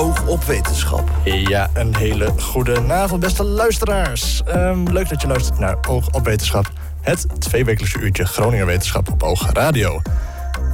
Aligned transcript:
Oog 0.00 0.26
op 0.26 0.44
Wetenschap. 0.44 1.10
Ja, 1.24 1.70
een 1.74 1.96
hele 1.96 2.32
goede 2.38 2.92
avond, 2.92 3.20
beste 3.20 3.44
luisteraars. 3.44 4.42
Ehm, 4.44 4.88
leuk 4.88 5.08
dat 5.08 5.20
je 5.20 5.26
luistert 5.26 5.58
naar 5.58 5.76
Oog 5.88 6.08
op 6.10 6.24
Wetenschap. 6.24 6.70
Het 7.00 7.26
tweewekelijkse 7.38 7.98
uurtje 7.98 8.24
Groninger 8.24 8.66
Wetenschap 8.66 9.10
op 9.10 9.22
Oog 9.22 9.52
Radio. 9.52 10.02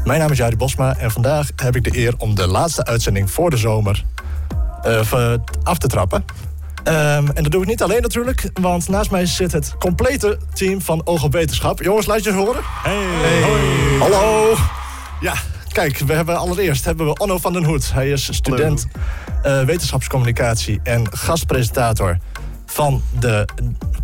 Mijn 0.05 0.21
naam 0.21 0.31
is 0.31 0.39
Jari 0.39 0.57
Bosma 0.57 0.97
en 0.97 1.11
vandaag 1.11 1.49
heb 1.57 1.77
ik 1.77 1.85
de 1.85 1.99
eer 1.99 2.15
om 2.19 2.35
de 2.35 2.47
laatste 2.47 2.85
uitzending 2.85 3.31
voor 3.31 3.51
de 3.51 3.57
zomer 3.57 4.05
uh, 4.87 5.35
af 5.63 5.79
te 5.79 5.87
trappen. 5.87 6.25
Um, 6.85 6.95
en 7.31 7.43
dat 7.43 7.51
doe 7.53 7.63
ik 7.63 7.69
niet 7.69 7.83
alleen 7.83 8.03
natuurlijk, 8.03 8.51
want 8.61 8.89
naast 8.89 9.11
mij 9.11 9.27
zit 9.27 9.53
het 9.53 9.75
complete 9.79 10.39
team 10.53 10.83
van 10.83 11.07
Oog 11.07 11.23
op 11.23 11.33
Wetenschap. 11.33 11.83
Jongens, 11.83 12.07
laat 12.07 12.25
je 12.25 12.31
eens 12.31 12.39
horen. 12.39 12.63
Hey. 12.65 12.95
hey. 12.95 13.99
Hallo. 13.99 14.55
Ja, 15.21 15.35
kijk, 15.77 15.99
we 15.99 16.13
hebben 16.13 16.39
allereerst 16.39 16.85
hebben 16.85 17.07
we 17.07 17.19
Onno 17.19 17.39
van 17.39 17.53
den 17.53 17.65
Hoed. 17.65 17.93
Hij 17.93 18.11
is 18.11 18.35
student 18.35 18.87
uh, 19.47 19.63
wetenschapscommunicatie 19.63 20.81
en 20.83 21.17
gastpresentator 21.17 22.19
van 22.67 23.03
de 23.19 23.49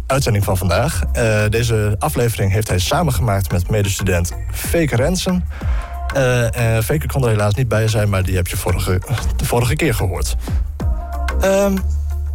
uitzending 0.06 0.44
van 0.44 0.56
vandaag. 0.56 1.02
Uh, 1.16 1.44
deze 1.48 1.96
aflevering 1.98 2.52
heeft 2.52 2.68
hij 2.68 2.78
samengemaakt 2.78 3.52
met 3.52 3.70
medestudent 3.70 4.32
Feke 4.50 4.96
Rensen. 4.96 5.44
Uh, 6.16 6.78
Feke 6.78 7.06
kon 7.06 7.22
er 7.22 7.28
helaas 7.28 7.54
niet 7.54 7.68
bij 7.68 7.88
zijn, 7.88 8.08
maar 8.08 8.22
die 8.22 8.36
heb 8.36 8.46
je 8.46 8.56
vorige, 8.56 9.00
de 9.36 9.44
vorige 9.44 9.77
keer 9.77 9.94
gehoord. 9.94 10.36
Um, 11.44 11.74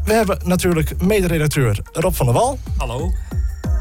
we 0.04 0.14
hebben 0.14 0.40
natuurlijk 0.44 1.02
mederedacteur 1.02 1.80
Rob 1.92 2.14
van 2.14 2.26
der 2.26 2.36
Wal. 2.36 2.60
Hallo. 2.78 3.12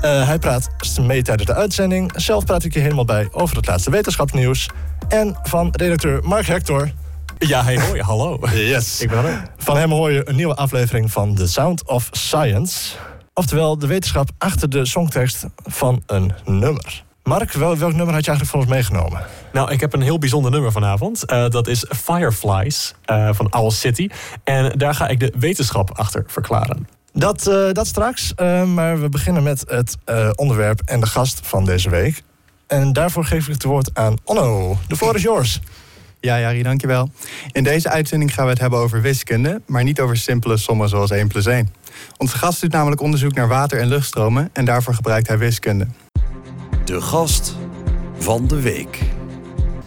Uh, 0.02 0.26
hij 0.26 0.38
praat 0.38 0.68
mee 1.00 1.22
tijdens 1.22 1.48
de 1.48 1.54
uitzending. 1.54 2.12
Zelf 2.14 2.44
praat 2.44 2.64
ik 2.64 2.74
je 2.74 2.80
helemaal 2.80 3.04
bij 3.04 3.28
over 3.32 3.56
het 3.56 3.66
laatste 3.66 3.90
wetenschapsnieuws. 3.90 4.68
En 5.08 5.36
van 5.42 5.68
redacteur 5.72 6.20
Mark 6.24 6.46
Hector. 6.46 6.92
Ja, 7.38 7.64
hey, 7.64 7.80
hoi, 7.80 8.00
hallo. 8.00 8.38
Yes. 8.52 9.00
Ik 9.00 9.08
ben 9.08 9.24
er. 9.24 9.42
Van 9.56 9.76
hem 9.76 9.90
hoor 9.90 10.12
je 10.12 10.28
een 10.28 10.36
nieuwe 10.36 10.54
aflevering 10.54 11.12
van 11.12 11.34
The 11.34 11.48
Sound 11.48 11.86
of 11.86 12.08
Science. 12.10 12.96
Oftewel 13.34 13.78
de 13.78 13.86
wetenschap 13.86 14.28
achter 14.38 14.70
de 14.70 14.86
songtekst 14.86 15.46
van 15.64 16.02
een 16.06 16.32
nummer. 16.44 17.04
Mark, 17.22 17.52
welk 17.52 17.78
nummer 17.78 18.14
had 18.14 18.24
je 18.24 18.30
eigenlijk 18.30 18.46
voor 18.46 18.60
ons 18.60 18.68
meegenomen? 18.68 19.20
Nou, 19.52 19.72
ik 19.72 19.80
heb 19.80 19.92
een 19.92 20.02
heel 20.02 20.18
bijzonder 20.18 20.50
nummer 20.50 20.72
vanavond. 20.72 21.32
Uh, 21.32 21.48
dat 21.48 21.66
is 21.66 21.84
Fireflies 21.88 22.94
uh, 23.10 23.28
van 23.32 23.52
Owl 23.52 23.70
City. 23.70 24.08
En 24.44 24.78
daar 24.78 24.94
ga 24.94 25.08
ik 25.08 25.20
de 25.20 25.32
wetenschap 25.38 25.98
achter 25.98 26.24
verklaren. 26.26 26.95
Dat, 27.18 27.46
uh, 27.48 27.72
dat 27.72 27.86
straks, 27.86 28.32
maar 28.66 29.00
we 29.00 29.08
beginnen 29.08 29.42
met 29.42 29.64
het 29.68 29.96
onderwerp 30.34 30.80
en 30.84 31.00
de 31.00 31.06
gast 31.06 31.40
van 31.42 31.64
deze 31.64 31.90
week. 31.90 32.22
En 32.66 32.92
daarvoor 32.92 33.24
geef 33.24 33.46
ik 33.46 33.52
het 33.52 33.62
woord 33.62 33.90
aan 33.92 34.16
Onno. 34.24 34.78
De 34.88 34.96
floor 34.96 35.14
is 35.14 35.22
yours. 35.22 35.60
Ja, 36.20 36.40
Jari, 36.40 36.62
dankjewel. 36.62 37.10
In 37.52 37.64
deze 37.64 37.88
uitzending 37.88 38.34
gaan 38.34 38.44
we 38.44 38.50
het 38.50 38.60
hebben 38.60 38.78
over 38.78 39.00
wiskunde, 39.00 39.60
maar 39.66 39.84
niet 39.84 40.00
over 40.00 40.16
simpele 40.16 40.56
sommen 40.56 40.88
zoals 40.88 41.10
1 41.10 41.28
plus 41.28 41.46
1. 41.46 41.72
Onze 42.16 42.36
gast 42.36 42.60
doet 42.60 42.72
namelijk 42.72 43.00
onderzoek 43.00 43.34
naar 43.34 43.48
water- 43.48 43.80
en 43.80 43.88
luchtstromen 43.88 44.50
en 44.52 44.64
daarvoor 44.64 44.94
gebruikt 44.94 45.28
hij 45.28 45.38
wiskunde. 45.38 45.86
De 46.84 47.00
gast 47.00 47.56
van 48.18 48.46
de 48.46 48.60
week. 48.60 48.98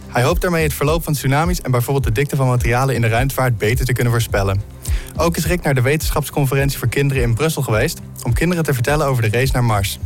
Hij 0.08 0.22
hoopt 0.22 0.40
daarmee 0.40 0.62
het 0.62 0.74
verloop 0.74 1.02
van 1.02 1.12
tsunamis 1.12 1.60
en 1.60 1.70
bijvoorbeeld 1.70 2.04
de 2.04 2.12
dikte 2.12 2.36
van 2.36 2.46
materialen 2.46 2.94
in 2.94 3.00
de 3.00 3.08
ruimtevaart 3.08 3.58
beter 3.58 3.84
te 3.84 3.92
kunnen 3.92 4.12
voorspellen. 4.12 4.62
Ook 5.16 5.36
is 5.36 5.46
Rick 5.46 5.62
naar 5.62 5.74
de 5.74 5.80
wetenschapsconferentie 5.80 6.78
voor 6.78 6.88
kinderen 6.88 7.22
in 7.22 7.34
Brussel 7.34 7.62
geweest 7.62 8.00
om 8.22 8.32
kinderen 8.32 8.64
te 8.64 8.74
vertellen 8.74 9.06
over 9.06 9.22
de 9.22 9.38
race 9.38 9.52
naar 9.52 9.64
Mars. 9.64 9.98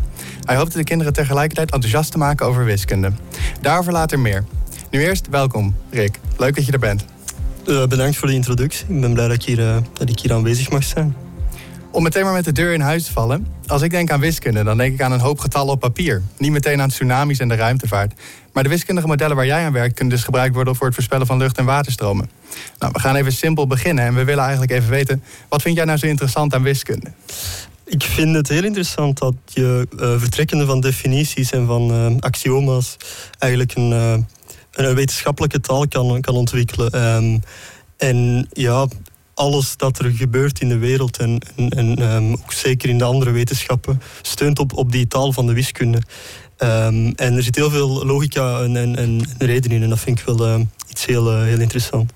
Hij 0.45 0.57
hoopte 0.57 0.79
de 0.79 0.85
kinderen 0.85 1.13
tegelijkertijd 1.13 1.71
enthousiast 1.71 2.13
te 2.13 2.19
maken 2.19 2.47
over 2.47 2.65
wiskunde. 2.65 3.13
Daarover 3.61 3.93
later 3.93 4.19
meer. 4.19 4.45
Nu 4.91 5.03
eerst 5.05 5.29
welkom, 5.29 5.75
Rick. 5.91 6.19
Leuk 6.37 6.55
dat 6.55 6.67
je 6.67 6.73
er 6.73 6.79
bent. 6.79 7.05
Uh, 7.67 7.87
bedankt 7.87 8.17
voor 8.17 8.29
de 8.29 8.35
introductie. 8.35 8.85
Ik 8.89 9.01
ben 9.01 9.13
blij 9.13 9.27
dat 9.29 9.37
ik, 9.37 9.43
hier, 9.43 9.59
uh, 9.59 9.77
dat 9.93 10.09
ik 10.09 10.19
hier 10.19 10.33
aanwezig 10.33 10.71
mag 10.71 10.85
zijn. 10.85 11.17
Om 11.91 12.03
meteen 12.03 12.25
maar 12.25 12.33
met 12.33 12.45
de 12.45 12.53
deur 12.53 12.73
in 12.73 12.81
huis 12.81 13.05
te 13.05 13.13
vallen. 13.13 13.47
Als 13.67 13.83
ik 13.83 13.91
denk 13.91 14.11
aan 14.11 14.21
wiskunde, 14.21 14.65
dan 14.65 14.77
denk 14.77 14.95
ik 14.95 15.03
aan 15.03 15.13
een 15.13 15.21
hoop 15.21 15.39
getallen 15.39 15.73
op 15.73 15.81
papier. 15.81 16.23
Niet 16.39 16.51
meteen 16.51 16.81
aan 16.81 16.89
tsunamis 16.89 17.39
en 17.39 17.49
de 17.49 17.55
ruimtevaart. 17.55 18.13
Maar 18.55 18.63
de 18.63 18.69
wiskundige 18.69 19.07
modellen 19.07 19.37
waar 19.37 19.47
jij 19.47 19.65
aan 19.65 19.73
werkt... 19.73 19.95
kunnen 19.95 20.15
dus 20.15 20.25
gebruikt 20.25 20.55
worden 20.55 20.77
voor 20.77 20.87
het 20.87 20.95
voorspellen 20.95 21.27
van 21.27 21.39
lucht- 21.39 21.59
en 21.59 21.65
waterstromen. 21.65 22.31
Nou, 22.79 22.93
we 22.93 23.01
gaan 23.01 23.17
even 23.17 23.33
simpel 23.33 23.67
beginnen. 23.67 24.05
En 24.05 24.15
we 24.15 24.25
willen 24.25 24.43
eigenlijk 24.43 24.73
even 24.73 24.91
weten... 24.91 25.23
wat 25.49 25.63
vind 25.63 25.77
jij 25.77 25.85
nou 25.85 25.99
zo 25.99 26.07
interessant 26.07 26.55
aan 26.55 26.63
wiskunde? 26.63 27.13
Ik 27.85 28.03
vind 28.03 28.35
het 28.35 28.49
heel 28.49 28.65
interessant 28.65 29.19
dat 29.19 29.35
je 29.45 29.89
uh, 30.01 30.15
vertrekkende 30.19 30.67
van 30.67 30.81
definities 30.81 31.51
en 31.51 31.67
van 31.67 31.91
uh, 31.91 32.17
axioma's... 32.21 32.97
eigenlijk 33.39 33.75
een, 33.75 33.91
uh, 33.91 34.17
een 34.71 34.95
wetenschappelijke 34.95 35.61
taal 35.61 35.89
kan, 35.89 36.21
kan 36.21 36.35
ontwikkelen. 36.35 37.15
Um, 37.15 37.43
en 37.97 38.49
ja, 38.53 38.87
alles 39.35 39.77
dat 39.77 39.99
er 39.99 40.11
gebeurt 40.11 40.61
in 40.61 40.69
de 40.69 40.79
wereld 40.79 41.17
en, 41.17 41.39
en, 41.57 41.71
en 41.71 42.15
um, 42.15 42.33
ook 42.33 42.53
zeker 42.53 42.89
in 42.89 42.99
de 42.99 43.05
andere 43.05 43.31
wetenschappen 43.31 44.03
steunt 44.23 44.59
op, 44.59 44.73
op 44.77 44.93
die 44.93 45.07
taal 45.07 45.33
van 45.33 45.47
de 45.47 45.53
wiskunde. 45.53 46.03
Um, 46.59 47.13
en 47.15 47.37
er 47.37 47.43
zit 47.43 47.55
heel 47.55 47.71
veel 47.71 48.07
logica 48.07 48.61
en, 48.61 48.77
en, 48.77 48.97
en 48.97 49.29
reden 49.39 49.71
in 49.71 49.83
en 49.83 49.89
dat 49.89 50.01
vind 50.01 50.19
ik 50.19 50.25
wel 50.25 50.49
uh, 50.49 50.61
iets 50.89 51.07
heel, 51.07 51.33
uh, 51.33 51.43
heel 51.45 51.61
interessant. 51.61 52.13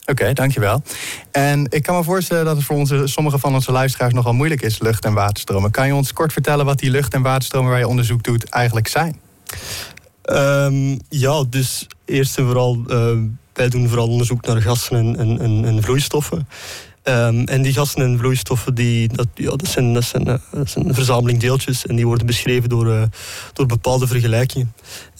Oké, 0.00 0.10
okay, 0.10 0.32
dankjewel. 0.32 0.82
En 1.30 1.66
ik 1.70 1.82
kan 1.82 1.96
me 1.96 2.04
voorstellen 2.04 2.44
dat 2.44 2.56
het 2.56 2.64
voor 2.64 2.76
onze, 2.76 3.06
sommige 3.06 3.38
van 3.38 3.54
onze 3.54 3.72
luisteraars 3.72 4.12
nogal 4.12 4.32
moeilijk 4.32 4.62
is, 4.62 4.78
lucht- 4.78 5.04
en 5.04 5.12
waterstromen. 5.12 5.70
Kan 5.70 5.86
je 5.86 5.94
ons 5.94 6.12
kort 6.12 6.32
vertellen 6.32 6.64
wat 6.64 6.78
die 6.78 6.90
lucht- 6.90 7.14
en 7.14 7.22
waterstromen 7.22 7.70
waar 7.70 7.78
je 7.78 7.88
onderzoek 7.88 8.22
doet 8.22 8.48
eigenlijk 8.48 8.88
zijn? 8.88 9.20
Um, 10.30 10.98
ja, 11.08 11.44
dus 11.50 11.86
eerst 12.04 12.38
en 12.38 12.44
vooral 12.44 12.82
uh, 12.88 13.22
wij 13.56 13.68
doen 13.68 13.88
vooral 13.88 14.08
onderzoek 14.08 14.46
naar 14.46 14.62
gassen 14.62 14.96
en, 14.96 15.16
en, 15.18 15.40
en, 15.40 15.64
en 15.64 15.82
vloeistoffen. 15.82 16.48
Um, 17.08 17.44
en 17.44 17.62
die 17.62 17.72
gassen 17.72 18.02
en 18.02 18.18
vloeistoffen, 18.18 18.74
die, 18.74 19.08
dat, 19.08 19.26
ja, 19.34 19.50
dat, 19.50 19.68
zijn, 19.68 19.94
dat, 19.94 20.04
zijn, 20.04 20.28
uh, 20.28 20.34
dat 20.50 20.70
zijn 20.70 20.88
een 20.88 20.94
verzameling 20.94 21.40
deeltjes 21.40 21.86
en 21.86 21.96
die 21.96 22.06
worden 22.06 22.26
beschreven 22.26 22.68
door, 22.68 22.86
uh, 22.86 23.02
door 23.52 23.66
bepaalde 23.66 24.06
vergelijkingen. 24.06 24.72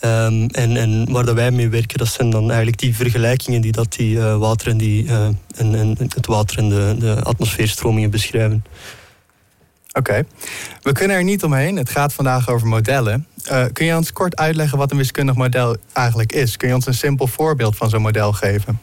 Um, 0.04 0.46
en, 0.46 0.76
en 0.76 1.12
waar 1.12 1.24
dat 1.24 1.34
wij 1.34 1.50
mee 1.50 1.68
werken, 1.68 1.98
dat 1.98 2.08
zijn 2.08 2.30
dan 2.30 2.46
eigenlijk 2.46 2.78
die 2.78 2.96
vergelijkingen 2.96 3.60
die, 3.60 3.72
dat 3.72 3.92
die 3.92 4.16
uh, 4.16 4.36
water 4.36 4.68
en, 4.68 4.76
die, 4.76 5.08
en, 5.08 5.74
en 5.74 5.96
het 5.98 6.26
water 6.26 6.58
en 6.58 6.68
de, 6.68 6.96
de 6.98 7.22
atmosfeerstromingen 7.22 8.10
beschrijven. 8.10 8.64
Oké, 9.92 10.26
we 10.82 10.92
kunnen 10.92 11.16
er 11.16 11.24
niet 11.24 11.44
omheen. 11.44 11.76
Het 11.76 11.90
gaat 11.90 12.12
vandaag 12.12 12.48
over 12.48 12.66
modellen. 12.66 13.26
Uh, 13.50 13.64
kun 13.72 13.86
je 13.86 13.96
ons 13.96 14.12
kort 14.12 14.36
uitleggen 14.36 14.78
wat 14.78 14.90
een 14.90 14.96
wiskundig 14.96 15.34
model 15.34 15.76
eigenlijk 15.92 16.32
is? 16.32 16.56
Kun 16.56 16.68
je 16.68 16.74
ons 16.74 16.86
een 16.86 16.94
simpel 16.94 17.26
voorbeeld 17.26 17.76
van 17.76 17.90
zo'n 17.90 18.02
model 18.02 18.32
geven? 18.32 18.80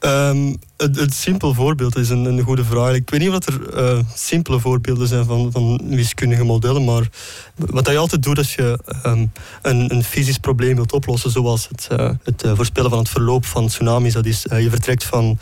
Um, 0.00 0.56
het, 0.76 0.98
het 0.98 1.14
simpel 1.14 1.54
voorbeeld 1.54 1.96
is 1.96 2.08
een, 2.08 2.24
een, 2.24 2.40
goede 2.40 2.64
vraag. 2.64 2.94
Ik 2.94 3.10
weet 3.10 3.20
niet 3.20 3.30
of 3.30 3.46
er 3.46 3.94
uh, 3.94 4.00
simpele 4.14 4.60
voorbeelden 4.60 5.08
zijn 5.08 5.24
van, 5.24 5.52
van 5.52 5.80
wiskundige 5.84 6.44
modellen, 6.44 6.84
maar 6.84 7.08
wat 7.54 7.86
je 7.86 7.96
altijd 7.96 8.22
doet 8.22 8.38
als 8.38 8.54
je 8.54 8.78
um, 9.06 9.32
een, 9.62 9.92
een, 9.94 10.04
fysisch 10.04 10.38
probleem 10.38 10.74
wilt 10.74 10.92
oplossen, 10.92 11.30
zoals 11.30 11.68
het, 11.68 11.88
uh, 11.92 12.10
het 12.22 12.44
voorspellen 12.54 12.90
van 12.90 12.98
het 12.98 13.08
verloop 13.08 13.44
van 13.44 13.66
tsunamis, 13.66 14.12
dat 14.12 14.26
is, 14.26 14.42
je 14.42 14.70
vertrekt 14.70 15.04
van, 15.04 15.38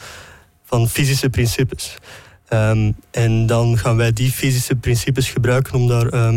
van 0.64 0.88
fysische 0.88 1.30
principes. 1.30 1.96
Um, 2.48 2.96
en 3.10 3.46
dan 3.46 3.78
gaan 3.78 3.96
wij 3.96 4.12
die 4.12 4.30
fysische 4.30 4.74
principes 4.74 5.30
gebruiken 5.30 5.74
om 5.74 5.88
daar 5.88 6.32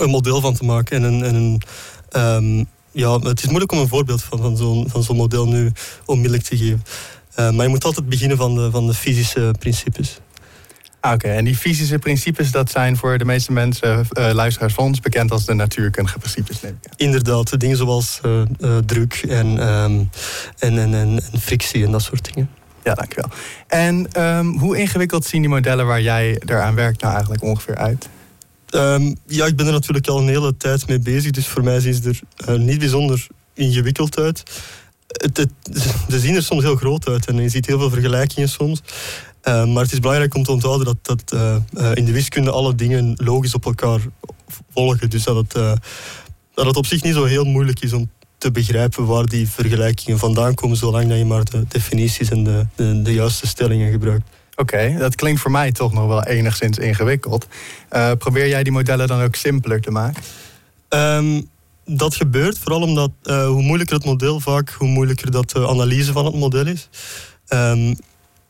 een 0.00 0.10
model 0.10 0.40
van 0.40 0.54
te 0.54 0.64
maken. 0.64 0.96
En 0.96 1.02
een, 1.02 1.24
en 1.24 1.34
een 1.34 1.62
um, 2.16 2.66
ja, 2.92 3.18
het 3.18 3.38
is 3.38 3.46
moeilijk 3.46 3.72
om 3.72 3.78
een 3.78 3.88
voorbeeld 3.88 4.22
van, 4.22 4.38
van 4.38 4.56
zo'n 4.56 4.88
van 4.88 5.02
zo'n 5.02 5.16
model 5.16 5.46
nu 5.48 5.72
onmiddellijk 6.04 6.44
te 6.44 6.56
geven. 6.56 6.82
Uh, 7.38 7.50
maar 7.50 7.64
je 7.64 7.70
moet 7.70 7.84
altijd 7.84 8.08
beginnen 8.08 8.36
van 8.36 8.54
de, 8.54 8.70
van 8.70 8.86
de 8.86 8.94
fysische 8.94 9.54
principes. 9.58 10.20
Ah, 11.00 11.12
Oké, 11.12 11.24
okay. 11.24 11.36
en 11.36 11.44
die 11.44 11.56
fysische 11.56 11.98
principes, 11.98 12.50
dat 12.50 12.70
zijn 12.70 12.96
voor 12.96 13.18
de 13.18 13.24
meeste 13.24 13.52
mensen, 13.52 14.06
uh, 14.18 14.30
luisteraars 14.32 14.74
van 14.74 14.84
ons, 14.84 15.00
bekend 15.00 15.30
als 15.30 15.44
de 15.44 15.54
natuurkundige 15.54 16.18
principes, 16.18 16.60
neem 16.60 16.78
ik 16.80 16.90
aan. 16.90 16.94
Inderdaad, 16.96 17.60
dingen 17.60 17.76
zoals 17.76 18.20
uh, 18.26 18.42
druk 18.86 19.14
en, 19.28 19.46
um, 19.68 20.10
en, 20.58 20.78
en, 20.78 20.94
en, 20.94 21.22
en, 21.32 21.40
frictie 21.40 21.84
en 21.84 21.90
dat 21.90 22.02
soort 22.02 22.34
dingen. 22.34 22.50
Ja, 22.84 22.94
dankjewel. 22.94 23.30
En 23.66 24.22
um, 24.22 24.58
hoe 24.58 24.78
ingewikkeld 24.78 25.24
zien 25.24 25.40
die 25.40 25.50
modellen 25.50 25.86
waar 25.86 26.02
jij 26.02 26.40
eraan 26.46 26.74
werkt 26.74 27.00
nou 27.00 27.12
eigenlijk 27.12 27.42
ongeveer 27.42 27.76
uit? 27.76 28.08
Um, 28.74 29.16
ja, 29.26 29.46
ik 29.46 29.56
ben 29.56 29.66
er 29.66 29.72
natuurlijk 29.72 30.06
al 30.06 30.18
een 30.18 30.28
hele 30.28 30.56
tijd 30.56 30.88
mee 30.88 30.98
bezig, 30.98 31.30
dus 31.30 31.46
voor 31.46 31.64
mij 31.64 31.80
zien 31.80 31.94
ze 31.94 32.20
er 32.46 32.58
niet 32.58 32.78
bijzonder 32.78 33.26
ingewikkeld 33.54 34.18
uit. 34.18 34.42
Het, 35.06 35.46
ze 36.08 36.20
zien 36.20 36.34
er 36.34 36.42
soms 36.42 36.62
heel 36.62 36.76
groot 36.76 37.08
uit 37.08 37.26
en 37.26 37.36
je 37.36 37.48
ziet 37.48 37.66
heel 37.66 37.78
veel 37.78 37.90
vergelijkingen 37.90 38.48
soms. 38.48 38.82
Uh, 39.44 39.66
maar 39.66 39.82
het 39.82 39.92
is 39.92 40.00
belangrijk 40.00 40.34
om 40.34 40.42
te 40.42 40.52
onthouden 40.52 40.86
dat, 40.86 40.96
dat 41.02 41.32
uh, 41.34 41.56
uh, 41.72 41.90
in 41.94 42.04
de 42.04 42.12
wiskunde 42.12 42.50
alle 42.50 42.74
dingen 42.74 43.14
logisch 43.16 43.54
op 43.54 43.64
elkaar 43.64 44.00
volgen. 44.72 45.10
Dus 45.10 45.24
dat 45.24 45.36
het, 45.36 45.80
dat 46.54 46.66
het 46.66 46.76
op 46.76 46.86
zich 46.86 47.02
niet 47.02 47.14
zo 47.14 47.24
heel 47.24 47.44
moeilijk 47.44 47.80
is 47.80 47.92
om 47.92 48.10
te 48.38 48.50
begrijpen 48.50 49.06
waar 49.06 49.26
die 49.26 49.48
vergelijkingen 49.48 50.18
vandaan 50.18 50.54
komen, 50.54 50.76
zolang 50.76 51.08
dat 51.08 51.18
je 51.18 51.24
maar 51.24 51.44
de 51.44 51.64
definities 51.68 52.30
en 52.30 52.44
de, 52.44 52.66
de, 52.74 53.02
de 53.02 53.12
juiste 53.12 53.46
stellingen 53.46 53.90
gebruikt. 53.90 54.28
Oké, 54.56 54.94
dat 54.98 55.14
klinkt 55.14 55.40
voor 55.40 55.50
mij 55.50 55.72
toch 55.72 55.92
nog 55.92 56.06
wel 56.06 56.24
enigszins 56.24 56.78
ingewikkeld. 56.78 57.46
probeer 58.18 58.48
jij 58.48 58.62
die 58.62 58.72
modellen 58.72 59.06
dan 59.06 59.22
ook 59.22 59.34
simpeler 59.34 59.80
te 59.80 59.90
maken? 59.90 60.22
Um, 60.88 61.50
dat 61.84 62.14
gebeurt 62.14 62.58
vooral 62.58 62.82
omdat 62.82 63.10
uh, 63.22 63.46
hoe 63.46 63.62
moeilijker 63.62 63.96
het 63.96 64.04
model 64.04 64.40
vaak, 64.40 64.70
hoe 64.70 64.88
moeilijker 64.88 65.30
dat 65.30 65.50
de 65.50 65.68
analyse 65.68 66.12
van 66.12 66.24
het 66.24 66.34
model 66.34 66.66
is. 66.66 66.88
Um, 67.48 67.96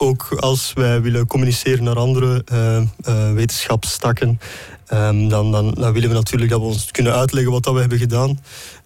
ook 0.03 0.35
als 0.39 0.73
wij 0.75 1.03
willen 1.03 1.27
communiceren 1.27 1.85
naar 1.85 1.97
andere 1.97 2.45
uh, 2.53 3.33
wetenschapstakken, 3.33 4.41
ehm, 4.87 5.29
dan, 5.29 5.53
dan, 5.53 5.75
dan, 5.75 5.93
willen 5.93 6.09
we 6.09 6.15
natuurlijk 6.15 6.51
dat 6.51 6.61
we 6.61 6.67
ons 6.67 6.91
kunnen 6.91 7.15
uitleggen 7.15 7.53
wat 7.53 7.63
dat 7.63 7.75
we 7.75 7.81
hebben 7.81 7.99
gedaan. 7.99 8.41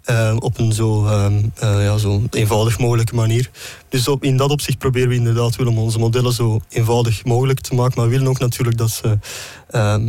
Ehm, 0.05 0.37
op 0.37 0.59
een 0.59 0.73
zo, 0.73 1.07
um, 1.07 1.53
ja, 1.61 1.97
zo 1.97 2.23
eenvoudig 2.31 2.79
mogelijke 2.79 3.15
manier. 3.15 3.51
Dus 3.89 4.09
op, 4.09 4.25
in 4.25 4.37
dat 4.37 4.51
opzicht 4.51 4.79
proberen 4.79 5.09
we 5.09 5.15
inderdaad 5.15 5.57
willen 5.57 5.73
om 5.73 5.79
onze 5.79 5.99
modellen 5.99 6.33
zo 6.33 6.61
eenvoudig 6.69 7.25
mogelijk 7.25 7.61
te 7.61 7.75
maken. 7.75 7.95
Maar 7.97 8.05
we 8.05 8.12
willen 8.12 8.29
ook 8.29 8.39
natuurlijk 8.39 8.79
dat 8.79 8.91
ze 8.91 9.19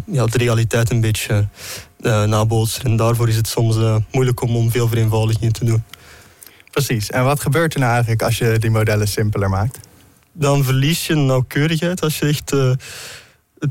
ja, 0.06 0.26
de 0.26 0.38
realiteit 0.38 0.90
een 0.92 1.02
beetje 1.02 1.48
nabootsen. 2.26 2.84
En 2.84 2.96
daarvoor 2.96 3.28
is 3.28 3.36
het 3.36 3.48
soms 3.48 3.76
moeilijk 4.12 4.42
om, 4.42 4.56
om 4.56 4.72
veel 4.72 4.88
vereenvoudigingen 4.88 5.54
te 5.54 5.66
doen. 5.66 5.84
Precies. 6.72 7.10
En 7.10 7.24
wat 7.24 7.40
gebeurt 7.40 7.74
er 7.74 7.80
nou 7.80 7.92
eigenlijk 7.92 8.22
als 8.22 8.38
je 8.38 8.60
die 8.60 8.72
modellen 8.72 9.08
simpeler 9.08 9.50
maakt? 9.50 9.87
Dan 10.40 10.64
verlies 10.64 11.08
je 11.08 11.16
nauwkeurigheid 11.16 12.02
als 12.02 12.20
je 12.20 12.26
echt 12.26 12.54
uh, 12.54 12.72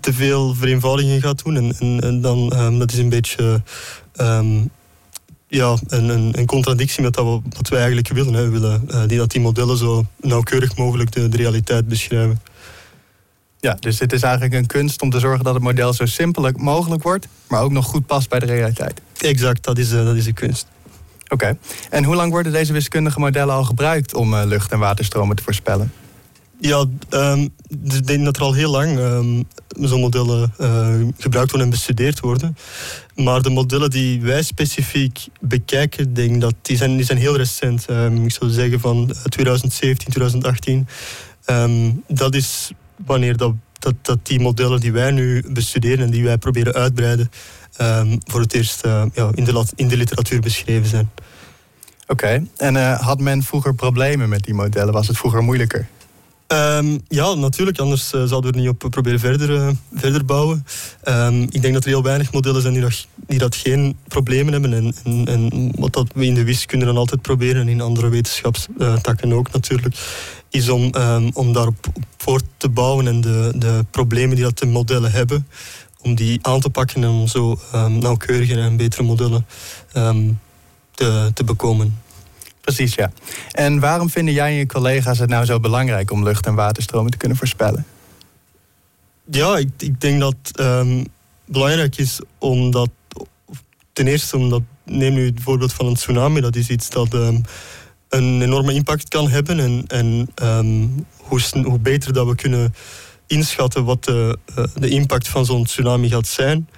te 0.01 0.13
veel 0.13 0.55
vereenvoudigingen 0.55 1.23
gaat 1.23 1.45
doen. 1.45 1.57
En, 1.57 1.77
en, 1.79 2.01
en 2.01 2.21
dan, 2.21 2.59
um, 2.59 2.79
dat 2.79 2.93
is 2.93 2.99
een 2.99 3.09
beetje 3.09 3.63
um, 4.21 4.71
ja, 5.49 5.77
een, 5.87 6.09
een, 6.09 6.39
een, 6.39 6.47
contradictie 6.47 7.03
met 7.03 7.15
dat 7.15 7.43
wat 7.57 7.69
wij 7.69 7.79
eigenlijk 7.79 8.09
willen. 8.09 8.35
Hè. 8.35 8.45
We 8.45 8.51
willen 8.51 8.89
uh, 8.91 9.03
die, 9.07 9.19
dat 9.19 9.31
die 9.31 9.41
modellen 9.41 9.77
zo 9.77 10.05
nauwkeurig 10.21 10.77
mogelijk 10.77 11.13
de, 11.13 11.29
de 11.29 11.37
realiteit 11.37 11.89
beschrijven. 11.89 12.41
Ja, 13.61 13.77
dus 13.81 13.99
het 13.99 14.13
is 14.13 14.23
eigenlijk 14.23 14.55
een 14.55 14.67
kunst 14.67 15.03
om 15.03 15.11
te 15.11 15.19
zorgen 15.19 15.45
dat 15.45 15.55
het 15.55 15.63
model 15.63 15.93
zo 15.93 16.07
simpel 16.07 16.51
mogelijk 16.57 17.03
wordt, 17.03 17.29
maar 17.49 17.63
ook 17.63 17.71
nog 17.71 17.87
goed 17.87 18.07
past 18.07 18.29
bij 18.29 18.39
de 18.39 18.47
realiteit. 18.47 19.01
Exact, 19.19 19.65
dat 19.65 19.79
is, 19.79 19.93
uh, 19.93 20.05
dat 20.05 20.17
is 20.17 20.25
de 20.25 20.33
kunst. 20.33 20.67
Oké. 21.29 21.59
En 21.91 22.05
hoe 22.05 22.15
lang 22.15 22.31
worden 22.31 22.53
deze 22.53 22.73
wiskundige 22.73 23.21
modellen 23.21 23.55
al 23.55 23.65
gebruikt 23.65 24.15
om 24.15 24.35
uh, 24.35 24.43
lucht- 24.45 24.73
en 24.73 24.79
waterstromen 24.79 25.37
te 25.37 25.43
voorspellen? 25.43 25.93
Ja, 26.61 26.85
um, 27.11 27.53
ik 27.71 28.07
denk 28.07 28.25
dat 28.25 28.37
er 28.37 28.43
al 28.43 28.53
heel 28.53 28.71
lang 28.71 28.99
um, 28.99 29.45
zo'n 29.69 30.01
modellen 30.01 30.53
uh, 30.61 30.95
gebruikt 31.19 31.51
worden 31.51 31.69
en 31.69 31.71
bestudeerd 31.71 32.21
worden. 32.21 32.57
Maar 33.15 33.43
de 33.43 33.51
modellen 33.51 33.91
die 33.91 34.23
wij 34.23 34.43
specifiek 34.43 35.27
bekijken, 35.41 36.15
denk 36.15 36.41
dat 36.41 36.55
die, 36.63 36.77
zijn, 36.77 37.19
heel 37.19 37.37
recent. 37.37 37.87
Um, 37.91 38.25
ik 38.25 38.33
zou 38.33 38.51
zeggen 38.51 38.81
van 38.81 39.15
2017, 39.29 40.11
2018. 40.11 40.87
dat 42.07 42.35
is 42.35 42.71
wanneer 43.07 43.37
dat, 43.37 43.55
dat, 44.03 44.19
die 44.23 44.41
modellen 44.41 44.81
die 44.81 44.93
wij 44.93 45.11
nu 45.11 45.45
bestuderen 45.49 46.05
en 46.05 46.11
die 46.11 46.25
wij 46.25 46.39
proberen 46.39 46.73
uitbreiden, 46.73 47.31
voor 48.27 48.41
het 48.41 48.55
eerst 48.55 48.87
uh, 48.87 49.03
ja, 49.15 49.31
in, 49.35 49.45
de, 49.45 49.65
in 49.75 49.89
de 49.89 49.97
literatuur 49.97 50.41
beschreven 50.41 50.89
zijn. 50.89 51.11
Oké, 52.07 52.47
en 52.57 52.95
had 52.95 53.21
men 53.21 53.43
vroeger 53.43 53.75
problemen 53.75 54.29
met 54.29 54.45
die 54.45 54.55
modellen? 54.55 54.93
Was 54.93 55.09
het 55.09 55.17
vroeger 55.17 55.43
moeilijker? 55.43 55.89
Um, 56.49 57.01
ja, 57.09 57.35
natuurlijk. 57.35 57.79
Anders 57.79 58.13
uh, 58.13 58.25
zouden 58.25 58.51
we 58.51 58.57
er 58.57 58.63
niet 58.63 58.83
op 58.83 58.91
proberen 58.91 59.21
verder, 59.21 59.75
verder 59.95 60.25
bouwen. 60.25 60.67
Um, 61.05 61.43
ik 61.43 61.63
denk 61.63 61.75
dat 61.75 61.85
er 61.85 61.89
heel 61.89 62.03
weinig 62.03 62.33
modellen 62.33 62.63
zijn 62.63 62.73
die 62.73 62.83
dat, 62.83 63.07
die 63.27 63.39
dat 63.39 63.57
geen 63.57 63.97
problemen 64.09 64.53
hebben. 64.53 64.73
En, 64.73 64.95
en, 65.05 65.27
en, 65.27 65.73
wat 65.77 65.93
dat 65.93 66.07
we 66.15 66.25
in 66.25 66.35
de 66.35 66.45
wiskunde 66.45 66.85
dan 66.85 66.97
altijd 66.97 67.23
proberen, 67.23 67.61
en 67.61 67.69
in 67.69 67.81
andere 67.81 68.09
wetenschapstakken 68.09 69.33
ook 69.33 69.53
natuurlijk, 69.53 69.97
is 70.51 70.69
om, 70.69 70.95
um, 70.97 71.31
om 71.33 71.53
daarop 71.53 71.87
voort 72.17 72.45
te 72.57 72.69
bouwen 72.69 73.07
en 73.07 73.21
de, 73.21 73.53
de 73.57 73.85
problemen 73.91 74.37
die 74.37 74.45
dat 74.45 74.59
de 74.59 74.67
modellen 74.67 75.13
hebben, 75.13 75.49
om 76.03 76.15
die 76.15 76.39
aan 76.43 76.61
te 76.61 76.71
pakken 76.71 77.03
en 77.03 77.11
om 77.11 77.27
zo 77.27 77.59
nauwkeuriger 77.89 78.59
en 78.59 78.77
betere 78.77 79.03
modellen 79.03 79.47
te, 80.95 81.31
te 81.35 81.45
bekomen. 81.45 82.05
Precies, 82.67 82.95
ja. 82.95 83.11
En 83.51 83.81
waarom 83.81 84.11
vinden 84.11 84.35
jij 84.35 84.49
en 84.49 84.55
je 84.55 84.67
collega's 84.67 85.19
het 85.19 85.29
nou 85.29 85.45
zo 85.45 85.61
belangrijk 85.61 86.11
om 86.11 86.25
lucht- 86.25 86.47
en 86.47 86.55
waterstromen 86.55 87.11
te 87.11 87.17
kunnen 87.17 87.37
voorspellen? 87.37 87.87
Ja, 89.31 89.57
ik, 89.57 89.71
ik 89.79 90.01
denk 90.01 90.21
dat 90.21 90.35
het 90.43 90.61
um, 90.61 91.05
belangrijk 91.45 91.97
is 91.97 92.21
omdat, 92.39 92.91
ten 93.93 94.07
eerste 94.07 94.37
omdat, 94.37 94.63
neem 94.85 95.15
nu 95.15 95.27
het 95.27 95.43
voorbeeld 95.43 95.73
van 95.73 95.87
een 95.87 95.95
tsunami, 95.95 96.41
dat 96.41 96.57
is 96.57 96.69
iets 96.69 96.91
dat 96.91 97.15
um, 97.15 97.43
een 98.09 98.43
enorme 98.43 98.73
impact 98.73 99.09
kan 99.09 99.29
hebben. 99.29 99.59
En, 99.61 99.85
en 99.87 100.29
um, 100.43 101.07
hoe, 101.17 101.41
hoe 101.65 101.79
beter 101.79 102.13
dat 102.13 102.27
we 102.27 102.35
kunnen 102.35 102.75
inschatten 103.27 103.85
wat 103.85 104.05
de, 104.05 104.39
uh, 104.59 104.65
de 104.75 104.89
impact 104.89 105.29
van 105.29 105.45
zo'n 105.45 105.65
tsunami 105.65 106.09
gaat 106.09 106.27
zijn, 106.27 106.69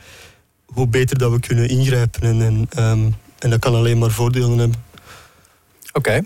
hoe 0.65 0.87
beter 0.87 1.19
dat 1.19 1.33
we 1.33 1.41
kunnen 1.41 1.69
ingrijpen. 1.69 2.23
En, 2.23 2.69
en, 2.71 3.15
en 3.39 3.51
dat 3.51 3.59
kan 3.59 3.75
alleen 3.75 3.99
maar 3.99 4.11
voordelen 4.11 4.59
hebben. 4.59 4.87
Oké. 5.99 6.23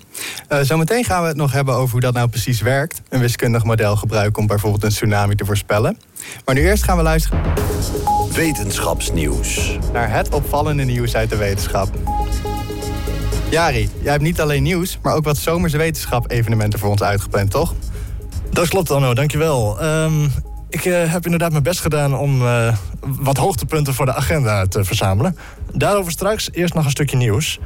Okay. 0.48 0.60
Uh, 0.60 0.66
zometeen 0.66 1.04
gaan 1.04 1.22
we 1.22 1.28
het 1.28 1.36
nog 1.36 1.52
hebben 1.52 1.74
over 1.74 1.90
hoe 1.90 2.00
dat 2.00 2.14
nou 2.14 2.28
precies 2.28 2.60
werkt. 2.60 3.02
Een 3.08 3.20
wiskundig 3.20 3.64
model 3.64 3.96
gebruiken 3.96 4.40
om 4.40 4.46
bijvoorbeeld 4.46 4.82
een 4.82 4.90
tsunami 4.90 5.34
te 5.34 5.44
voorspellen. 5.44 5.98
Maar 6.44 6.54
nu 6.54 6.60
eerst 6.60 6.82
gaan 6.82 6.96
we 6.96 7.02
luisteren. 7.02 7.42
Wetenschapsnieuws. 8.34 9.78
Naar 9.92 10.12
het 10.12 10.28
opvallende 10.34 10.84
nieuws 10.84 11.14
uit 11.14 11.30
de 11.30 11.36
wetenschap. 11.36 11.88
Jari, 13.50 13.90
jij 14.02 14.10
hebt 14.10 14.22
niet 14.22 14.40
alleen 14.40 14.62
nieuws, 14.62 14.98
maar 15.02 15.14
ook 15.14 15.24
wat 15.24 15.36
zomerse 15.36 15.76
wetenschap-evenementen 15.76 16.78
voor 16.78 16.90
ons 16.90 17.02
uitgepland, 17.02 17.50
toch? 17.50 17.74
Dat 18.50 18.68
klopt, 18.68 18.90
Anno, 18.90 19.14
dankjewel. 19.14 19.84
Um, 19.84 20.32
ik 20.68 20.84
uh, 20.84 21.12
heb 21.12 21.24
inderdaad 21.24 21.50
mijn 21.50 21.62
best 21.62 21.80
gedaan 21.80 22.18
om 22.18 22.42
uh, 22.42 22.76
wat 23.00 23.36
hoogtepunten 23.36 23.94
voor 23.94 24.06
de 24.06 24.14
agenda 24.14 24.66
te 24.66 24.84
verzamelen. 24.84 25.36
Daarover 25.72 26.12
straks 26.12 26.48
eerst 26.52 26.74
nog 26.74 26.84
een 26.84 26.90
stukje 26.90 27.16
nieuws. 27.16 27.58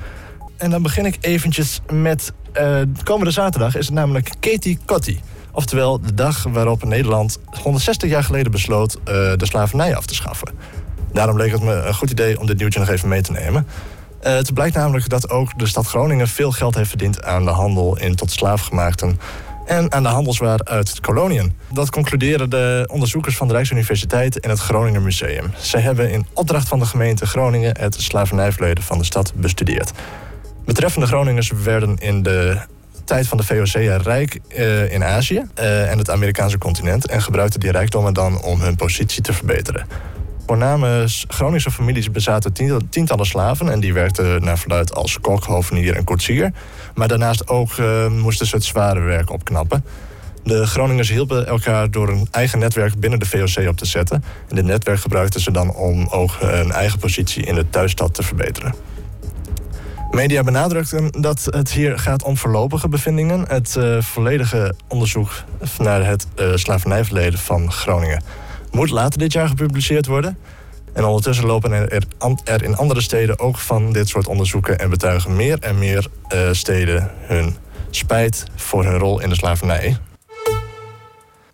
En 0.57 0.71
dan 0.71 0.83
begin 0.83 1.07
ik 1.07 1.17
eventjes 1.21 1.81
met... 1.93 2.33
Uh, 2.61 2.81
komende 3.03 3.31
zaterdag 3.31 3.77
is 3.77 3.87
het 3.87 3.95
namelijk 3.95 4.31
Katie 4.41 4.79
Kotti. 4.85 5.21
Oftewel 5.53 6.01
de 6.01 6.15
dag 6.15 6.43
waarop 6.43 6.85
Nederland 6.85 7.39
160 7.63 8.11
jaar 8.11 8.25
geleden 8.25 8.53
besloot 8.53 8.99
de 9.05 9.37
slavernij 9.47 9.97
af 9.97 10.07
te 10.07 10.15
schaffen. 10.15 10.49
Daarom 11.13 11.37
leek 11.37 11.53
het 11.53 11.63
me 11.63 11.73
een 11.75 11.95
goed 11.95 12.11
idee 12.11 12.41
om 12.41 12.47
dit 12.47 12.59
nieuwtje 12.59 12.81
nog 12.81 12.89
even 12.89 13.09
mee 13.09 13.23
te 13.23 13.33
nemen. 13.33 13.67
het 14.21 14.55
blijkt 14.55 14.77
namelijk 14.77 15.09
dat 15.09 15.31
ook 15.31 15.59
de 15.59 15.67
stad 15.67 15.87
Groningen 15.87 16.29
veel 16.29 16.53
geld 16.53 16.75
heeft 16.75 16.89
verdiend 16.89 17.23
aan 17.23 17.45
de 17.45 17.51
handel 17.51 17.99
in 17.99 18.15
tot 18.15 18.31
slaafgemaakten 18.31 19.19
en 19.67 19.93
aan 19.93 20.03
de 20.03 20.09
handelswaar 20.09 20.61
uit 20.65 21.01
koloniën. 21.01 21.53
Dat 21.73 21.91
concluderen 21.91 22.51
de 22.51 22.89
onderzoekers 22.93 23.37
van 23.37 23.47
de 23.47 23.55
Rijksuniversiteit 23.55 24.41
en 24.41 24.51
het 24.51 24.59
Groninger 24.59 25.03
Museum. 25.03 25.51
Zij 25.57 25.81
hebben 25.81 26.11
in 26.11 26.27
opdracht 26.33 26.69
van 26.69 26.79
de 26.79 26.87
gemeente 26.87 27.27
Groningen 27.27 27.81
het 27.81 27.95
slavernijverleden 27.95 28.85
van 28.85 28.99
de 28.99 29.05
stad 29.05 29.33
bestudeerd. 29.35 29.93
Betreffende 30.67 31.07
Groningers 31.07 31.51
werden 31.63 31.97
in 31.99 32.23
de 32.23 32.59
tijd 33.05 33.29
van 33.29 33.37
de 33.37 33.45
VOC 33.45 34.03
rijk 34.03 34.41
uh, 34.49 34.93
in 34.93 35.05
Azië 35.05 35.43
uh, 35.59 35.91
en 35.91 35.99
het 35.99 36.11
Amerikaanse 36.11 36.59
continent 36.59 37.07
en 37.07 37.23
gebruikten 37.23 37.61
die 37.61 37.71
rijkdommen 37.71 38.15
dan 38.15 38.43
om 38.43 38.61
hun 38.61 38.77
positie 38.77 39.23
te 39.23 39.33
verbeteren. 39.33 39.87
Voorname 40.47 41.05
Groningse 41.29 41.71
families 41.71 42.11
bezaten 42.11 42.53
tientallen 42.91 43.27
slaven 43.27 43.71
en 43.71 43.81
die 43.81 43.93
werkten 43.93 44.45
naar 44.45 44.59
verluid 44.59 44.95
als 44.95 45.21
kok, 45.21 45.45
hovenier 45.45 45.97
en 45.97 46.05
koetsier. 46.05 46.53
Maar 46.95 47.09
daarnaast 47.09 47.49
ook 47.49 47.77
uh, 47.77 48.07
moesten 48.09 48.47
ze 48.47 48.57
het 48.57 48.65
zware 48.65 49.01
werk 49.01 49.31
opknappen. 49.31 49.85
De 50.43 50.67
Groningers 50.67 51.09
hielpen 51.09 51.47
elkaar 51.47 51.91
door 51.91 52.09
een 52.09 52.29
eigen 52.31 52.59
netwerk 52.59 53.01
binnen 53.01 53.19
de 53.19 53.27
VOC 53.27 53.69
op 53.69 53.77
te 53.77 53.87
zetten. 53.87 54.25
En 54.49 54.57
dit 54.57 54.65
netwerk 54.65 55.01
gebruikten 55.01 55.41
ze 55.41 55.51
dan 55.51 55.75
om 55.75 56.07
ook 56.11 56.31
hun 56.39 56.71
eigen 56.71 56.99
positie 56.99 57.45
in 57.45 57.55
de 57.55 57.71
thuisstad 57.71 58.15
te 58.15 58.23
verbeteren. 58.23 58.96
Media 60.11 60.43
benadrukten 60.43 61.11
dat 61.11 61.47
het 61.51 61.73
hier 61.73 61.99
gaat 61.99 62.23
om 62.23 62.37
voorlopige 62.37 62.89
bevindingen. 62.89 63.45
Het 63.49 63.75
uh, 63.79 64.01
volledige 64.03 64.75
onderzoek 64.89 65.31
naar 65.79 66.07
het 66.07 66.27
uh, 66.37 66.55
slavernijverleden 66.55 67.39
van 67.39 67.73
Groningen 67.73 68.23
moet 68.71 68.91
later 68.91 69.19
dit 69.19 69.33
jaar 69.33 69.49
gepubliceerd 69.49 70.07
worden. 70.07 70.39
En 70.93 71.05
ondertussen 71.05 71.47
lopen 71.47 71.73
er, 72.45 72.63
in 72.63 72.77
andere 72.77 73.01
steden 73.01 73.39
ook 73.39 73.59
van 73.59 73.93
dit 73.93 74.09
soort 74.09 74.27
onderzoeken 74.27 74.79
en 74.79 74.91
betuigen 74.91 75.37
meer 75.37 75.59
en 75.61 75.79
meer 75.79 76.07
uh, 76.35 76.49
steden 76.53 77.11
hun 77.19 77.57
spijt 77.91 78.45
voor 78.55 78.85
hun 78.85 78.99
rol 78.99 79.21
in 79.21 79.29
de 79.29 79.35
slavernij. 79.35 79.97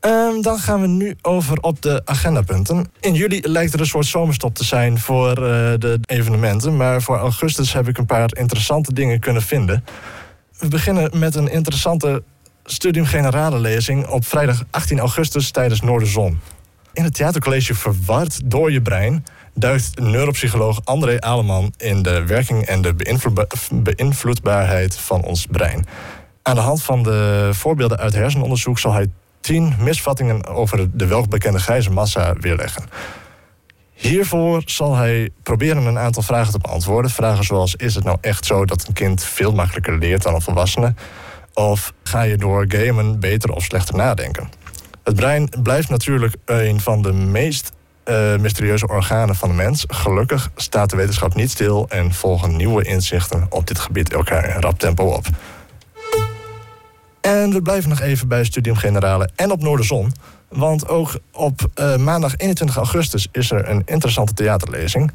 Um, 0.06 0.42
dan 0.42 0.58
gaan 0.58 0.80
we 0.80 0.86
nu 0.86 1.16
over 1.20 1.58
op 1.60 1.82
de 1.82 2.02
agendapunten. 2.04 2.90
In 3.00 3.14
juli 3.14 3.40
lijkt 3.42 3.72
er 3.72 3.80
een 3.80 3.86
soort 3.86 4.06
zomerstop 4.06 4.54
te 4.54 4.64
zijn 4.64 4.98
voor 4.98 5.28
uh, 5.28 5.44
de 5.78 5.98
evenementen. 6.06 6.76
Maar 6.76 7.02
voor 7.02 7.16
augustus 7.16 7.72
heb 7.72 7.88
ik 7.88 7.98
een 7.98 8.06
paar 8.06 8.36
interessante 8.36 8.92
dingen 8.92 9.20
kunnen 9.20 9.42
vinden. 9.42 9.84
We 10.58 10.68
beginnen 10.68 11.18
met 11.18 11.34
een 11.34 11.48
interessante 11.48 12.22
Studium 12.64 13.06
Generale 13.06 13.58
lezing 13.58 14.06
op 14.06 14.26
vrijdag 14.26 14.64
18 14.70 14.98
augustus 14.98 15.50
tijdens 15.50 15.80
Noorderzon. 15.80 16.40
In 16.92 17.04
het 17.04 17.14
theatercollege 17.14 17.74
Verward 17.74 18.50
door 18.50 18.72
je 18.72 18.82
brein 18.82 19.24
duikt 19.54 19.98
neuropsycholoog 20.00 20.80
André 20.84 21.20
Aleman 21.20 21.72
in 21.76 22.02
de 22.02 22.26
werking 22.26 22.66
en 22.66 22.82
de 22.82 22.94
beïnvloedbaarheid 23.82 24.96
van 24.96 25.22
ons 25.22 25.46
brein. 25.46 25.86
Aan 26.42 26.54
de 26.54 26.60
hand 26.60 26.82
van 26.82 27.02
de 27.02 27.50
voorbeelden 27.52 27.98
uit 27.98 28.14
hersenonderzoek 28.14 28.78
zal 28.78 28.92
hij 28.92 29.08
tien 29.42 29.74
misvattingen 29.78 30.46
over 30.46 30.88
de 30.96 31.06
welbekende 31.06 31.58
grijze 31.58 31.90
massa 31.90 32.34
weerleggen. 32.40 32.84
Hiervoor 33.92 34.62
zal 34.64 34.96
hij 34.96 35.30
proberen 35.42 35.86
een 35.86 35.98
aantal 35.98 36.22
vragen 36.22 36.52
te 36.52 36.58
beantwoorden. 36.58 37.10
Vragen 37.10 37.44
zoals: 37.44 37.74
is 37.74 37.94
het 37.94 38.04
nou 38.04 38.18
echt 38.20 38.46
zo 38.46 38.64
dat 38.64 38.86
een 38.86 38.94
kind 38.94 39.24
veel 39.24 39.52
makkelijker 39.52 39.98
leert 39.98 40.22
dan 40.22 40.34
een 40.34 40.42
volwassene? 40.42 40.94
Of 41.52 41.92
ga 42.02 42.22
je 42.22 42.36
door 42.36 42.64
gamen 42.68 43.20
beter 43.20 43.52
of 43.52 43.62
slechter 43.62 43.94
nadenken? 43.94 44.48
Het 45.04 45.16
brein 45.16 45.48
blijft 45.62 45.88
natuurlijk 45.88 46.34
een 46.44 46.80
van 46.80 47.02
de 47.02 47.12
meest 47.12 47.72
uh, 48.04 48.36
mysterieuze 48.36 48.86
organen 48.88 49.34
van 49.34 49.48
de 49.48 49.54
mens. 49.54 49.84
Gelukkig 49.88 50.50
staat 50.56 50.90
de 50.90 50.96
wetenschap 50.96 51.34
niet 51.34 51.50
stil 51.50 51.86
en 51.88 52.12
volgen 52.12 52.56
nieuwe 52.56 52.84
inzichten 52.84 53.46
op 53.48 53.66
dit 53.66 53.78
gebied 53.78 54.12
elkaar 54.12 54.54
in 54.54 54.60
rap 54.60 54.78
tempo 54.78 55.04
op. 55.04 55.26
En 57.22 57.50
we 57.52 57.62
blijven 57.62 57.88
nog 57.88 58.00
even 58.00 58.28
bij 58.28 58.44
Studium 58.44 58.76
Generale 58.76 59.28
en 59.34 59.50
op 59.50 59.62
Noorderzon. 59.62 60.12
Want 60.48 60.88
ook 60.88 61.18
op 61.32 61.60
uh, 61.80 61.96
maandag 61.96 62.36
21 62.36 62.76
augustus 62.76 63.28
is 63.32 63.50
er 63.50 63.68
een 63.68 63.82
interessante 63.84 64.32
theaterlezing. 64.32 65.12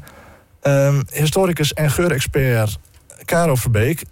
Um, 0.62 1.02
historicus 1.12 1.72
en 1.72 1.90
geurexpert 1.90 2.78
Caro 3.24 3.54
Verbeek 3.54 4.04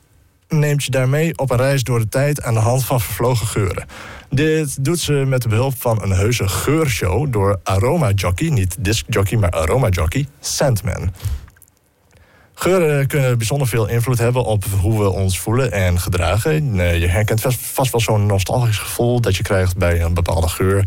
neemt 0.48 0.84
je 0.84 0.90
daarmee 0.90 1.38
op 1.38 1.50
een 1.50 1.56
reis 1.56 1.82
door 1.82 1.98
de 1.98 2.08
tijd 2.08 2.42
aan 2.42 2.54
de 2.54 2.60
hand 2.60 2.84
van 2.84 3.00
vervlogen 3.00 3.46
geuren. 3.46 3.86
Dit 4.30 4.84
doet 4.84 4.98
ze 4.98 5.12
met 5.12 5.48
behulp 5.48 5.74
van 5.78 6.02
een 6.02 6.12
heuse 6.12 6.48
geurshow 6.48 7.32
door 7.32 7.60
aroma 7.62 8.10
jockey, 8.10 8.48
niet 8.48 8.76
disc 8.78 9.04
jockey, 9.08 9.38
maar 9.38 9.50
aroma 9.50 9.88
jockey, 9.88 10.26
Sandman. 10.40 11.12
Geuren 12.58 13.06
kunnen 13.06 13.38
bijzonder 13.38 13.68
veel 13.68 13.86
invloed 13.86 14.18
hebben 14.18 14.44
op 14.44 14.64
hoe 14.80 15.02
we 15.02 15.10
ons 15.10 15.38
voelen 15.38 15.72
en 15.72 16.00
gedragen. 16.00 16.80
Eh, 16.80 17.00
je 17.00 17.06
herkent 17.06 17.40
vast 17.60 17.92
wel 17.92 18.00
zo'n 18.00 18.26
nostalgisch 18.26 18.78
gevoel 18.78 19.20
dat 19.20 19.36
je 19.36 19.42
krijgt 19.42 19.76
bij 19.76 20.02
een 20.02 20.14
bepaalde 20.14 20.48
geur. 20.48 20.84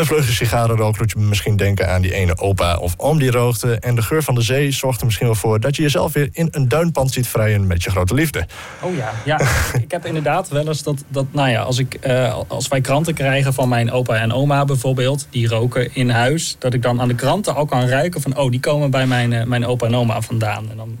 Een 0.00 0.06
vleugje 0.06 0.32
sigarenrook 0.32 0.98
doet 0.98 1.10
je 1.10 1.18
misschien 1.18 1.56
denken 1.56 1.88
aan 1.88 2.02
die 2.02 2.14
ene 2.14 2.38
opa 2.38 2.76
of 2.76 2.94
oom 2.96 3.18
die 3.18 3.30
rookte. 3.30 3.78
En 3.78 3.94
de 3.94 4.02
geur 4.02 4.22
van 4.22 4.34
de 4.34 4.42
zee 4.42 4.70
zorgt 4.70 5.00
er 5.00 5.04
misschien 5.04 5.26
wel 5.26 5.36
voor 5.36 5.60
dat 5.60 5.76
je 5.76 5.82
jezelf 5.82 6.12
weer 6.12 6.28
in 6.32 6.48
een 6.50 6.68
duinpand 6.68 7.12
ziet 7.12 7.26
vrijen 7.26 7.66
met 7.66 7.82
je 7.82 7.90
grote 7.90 8.14
liefde. 8.14 8.46
Oh 8.80 8.96
ja, 8.96 9.12
ja. 9.24 9.40
ik 9.84 9.90
heb 9.90 10.06
inderdaad 10.06 10.48
wel 10.48 10.68
eens 10.68 10.82
dat, 10.82 11.04
dat 11.08 11.26
nou 11.30 11.48
ja, 11.48 11.62
als, 11.62 11.78
ik, 11.78 11.98
uh, 12.06 12.38
als 12.48 12.68
wij 12.68 12.80
kranten 12.80 13.14
krijgen 13.14 13.54
van 13.54 13.68
mijn 13.68 13.92
opa 13.92 14.16
en 14.16 14.32
oma 14.32 14.64
bijvoorbeeld, 14.64 15.26
die 15.30 15.48
roken 15.48 15.94
in 15.94 16.10
huis, 16.10 16.56
dat 16.58 16.74
ik 16.74 16.82
dan 16.82 17.00
aan 17.00 17.08
de 17.08 17.14
kranten 17.14 17.54
al 17.54 17.64
kan 17.64 17.86
ruiken 17.86 18.20
van, 18.20 18.36
oh, 18.36 18.50
die 18.50 18.60
komen 18.60 18.90
bij 18.90 19.06
mijn, 19.06 19.32
uh, 19.32 19.44
mijn 19.44 19.66
opa 19.66 19.86
en 19.86 19.94
oma 19.94 20.20
vandaan. 20.20 20.70
En 20.70 20.76
dan 20.76 20.98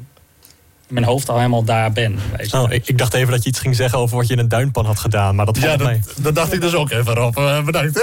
mijn 0.90 1.04
hoofd 1.04 1.28
al 1.28 1.36
helemaal 1.36 1.64
daar 1.64 1.92
ben. 1.92 2.18
Oh, 2.50 2.72
ik, 2.72 2.88
ik, 2.88 2.98
dacht 2.98 3.14
even 3.14 3.30
dat 3.30 3.42
je 3.42 3.48
iets 3.48 3.60
ging 3.60 3.76
zeggen 3.76 3.98
over 3.98 4.16
wat 4.16 4.26
je 4.26 4.32
in 4.32 4.38
een 4.38 4.48
duinpan 4.48 4.84
had 4.84 4.98
gedaan, 4.98 5.34
maar 5.34 5.46
dat 5.46 5.58
valt 5.58 5.80
ja, 5.80 5.86
mee. 5.86 6.00
Dat 6.16 6.34
dacht 6.34 6.52
ik 6.52 6.60
dus 6.60 6.74
ook 6.74 6.90
even, 6.90 7.14
Rob. 7.14 7.38
Uh, 7.38 7.64
bedankt. 7.64 8.02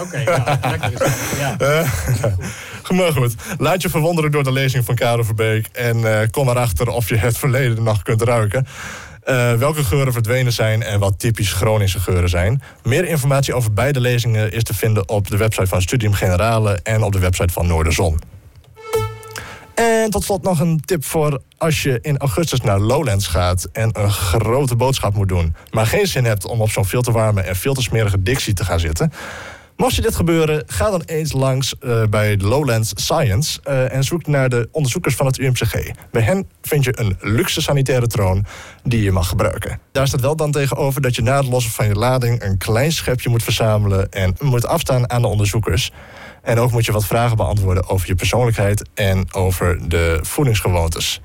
Oké, 0.00 0.22
okay, 0.22 0.58
lekker. 0.70 1.12
Ja. 1.38 1.56
Uh, 1.60 1.90
maar 2.98 3.12
goed, 3.12 3.34
laat 3.58 3.82
je 3.82 3.88
verwonderen 3.88 4.30
door 4.30 4.44
de 4.44 4.52
lezing 4.52 4.84
van 4.84 4.94
Karel 4.94 5.24
Verbeek... 5.24 5.66
en 5.72 5.98
uh, 5.98 6.18
kom 6.30 6.48
erachter 6.48 6.88
of 6.88 7.08
je 7.08 7.16
het 7.16 7.38
verleden 7.38 7.82
nog 7.82 8.02
kunt 8.02 8.22
ruiken. 8.22 8.66
Uh, 9.28 9.52
welke 9.52 9.84
geuren 9.84 10.12
verdwenen 10.12 10.52
zijn 10.52 10.82
en 10.82 10.98
wat 10.98 11.18
typisch 11.18 11.52
Groningse 11.52 12.00
geuren 12.00 12.28
zijn. 12.28 12.62
Meer 12.82 13.04
informatie 13.04 13.54
over 13.54 13.72
beide 13.72 14.00
lezingen 14.00 14.52
is 14.52 14.62
te 14.62 14.74
vinden 14.74 15.08
op 15.08 15.30
de 15.30 15.36
website 15.36 15.66
van 15.66 15.82
Studium 15.82 16.12
Generale... 16.12 16.78
en 16.82 17.02
op 17.02 17.12
de 17.12 17.18
website 17.18 17.52
van 17.52 17.66
Noorderzon. 17.66 18.33
En 19.74 20.10
tot 20.10 20.24
slot 20.24 20.42
nog 20.42 20.60
een 20.60 20.80
tip 20.80 21.04
voor 21.04 21.40
als 21.58 21.82
je 21.82 21.98
in 22.02 22.18
augustus 22.18 22.60
naar 22.60 22.80
Lowlands 22.80 23.26
gaat 23.26 23.68
en 23.72 23.90
een 23.92 24.10
grote 24.10 24.76
boodschap 24.76 25.14
moet 25.14 25.28
doen, 25.28 25.54
maar 25.70 25.86
geen 25.86 26.06
zin 26.06 26.24
hebt 26.24 26.46
om 26.46 26.60
op 26.60 26.70
zo'n 26.70 26.84
veel 26.84 27.02
te 27.02 27.12
warme 27.12 27.40
en 27.40 27.56
veel 27.56 27.74
te 27.74 27.82
smerige 27.82 28.22
Dixie 28.22 28.54
te 28.54 28.64
gaan 28.64 28.80
zitten. 28.80 29.12
Mocht 29.76 29.94
je 29.94 30.02
dit 30.02 30.14
gebeuren, 30.14 30.62
ga 30.66 30.90
dan 30.90 31.02
eens 31.06 31.32
langs 31.32 31.74
uh, 31.80 32.02
bij 32.10 32.36
Lowlands 32.36 32.92
Science 32.94 33.60
uh, 33.68 33.92
en 33.92 34.04
zoek 34.04 34.26
naar 34.26 34.48
de 34.48 34.68
onderzoekers 34.72 35.14
van 35.14 35.26
het 35.26 35.38
UMCG. 35.38 35.90
Bij 36.10 36.22
hen 36.22 36.48
vind 36.62 36.84
je 36.84 36.98
een 37.00 37.16
luxe 37.20 37.62
sanitaire 37.62 38.06
troon 38.06 38.44
die 38.82 39.02
je 39.02 39.12
mag 39.12 39.28
gebruiken. 39.28 39.80
Daar 39.92 40.06
staat 40.06 40.20
wel 40.20 40.36
dan 40.36 40.50
tegenover 40.50 41.00
dat 41.00 41.16
je 41.16 41.22
na 41.22 41.36
het 41.36 41.46
lossen 41.46 41.72
van 41.72 41.86
je 41.86 41.94
lading 41.94 42.42
een 42.42 42.58
klein 42.58 42.92
schepje 42.92 43.28
moet 43.28 43.42
verzamelen 43.42 44.10
en 44.12 44.36
moet 44.40 44.66
afstaan 44.66 45.10
aan 45.10 45.22
de 45.22 45.28
onderzoekers. 45.28 45.92
En 46.44 46.58
ook 46.58 46.70
moet 46.70 46.84
je 46.84 46.92
wat 46.92 47.06
vragen 47.06 47.36
beantwoorden 47.36 47.88
over 47.88 48.06
je 48.08 48.14
persoonlijkheid 48.14 48.84
en 48.94 49.34
over 49.34 49.88
de 49.88 50.18
voedingsgewoontes. 50.22 51.20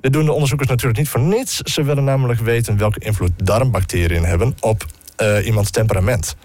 Dit 0.00 0.12
doen 0.12 0.24
de 0.24 0.32
onderzoekers 0.32 0.68
natuurlijk 0.68 0.98
niet 0.98 1.08
voor 1.08 1.20
niets. 1.20 1.56
Ze 1.56 1.82
willen 1.82 2.04
namelijk 2.04 2.40
weten 2.40 2.78
welke 2.78 2.98
invloed 3.00 3.30
darmbacteriën 3.36 4.24
hebben 4.24 4.54
op 4.60 4.86
uh, 5.22 5.46
iemands 5.46 5.70
temperament. 5.70 6.36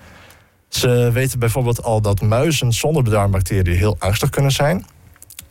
Ze 0.67 1.09
weten 1.13 1.39
bijvoorbeeld 1.39 1.83
al 1.83 2.01
dat 2.01 2.21
muizen 2.21 2.73
zonder 2.73 3.03
darmbacteriën 3.03 3.77
heel 3.77 3.95
angstig 3.99 4.29
kunnen 4.29 4.51
zijn. 4.51 4.85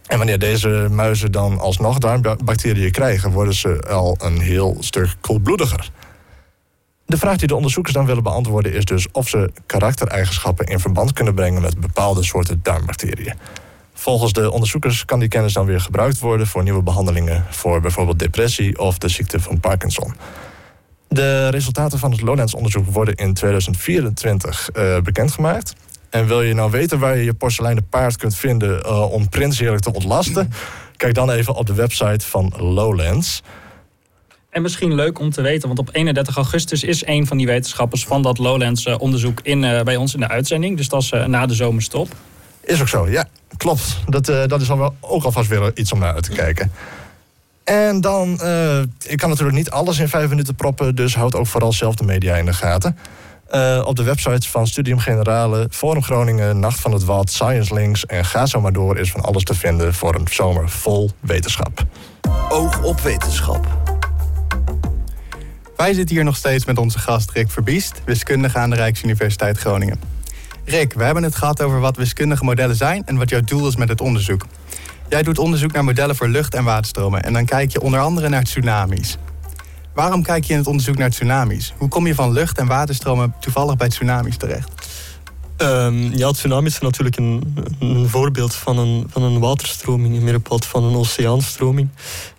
En 0.07 0.19
wanneer 0.19 0.39
deze 0.39 0.89
muizen 0.91 1.33
dan 1.33 1.59
alsnog 1.59 1.99
darmbacteriën 1.99 2.91
krijgen, 2.91 3.31
worden 3.31 3.55
ze 3.55 3.83
al 3.89 4.17
een 4.21 4.41
heel 4.41 4.77
stuk 4.81 5.15
koelbloediger. 5.21 5.91
De 7.09 7.19
vraag 7.19 7.37
die 7.37 7.49
de 7.49 7.55
onderzoekers 7.55 7.95
dan 7.95 8.07
willen 8.07 8.23
beantwoorden 8.23 8.73
is 8.73 8.85
dus 8.85 9.07
of 9.13 9.29
ze 9.29 9.51
karaktereigenschappen 9.67 10.67
in 10.67 10.79
verband 10.79 11.13
kunnen 11.13 11.35
brengen 11.35 11.63
met 11.63 11.81
bepaalde 11.81 12.25
soorten 12.25 12.61
darmbacteriën. 12.63 13.35
Volgens 13.95 14.33
de 14.33 14.51
onderzoekers 14.51 15.05
kan 15.05 15.19
die 15.19 15.29
kennis 15.29 15.53
dan 15.53 15.67
weer 15.67 15.81
gebruikt 15.81 16.19
worden 16.19 16.47
voor 16.47 16.63
nieuwe 16.63 16.83
behandelingen 16.83 17.45
voor 17.51 17.81
bijvoorbeeld 17.81 18.19
depressie 18.19 18.79
of 18.79 18.99
de 18.99 19.09
ziekte 19.09 19.41
van 19.41 19.61
Parkinson. 19.61 20.15
De 21.09 21.49
resultaten 21.49 21.99
van 21.99 22.11
het 22.11 22.21
Lowlands-onderzoek 22.21 22.87
worden 22.87 23.15
in 23.15 23.35
2024 23.35 24.69
uh, 24.73 24.97
eh, 24.97 25.03
bekendgemaakt. 25.03 25.75
En 26.11 26.27
wil 26.27 26.43
je 26.43 26.55
nou 26.55 26.71
weten 26.71 26.99
waar 26.99 27.17
je 27.17 27.25
je 27.25 27.35
porseleinen 27.35 27.89
paard 27.89 28.17
kunt 28.17 28.35
vinden 28.35 28.87
uh, 28.87 29.13
om 29.13 29.29
Prins 29.29 29.59
heerlijk 29.59 29.83
te 29.83 29.93
ontlasten? 29.93 30.53
Kijk 30.97 31.15
dan 31.15 31.31
even 31.31 31.55
op 31.55 31.67
de 31.67 31.75
website 31.75 32.27
van 32.27 32.53
Lowlands. 32.57 33.43
En 34.59 34.65
misschien 34.65 34.95
leuk 34.95 35.19
om 35.19 35.31
te 35.31 35.43
weten, 35.43 35.67
want 35.67 35.81
op 35.81 35.89
31 35.93 36.37
augustus 36.37 36.83
is 36.85 37.07
een 37.07 37.27
van 37.27 37.37
die 37.37 37.47
wetenschappers 37.47 38.05
van 38.05 38.23
dat 38.23 38.39
Lowlands-onderzoek 38.39 39.41
in, 39.43 39.63
uh, 39.63 39.83
bij 39.83 39.97
ons 39.97 40.15
in 40.15 40.21
de 40.21 40.29
uitzending. 40.29 40.77
Dus 40.77 40.89
dat 40.89 41.03
is 41.03 41.11
na 41.27 41.47
de 41.47 41.55
zomerstop. 41.55 42.09
Is 42.61 42.81
ook 42.81 42.89
zo, 42.89 43.09
ja, 43.09 43.29
klopt. 43.57 43.99
Dat, 44.07 44.29
uh, 44.29 44.47
dat 44.47 44.61
is 44.61 44.71
al 44.71 44.79
wel, 44.79 44.95
ook 45.01 45.25
alvast 45.25 45.49
weer 45.49 45.71
iets 45.75 45.93
om 45.93 45.99
naar 45.99 46.15
uit 46.15 46.23
te 46.23 46.33
kijken. 46.33 46.73
En 47.65 48.01
dan, 48.01 48.39
uh, 48.43 48.81
ik 49.07 49.17
kan 49.17 49.29
natuurlijk 49.29 49.57
niet 49.57 49.71
alles 49.71 49.99
in 49.99 50.09
vijf 50.09 50.29
minuten 50.29 50.55
proppen, 50.55 50.95
dus 50.95 51.15
houd 51.15 51.35
ook 51.35 51.47
vooral 51.47 51.73
zelf 51.73 51.95
de 51.95 52.05
media 52.05 52.37
in 52.37 52.45
de 52.45 52.53
gaten. 52.53 52.99
Uh, 53.55 53.83
op 53.85 53.97
de 53.97 54.03
websites 54.03 54.49
van 54.49 54.67
Studium 54.67 54.99
Generale, 54.99 55.67
Forum 55.71 56.03
Groningen, 56.03 56.61
Nacht 56.61 56.81
van 56.81 56.93
het 56.93 57.05
Wad, 57.05 57.31
Science 57.31 57.75
Links 57.75 58.07
en 58.07 58.25
ga 58.25 58.47
zo 58.47 58.61
maar 58.61 58.73
door 58.73 58.99
is 58.99 59.11
van 59.11 59.21
alles 59.21 59.45
te 59.45 59.55
vinden 59.55 59.95
voor 59.95 60.15
een 60.15 60.27
zomer 60.31 60.69
vol 60.69 61.11
wetenschap. 61.21 61.85
Oog 62.49 62.83
op 62.83 63.01
wetenschap. 63.01 63.78
Wij 65.79 65.95
zitten 65.95 66.17
hier 66.17 66.25
nog 66.25 66.37
steeds 66.37 66.65
met 66.65 66.79
onze 66.79 66.99
gast 66.99 67.31
Rick 67.31 67.51
Verbiest, 67.51 68.03
wiskundige 68.05 68.59
aan 68.59 68.71
de 68.71 68.77
Rijksuniversiteit 68.77 69.59
Groningen. 69.59 70.01
Rick, 70.65 70.93
we 70.93 71.05
hebben 71.05 71.23
het 71.23 71.35
gehad 71.35 71.63
over 71.63 71.81
wat 71.81 71.97
wiskundige 71.97 72.45
modellen 72.45 72.77
zijn 72.77 73.03
en 73.07 73.17
wat 73.17 73.31
jouw 73.31 73.41
doel 73.41 73.69
is 73.69 73.77
met 73.77 73.89
het 73.89 74.01
onderzoek. 74.01 74.47
Jij 75.09 75.23
doet 75.23 75.39
onderzoek 75.39 75.73
naar 75.73 75.85
modellen 75.85 76.17
voor 76.17 76.29
lucht- 76.29 76.55
en 76.55 76.65
waterstromen 76.65 77.23
en 77.23 77.33
dan 77.33 77.45
kijk 77.45 77.73
je 77.73 77.81
onder 77.81 78.01
andere 78.01 78.29
naar 78.29 78.43
tsunamis. 78.43 79.19
Waarom 79.95 80.23
kijk 80.23 80.45
je 80.45 80.53
in 80.53 80.59
het 80.59 80.69
onderzoek 80.69 80.97
naar 80.97 81.11
tsunamis? 81.11 81.75
Hoe 81.77 81.89
kom 81.89 82.07
je 82.07 82.15
van 82.15 82.33
lucht- 82.33 82.59
en 82.59 82.67
waterstromen 82.67 83.35
toevallig 83.41 83.77
bij 83.77 83.89
tsunamis 83.89 84.37
terecht? 84.37 84.71
Um, 85.57 86.17
ja, 86.17 86.31
tsunamis 86.31 86.73
zijn 86.73 86.85
natuurlijk 86.85 87.17
een, 87.17 87.57
een, 87.81 88.09
voorbeeld 88.09 88.55
van 88.55 88.79
een, 88.79 89.07
van 89.11 89.23
een 89.23 89.39
waterstroming, 89.39 90.21
meer 90.21 90.33
bepaald 90.33 90.67
van 90.67 90.85
een 90.85 90.95
oceaanstroming. 90.95 91.89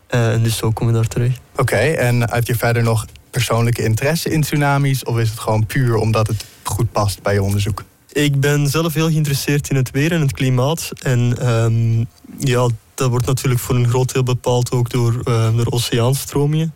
Uh, 0.10 0.34
en 0.34 0.44
dus 0.44 0.58
zo 0.58 0.72
kom 0.72 0.88
je 0.88 0.94
daar 0.94 1.08
terecht. 1.08 1.40
Oké, 1.56 1.76
en 1.76 2.32
heb 2.32 2.48
je 2.48 2.56
verder 2.56 2.84
nog 2.84 3.06
persoonlijke 3.32 3.84
interesse 3.84 4.30
in 4.30 4.42
tsunamis? 4.42 5.04
Of 5.04 5.18
is 5.18 5.30
het 5.30 5.40
gewoon 5.40 5.66
puur 5.66 5.96
omdat 5.96 6.28
het 6.28 6.46
goed 6.64 6.92
past 6.92 7.22
bij 7.22 7.34
je 7.34 7.44
onderzoek? 7.44 7.84
Ik 8.12 8.40
ben 8.40 8.68
zelf 8.68 8.94
heel 8.94 9.10
geïnteresseerd 9.10 9.70
in 9.70 9.76
het 9.76 9.92
weer 9.92 10.12
en 10.12 10.22
het 10.22 10.32
klimaat. 10.32 10.92
En 11.04 11.50
um, 11.50 12.08
ja, 12.38 12.68
dat 12.94 13.10
wordt 13.10 13.26
natuurlijk 13.26 13.62
voor 13.62 13.76
een 13.76 13.90
groot 13.90 14.14
deel 14.14 14.24
bepaald 14.24 14.72
ook 14.72 14.90
door, 14.90 15.22
uh, 15.26 15.56
door 15.56 15.72
oceaanstromingen. 15.72 16.74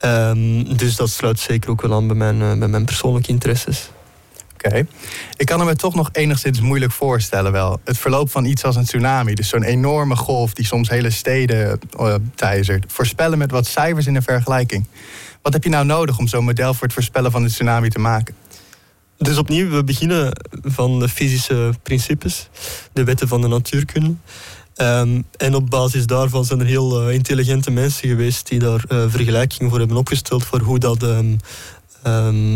Um, 0.00 0.76
dus 0.76 0.96
dat 0.96 1.10
sluit 1.10 1.38
zeker 1.38 1.70
ook 1.70 1.82
wel 1.82 1.92
aan 1.92 2.06
bij 2.06 2.16
mijn, 2.16 2.40
uh, 2.40 2.58
bij 2.58 2.68
mijn 2.68 2.84
persoonlijke 2.84 3.30
interesses. 3.30 3.90
Oké. 4.54 4.86
Ik 5.36 5.46
kan 5.46 5.64
me 5.64 5.76
toch 5.76 5.94
nog 5.94 6.08
enigszins 6.12 6.60
moeilijk 6.60 6.92
voorstellen 6.92 7.52
wel. 7.52 7.80
Het 7.84 7.98
verloop 7.98 8.30
van 8.30 8.44
iets 8.44 8.64
als 8.64 8.76
een 8.76 8.84
tsunami, 8.84 9.34
dus 9.34 9.48
zo'n 9.48 9.62
enorme 9.62 10.16
golf 10.16 10.52
die 10.52 10.66
soms 10.66 10.88
hele 10.88 11.10
steden 11.10 11.78
uh, 12.00 12.14
teizert. 12.34 12.84
Voorspellen 12.88 13.38
met 13.38 13.50
wat 13.50 13.66
cijfers 13.66 14.06
in 14.06 14.16
een 14.16 14.22
vergelijking. 14.22 14.86
Wat 15.42 15.52
heb 15.52 15.64
je 15.64 15.70
nou 15.70 15.84
nodig 15.84 16.18
om 16.18 16.26
zo'n 16.26 16.44
model 16.44 16.74
voor 16.74 16.82
het 16.82 16.92
voorspellen 16.92 17.30
van 17.30 17.42
een 17.42 17.48
tsunami 17.48 17.88
te 17.88 17.98
maken? 17.98 18.34
Dus 19.18 19.38
opnieuw, 19.38 19.68
we 19.68 19.84
beginnen 19.84 20.32
van 20.62 20.98
de 20.98 21.08
fysische 21.08 21.74
principes, 21.82 22.48
de 22.92 23.04
wetten 23.04 23.28
van 23.28 23.40
de 23.40 23.48
natuurkunde. 23.48 24.14
Um, 24.76 25.24
en 25.36 25.54
op 25.54 25.70
basis 25.70 26.06
daarvan 26.06 26.44
zijn 26.44 26.60
er 26.60 26.66
heel 26.66 27.08
uh, 27.08 27.14
intelligente 27.14 27.70
mensen 27.70 28.08
geweest 28.08 28.48
die 28.48 28.58
daar 28.58 28.84
uh, 28.88 29.04
vergelijkingen 29.08 29.70
voor 29.70 29.78
hebben 29.78 29.96
opgesteld 29.96 30.44
voor 30.44 30.60
hoe 30.60 30.78
dat 30.78 31.02
um, 31.02 31.38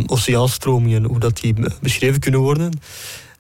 oceaanstromingen, 0.07 1.05
hoe 1.05 1.19
dat 1.19 1.37
die 1.37 1.55
beschreven 1.81 2.21
kunnen 2.21 2.41
worden. 2.41 2.79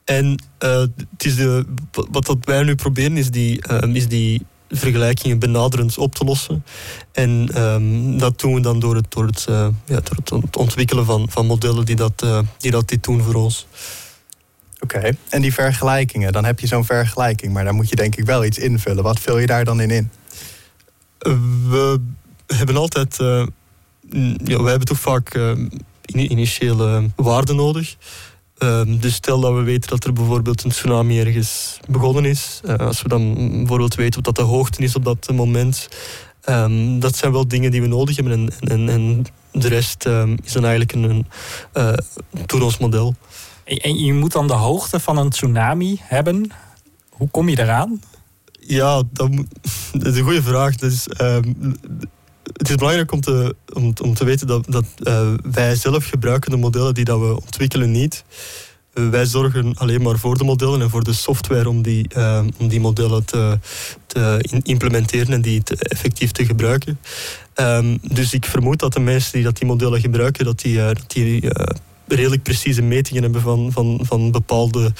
En 0.04 0.42
uh, 0.64 0.78
het 0.78 1.24
is 1.24 1.36
de, 1.36 1.64
wat 2.10 2.36
wij 2.40 2.62
nu 2.62 2.74
proberen 2.74 3.16
is 3.16 3.30
die, 3.30 3.62
is 3.92 4.08
die 4.08 4.46
vergelijkingen 4.68 5.38
benaderend 5.38 5.98
op 5.98 6.14
te 6.14 6.24
lossen. 6.24 6.64
En 7.12 7.62
um, 7.62 8.18
dat 8.18 8.40
doen 8.40 8.54
we 8.54 8.60
dan 8.60 8.80
door 8.80 8.94
het, 8.96 9.06
door 9.08 9.26
het, 9.26 9.46
uh, 9.50 9.68
ja, 9.84 10.00
door 10.00 10.40
het 10.40 10.56
ontwikkelen 10.56 11.04
van, 11.04 11.26
van 11.30 11.46
modellen 11.46 11.84
die 11.84 11.96
dat, 11.96 12.22
uh, 12.24 12.38
die 12.58 12.70
dat 12.70 12.88
dit 12.88 13.04
doen 13.04 13.22
voor 13.22 13.34
ons. 13.34 13.66
Oké, 14.80 15.16
en 15.28 15.42
die 15.42 15.52
vergelijkingen, 15.52 16.32
dan 16.32 16.44
heb 16.44 16.60
je 16.60 16.66
zo'n 16.66 16.84
vergelijking, 16.84 17.52
maar 17.52 17.64
daar 17.64 17.74
moet 17.74 17.88
je 17.88 17.96
denk 17.96 18.16
ik 18.16 18.24
wel 18.24 18.44
iets 18.44 18.58
invullen. 18.58 19.02
Wat 19.02 19.20
vul 19.20 19.38
je 19.38 19.46
daar 19.46 19.64
dan 19.64 19.80
in 19.80 19.90
in? 19.90 20.10
We 21.68 22.00
hebben 22.46 22.76
altijd, 22.76 23.18
uh, 23.20 23.46
ja, 24.44 24.62
we 24.62 24.68
hebben 24.68 24.86
toch 24.86 25.00
vaak 25.00 25.38
initiële 26.06 27.10
waarden 27.16 27.56
nodig. 27.56 27.96
Uh, 28.58 28.80
dus 29.00 29.14
stel 29.14 29.40
dat 29.40 29.54
we 29.54 29.62
weten 29.62 29.90
dat 29.90 30.04
er 30.04 30.12
bijvoorbeeld 30.12 30.64
een 30.64 30.70
tsunami 30.70 31.20
ergens 31.20 31.80
begonnen 31.88 32.24
is. 32.24 32.60
Uh, 32.64 32.74
als 32.74 33.02
we 33.02 33.08
dan 33.08 33.34
bijvoorbeeld 33.34 33.94
weten 33.94 34.22
wat 34.22 34.36
de 34.36 34.42
hoogte 34.42 34.82
is 34.82 34.96
op 34.96 35.04
dat 35.04 35.32
moment. 35.32 35.88
Um, 36.48 37.00
dat 37.00 37.16
zijn 37.16 37.32
wel 37.32 37.48
dingen 37.48 37.70
die 37.70 37.80
we 37.80 37.86
nodig 37.86 38.16
hebben. 38.16 38.32
En, 38.32 38.70
en, 38.70 38.88
en 38.88 39.24
de 39.52 39.68
rest 39.68 40.04
um, 40.04 40.36
is 40.44 40.52
dan 40.52 40.64
eigenlijk 40.64 40.92
een, 40.92 41.26
ons 42.62 42.78
model. 42.78 43.14
En 43.64 43.98
je 43.98 44.12
moet 44.12 44.32
dan 44.32 44.46
de 44.46 44.52
hoogte 44.52 45.00
van 45.00 45.16
een 45.16 45.30
tsunami 45.30 46.00
hebben. 46.02 46.50
Hoe 47.10 47.28
kom 47.30 47.48
je 47.48 47.60
eraan? 47.60 48.00
Ja, 48.60 49.02
dat, 49.12 49.30
dat 49.92 50.06
is 50.06 50.16
een 50.16 50.24
goede 50.24 50.42
vraag. 50.42 50.76
Dus, 50.76 51.06
um, 51.20 51.76
het 52.56 52.68
is 52.68 52.74
belangrijk 52.74 53.12
om 53.12 53.20
te, 53.20 53.56
om, 53.72 53.92
om 54.02 54.14
te 54.14 54.24
weten 54.24 54.46
dat, 54.46 54.64
dat 54.68 54.84
uh, 55.02 55.32
wij 55.42 55.74
zelf 55.74 56.06
gebruiken 56.06 56.50
de 56.50 56.56
modellen 56.56 56.94
die 56.94 57.04
dat 57.04 57.20
we 57.20 57.40
ontwikkelen 57.40 57.90
niet. 57.90 58.24
Uh, 58.94 59.08
wij 59.08 59.26
zorgen 59.26 59.74
alleen 59.74 60.02
maar 60.02 60.18
voor 60.18 60.38
de 60.38 60.44
modellen 60.44 60.80
en 60.80 60.90
voor 60.90 61.04
de 61.04 61.12
software 61.12 61.68
om 61.68 61.82
die, 61.82 62.08
uh, 62.16 62.42
om 62.58 62.68
die 62.68 62.80
modellen 62.80 63.24
te, 63.24 63.58
te 64.06 64.48
implementeren 64.62 65.32
en 65.32 65.42
die 65.42 65.62
te, 65.62 65.76
effectief 65.76 66.32
te 66.32 66.46
gebruiken. 66.46 66.98
Um, 67.54 67.98
dus 68.02 68.32
ik 68.32 68.44
vermoed 68.44 68.78
dat 68.78 68.92
de 68.92 69.00
mensen 69.00 69.32
die 69.32 69.42
dat 69.42 69.56
die 69.56 69.66
modellen 69.66 70.00
gebruiken, 70.00 70.44
dat 70.44 70.60
die, 70.60 70.76
dat 70.76 71.04
die 71.06 71.50
redelijk 72.08 72.42
precieze 72.42 72.82
metingen 72.82 73.22
hebben 73.22 73.40
van, 73.40 73.72
van, 73.72 74.00
van 74.02 74.30
bepaalde 74.30 74.92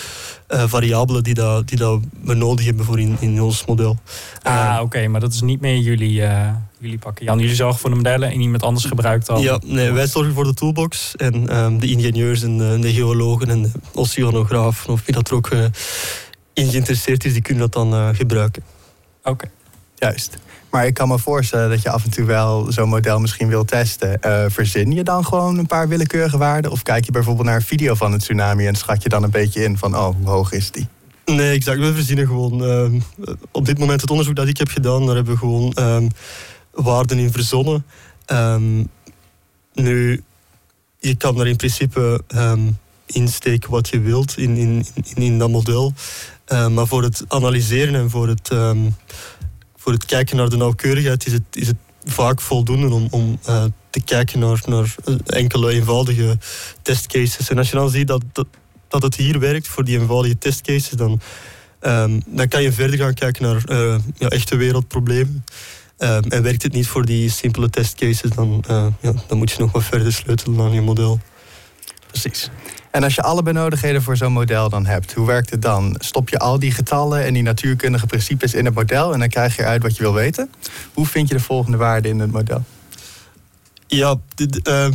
uh, 0.49 0.65
variabelen 0.67 1.25
die, 1.25 1.35
dat, 1.35 1.69
die 1.69 1.79
dat 1.79 2.01
we 2.23 2.35
nodig 2.35 2.65
hebben 2.65 2.85
voor 2.85 3.01
in, 3.01 3.17
in 3.21 3.43
ons 3.43 3.65
model. 3.67 3.99
Ah, 4.43 4.75
uh, 4.75 4.81
oké, 4.83 5.09
maar 5.09 5.21
dat 5.21 5.33
is 5.33 5.41
niet 5.41 5.61
meer 5.61 5.79
jullie, 5.79 6.21
uh, 6.21 6.51
jullie 6.87 7.05
pakken. 7.05 7.25
Jan, 7.25 7.39
jullie 7.39 7.55
zorgen 7.55 7.81
voor 7.81 7.91
de 7.91 7.97
modellen 7.97 8.31
en 8.31 8.41
iemand 8.41 8.63
anders 8.63 8.85
gebruikt 8.85 9.27
dan? 9.27 9.41
Ja, 9.41 9.61
nee, 9.65 9.93
wij 9.93 10.07
zorgen 10.07 10.33
voor 10.33 10.45
de 10.45 10.55
toolbox 10.55 11.17
en 11.17 11.57
um, 11.57 11.79
de 11.79 11.87
ingenieurs 11.87 12.43
en 12.43 12.59
de, 12.59 12.79
de, 12.81 12.93
geologen 12.93 13.49
en 13.49 13.63
de 13.63 13.71
oceanografen 13.95 14.93
of 14.93 15.05
wie 15.05 15.15
dat 15.15 15.29
er 15.29 15.35
ook 15.35 15.51
in 16.53 16.69
geïnteresseerd 16.71 17.25
is, 17.25 17.33
die 17.33 17.43
kunnen 17.43 17.71
dat 17.71 17.91
dan 17.91 18.15
gebruiken. 18.15 18.63
Oké. 19.23 19.51
Juist. 19.95 20.39
Maar 20.71 20.87
ik 20.87 20.95
kan 20.95 21.09
me 21.09 21.19
voorstellen 21.19 21.71
dat 21.71 21.83
je 21.83 21.91
af 21.91 22.05
en 22.05 22.11
toe 22.11 22.25
wel 22.25 22.73
zo'n 22.73 22.89
model 22.89 23.21
misschien 23.21 23.49
wil 23.49 23.65
testen. 23.65 24.19
Uh, 24.25 24.45
verzin 24.49 24.91
je 24.91 25.03
dan 25.03 25.25
gewoon 25.25 25.59
een 25.59 25.67
paar 25.67 25.89
willekeurige 25.89 26.39
waarden? 26.39 26.71
Of 26.71 26.83
kijk 26.83 27.05
je 27.05 27.13
bijvoorbeeld 27.13 27.47
naar 27.47 27.57
een 27.57 27.63
video 27.63 27.95
van 27.95 28.13
een 28.13 28.19
tsunami 28.19 28.67
en 28.67 28.75
schat 28.75 29.03
je 29.03 29.09
dan 29.09 29.23
een 29.23 29.31
beetje 29.31 29.65
in 29.65 29.79
van, 29.79 29.97
oh, 29.97 30.15
hoe 30.17 30.29
hoog 30.29 30.53
is 30.53 30.71
die? 30.71 30.89
Nee, 31.25 31.55
exact. 31.55 31.79
We 31.79 31.95
verzinnen 31.95 32.27
gewoon. 32.27 32.63
Uh, 32.63 33.01
op 33.51 33.67
dit 33.67 33.79
moment, 33.79 34.01
het 34.01 34.11
onderzoek 34.11 34.37
dat 34.37 34.49
ik 34.49 34.57
heb 34.59 34.69
gedaan, 34.69 35.07
daar 35.07 35.15
hebben 35.15 35.33
we 35.33 35.39
gewoon 35.39 35.77
um, 35.79 36.09
waarden 36.77 37.19
in 37.19 37.33
verzonnen. 37.33 37.85
Um, 38.27 38.91
nu, 39.73 40.23
je 40.99 41.15
kan 41.15 41.41
er 41.41 41.47
in 41.47 41.57
principe 41.57 42.23
um, 42.35 42.79
insteken 43.07 43.71
wat 43.71 43.89
je 43.89 44.01
wilt 44.01 44.39
in, 44.39 44.57
in, 44.57 44.87
in, 44.95 45.23
in 45.23 45.39
dat 45.39 45.51
model. 45.51 45.93
Uh, 46.49 46.69
maar 46.69 46.87
voor 46.87 47.03
het 47.03 47.25
analyseren 47.29 47.95
en 47.95 48.11
voor 48.11 48.29
het 48.29 48.51
voor 49.77 49.93
het 49.93 50.05
kijken 50.05 50.37
naar 50.37 50.49
de 50.49 50.57
nauwkeurigheid 50.57 51.27
is 51.27 51.33
het, 51.33 51.43
is 51.53 51.67
het 51.67 51.77
vaak 52.05 52.41
voldoende 52.41 52.95
om, 52.95 53.09
om 53.11 53.39
uh, 53.49 53.65
te 53.91 54.01
kijken 54.01 54.39
naar, 54.39 54.63
naar 54.67 54.95
enkele 55.27 55.73
eenvoudige 55.73 56.39
testcases. 56.83 57.49
En 57.49 57.59
als 57.59 57.71
je 57.71 57.77
dan 57.77 57.91
ziet 57.91 58.07
dat, 58.07 58.23
dat, 58.33 58.47
dat 58.89 59.03
het 59.03 59.17
hier 59.17 59.39
werkt 59.39 59.69
voor 59.69 59.85
die 59.85 59.99
eenvoudige 59.99 60.39
testcases, 60.39 60.91
dan, 60.91 61.21
dan 62.27 62.49
kan 62.49 62.63
je 62.63 62.73
verder 62.73 62.99
gaan 62.99 63.15
kijken 63.15 63.43
naar 63.43 63.63
ja, 64.19 64.29
echte 64.29 64.57
wereldproblemen. 64.57 65.45
Um, 65.99 66.23
en 66.23 66.43
werkt 66.43 66.63
het 66.63 66.73
niet 66.73 66.87
voor 66.87 67.05
die 67.05 67.31
simpele 67.31 67.71
testcases, 67.71 68.31
dan, 68.31 68.65
uh, 68.71 68.87
ja, 69.01 69.13
dan 69.27 69.39
moet 69.39 69.51
je 69.51 69.59
nog 69.59 69.73
wat 69.73 69.85
verder 69.85 70.13
sleutelen 70.13 70.61
aan 70.61 70.73
je 70.73 70.81
model. 70.81 71.21
Precies. 72.07 72.51
En 72.91 73.03
als 73.03 73.15
je 73.15 73.23
alle 73.23 73.43
benodigdheden 73.43 74.03
voor 74.03 74.17
zo'n 74.17 74.33
model 74.33 74.69
dan 74.69 74.87
hebt, 74.87 75.13
hoe 75.13 75.27
werkt 75.27 75.51
het 75.51 75.63
dan? 75.63 75.97
Stop 75.99 76.29
je 76.29 76.39
al 76.39 76.59
die 76.59 76.71
getallen 76.71 77.25
en 77.25 77.33
die 77.35 77.43
natuurkundige 77.43 78.07
principes 78.07 78.55
in 78.55 78.65
het 78.65 78.75
model 78.75 79.13
en 79.13 79.19
dan 79.19 79.29
krijg 79.29 79.57
je 79.57 79.65
uit 79.65 79.83
wat 79.83 79.97
je 79.97 80.03
wil 80.03 80.15
weten? 80.15 80.51
Hoe 80.95 81.07
vind 81.07 81.29
je 81.29 81.35
de 81.35 81.41
volgende 81.41 81.77
waarde 81.77 82.09
in 82.09 82.19
het 82.19 82.33
model? 82.33 82.65
Ja, 83.87 84.17
dit, 84.35 84.69
uh, 84.69 84.89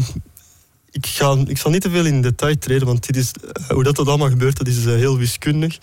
ik, 0.92 1.06
ga, 1.06 1.38
ik 1.48 1.58
zal 1.58 1.72
niet 1.72 1.82
te 1.82 1.90
veel 1.90 2.06
in 2.06 2.22
detail 2.22 2.58
treden, 2.58 2.88
want 2.88 3.08
dit 3.08 3.18
is, 3.18 3.32
uh, 3.44 3.68
hoe 3.68 3.84
dat, 3.84 3.96
dat 3.96 4.08
allemaal 4.08 4.30
gebeurt, 4.30 4.58
dat 4.58 4.68
is 4.68 4.86
uh, 4.86 4.96
heel 4.96 5.18
wiskundig. 5.18 5.78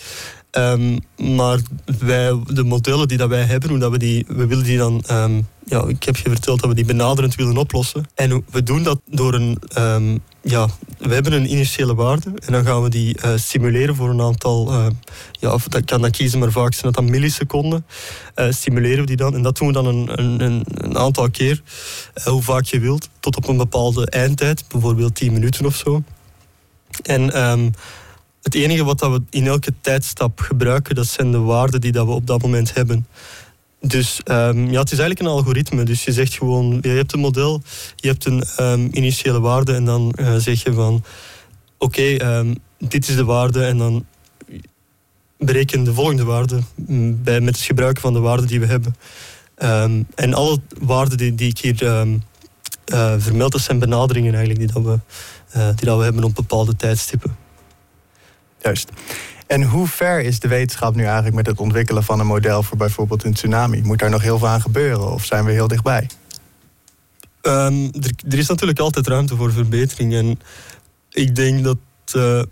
Um, 0.53 0.99
maar 1.17 1.59
wij, 1.99 2.41
de 2.47 2.65
modellen 2.65 3.09
die 3.09 3.19
dat 3.19 3.29
wij 3.29 3.43
hebben, 3.43 3.71
hoe 3.71 3.79
dat 3.79 3.91
we, 3.91 3.99
die, 3.99 4.25
we 4.29 4.47
willen 4.47 4.65
die 4.65 4.79
dan... 4.79 5.05
Um, 5.11 5.47
ja, 5.65 5.85
ik 5.87 6.03
heb 6.03 6.17
je 6.17 6.29
verteld 6.29 6.61
dat 6.61 6.69
we 6.69 6.75
die 6.75 6.85
benaderend 6.85 7.35
willen 7.35 7.57
oplossen. 7.57 8.07
En 8.15 8.45
we 8.51 8.63
doen 8.63 8.83
dat 8.83 9.01
door 9.11 9.35
een... 9.35 9.59
Um, 9.79 10.23
ja, 10.43 10.69
we 10.99 11.15
hebben 11.15 11.33
een 11.33 11.51
initiële 11.51 11.95
waarde 11.95 12.33
en 12.47 12.53
dan 12.53 12.65
gaan 12.65 12.83
we 12.83 12.89
die 12.89 13.17
uh, 13.25 13.31
simuleren 13.37 13.95
voor 13.95 14.09
een 14.09 14.21
aantal... 14.21 14.73
Uh, 14.73 14.87
ja, 15.33 15.53
of 15.53 15.69
dat 15.69 15.85
kan 15.85 16.01
dan 16.01 16.11
kiezen, 16.11 16.39
maar 16.39 16.53
vaak 16.53 16.73
zijn 16.73 16.93
dat 16.93 16.95
dan 16.95 17.11
milliseconden. 17.11 17.87
Uh, 18.37 18.47
simuleren 18.51 19.01
we 19.01 19.07
die 19.07 19.17
dan 19.17 19.35
en 19.35 19.43
dat 19.43 19.57
doen 19.57 19.67
we 19.67 19.73
dan 19.73 19.87
een, 19.87 20.09
een, 20.21 20.65
een 20.65 20.99
aantal 20.99 21.31
keer, 21.31 21.63
hoe 22.25 22.43
vaak 22.43 22.65
je 22.65 22.81
wilt, 22.81 23.09
tot 23.21 23.37
op 23.37 23.49
een 23.49 23.57
bepaalde 23.57 24.11
eindtijd, 24.11 24.65
bijvoorbeeld 24.69 25.15
10 25.15 25.33
minuten 25.33 25.67
of 25.67 25.77
zo. 25.77 26.03
En 27.03 27.33
het 28.49 28.63
enige 28.63 28.85
wat 28.85 29.01
we 29.01 29.23
in 29.31 29.47
elke 29.47 29.73
tijdstap 29.81 30.41
gebruiken, 30.41 30.95
dat 30.95 31.07
zijn 31.07 31.31
de 31.31 31.39
waarden 31.39 31.81
die 31.81 31.93
dat 31.93 32.07
we 32.07 32.13
op 32.13 32.27
dat 32.27 32.43
moment 32.43 32.75
hebben. 32.75 33.07
Dus 33.81 34.21
um, 34.25 34.71
ja, 34.71 34.81
het 34.81 34.93
is 34.93 34.99
eigenlijk 34.99 35.21
een 35.21 35.37
algoritme. 35.37 35.83
Dus 35.83 36.05
je 36.05 36.13
zegt 36.13 36.35
gewoon, 36.35 36.79
je 36.81 36.89
hebt 36.89 37.13
een 37.13 37.21
model, 37.21 37.63
je 37.97 38.09
hebt 38.09 38.25
een 38.25 38.45
um, 38.61 38.89
initiële 38.93 39.41
waarde 39.41 39.75
en 39.75 39.85
dan 39.85 40.15
uh, 40.21 40.35
zeg 40.37 40.63
je 40.63 40.73
van 40.73 41.05
oké, 41.79 42.37
um, 42.37 42.55
dit 42.79 43.09
is 43.09 43.17
de 43.17 43.25
waarde 43.25 43.65
en 43.65 43.79
dan 43.79 44.07
bereken 45.39 45.85
de 45.85 45.95
volgende 45.95 46.25
waarde 46.25 46.59
mm, 46.75 47.23
bij, 47.23 47.41
met 47.41 47.57
het 47.57 47.65
gebruik 47.65 48.01
van 48.01 48.13
de 48.13 48.19
waarden 48.19 48.47
die 48.47 48.61
we 48.61 48.67
hebben. 48.67 48.97
en 50.15 50.35
alle 50.35 50.61
waarden 50.81 51.17
die, 51.17 51.35
die 51.35 51.49
ik 51.49 51.59
hier 51.59 51.83
uh, 52.93 53.15
vermeld, 53.19 53.53
dat 53.53 53.61
zijn 53.61 53.79
benaderingen 53.79 54.35
eigenlijk 54.35 54.61
die, 54.73 54.83
dat 54.83 54.93
we, 54.93 54.99
uh, 55.57 55.67
die 55.67 55.87
dat 55.87 55.99
we 55.99 56.05
hebben 56.05 56.25
op 56.25 56.35
bepaalde 56.35 56.77
tijdstippen. 56.77 57.48
Juist. 58.63 58.91
En 59.47 59.63
hoe 59.63 59.87
ver 59.87 60.21
is 60.21 60.41
de 60.41 60.49
wetenschap 60.49 60.95
nu 60.95 61.05
eigenlijk 61.05 61.35
met 61.35 61.47
het 61.47 61.59
ontwikkelen 61.59 62.05
van 62.05 62.21
een 62.21 62.27
model 62.27 62.63
voor 62.63 62.77
bijvoorbeeld 62.77 63.25
een 63.25 63.35
tsunami? 63.35 63.83
Moet 63.83 63.99
daar 63.99 64.11
nog 64.11 64.23
heel 64.23 64.39
veel 64.39 64.49
aan 64.49 64.61
gebeuren 64.61 65.13
of 65.13 65.25
zijn 65.25 65.45
we 65.45 65.53
heel 65.53 65.69
dichtbij? 65.69 66.09
Um, 67.43 67.91
er, 68.29 68.39
is 68.39 68.49
natuurlijk 68.49 68.79
altijd 68.79 69.07
ruimte 69.07 69.37
voor 69.37 69.53
verbetering. 69.53 70.15
En 70.15 70.41
ik 71.11 71.35
denk 71.35 71.65
dat, 71.65 71.77
uh, 72.17 72.43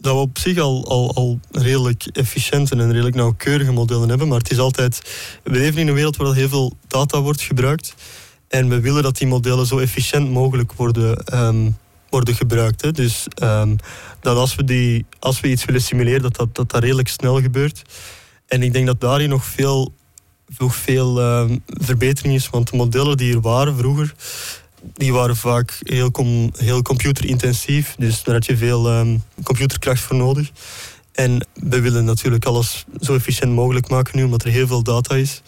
dat 0.00 0.14
we 0.14 0.20
op 0.20 0.38
zich 0.38 0.58
al, 0.58 0.88
al, 0.88 1.14
al 1.14 1.40
redelijk 1.50 2.06
efficiënte 2.12 2.76
en 2.76 2.92
redelijk 2.92 3.16
nauwkeurige 3.16 3.72
modellen 3.72 4.08
hebben. 4.08 4.28
Maar 4.28 4.38
het 4.38 4.50
is 4.50 4.58
altijd. 4.58 5.00
We 5.42 5.50
leven 5.50 5.80
in 5.80 5.88
een 5.88 5.94
wereld 5.94 6.16
waar 6.16 6.34
heel 6.34 6.48
veel 6.48 6.72
data 6.86 7.20
wordt 7.20 7.40
gebruikt. 7.40 7.94
En 8.48 8.68
we 8.68 8.80
willen 8.80 9.02
dat 9.02 9.16
die 9.16 9.26
modellen 9.26 9.66
zo 9.66 9.78
efficiënt 9.78 10.30
mogelijk 10.30 10.72
worden 10.72 11.38
um, 11.44 11.76
worden 12.10 12.34
gebruikt. 12.34 12.82
Hè. 12.82 12.92
Dus 12.92 13.26
um, 13.42 13.76
dat 14.20 14.36
als 14.36 14.54
we, 14.54 14.64
die, 14.64 15.06
als 15.18 15.40
we 15.40 15.48
iets 15.48 15.64
willen 15.64 15.82
simuleren, 15.82 16.22
dat 16.22 16.36
dat, 16.36 16.70
dat 16.70 16.82
redelijk 16.82 17.08
snel 17.08 17.40
gebeurt. 17.40 17.82
En 18.46 18.62
ik 18.62 18.72
denk 18.72 18.86
dat 18.86 19.00
daarin 19.00 19.28
nog 19.28 19.44
veel, 19.44 19.94
nog 20.58 20.74
veel 20.74 21.38
um, 21.40 21.62
verbetering 21.66 22.34
is. 22.34 22.50
Want 22.50 22.70
de 22.70 22.76
modellen 22.76 23.16
die 23.16 23.34
er 23.34 23.40
waren 23.40 23.76
vroeger, 23.76 24.14
die 24.82 25.12
waren 25.12 25.36
vaak 25.36 25.78
heel, 25.82 26.10
com, 26.10 26.50
heel 26.56 26.82
computerintensief. 26.82 27.94
Dus 27.98 28.22
daar 28.22 28.34
had 28.34 28.46
je 28.46 28.56
veel 28.56 28.98
um, 28.98 29.22
computerkracht 29.42 30.00
voor 30.00 30.16
nodig. 30.16 30.50
En 31.12 31.46
we 31.54 31.80
willen 31.80 32.04
natuurlijk 32.04 32.44
alles 32.44 32.84
zo 33.00 33.14
efficiënt 33.14 33.52
mogelijk 33.52 33.88
maken 33.88 34.16
nu, 34.16 34.24
omdat 34.24 34.44
er 34.44 34.50
heel 34.50 34.66
veel 34.66 34.82
data 34.82 35.14
is. 35.14 35.42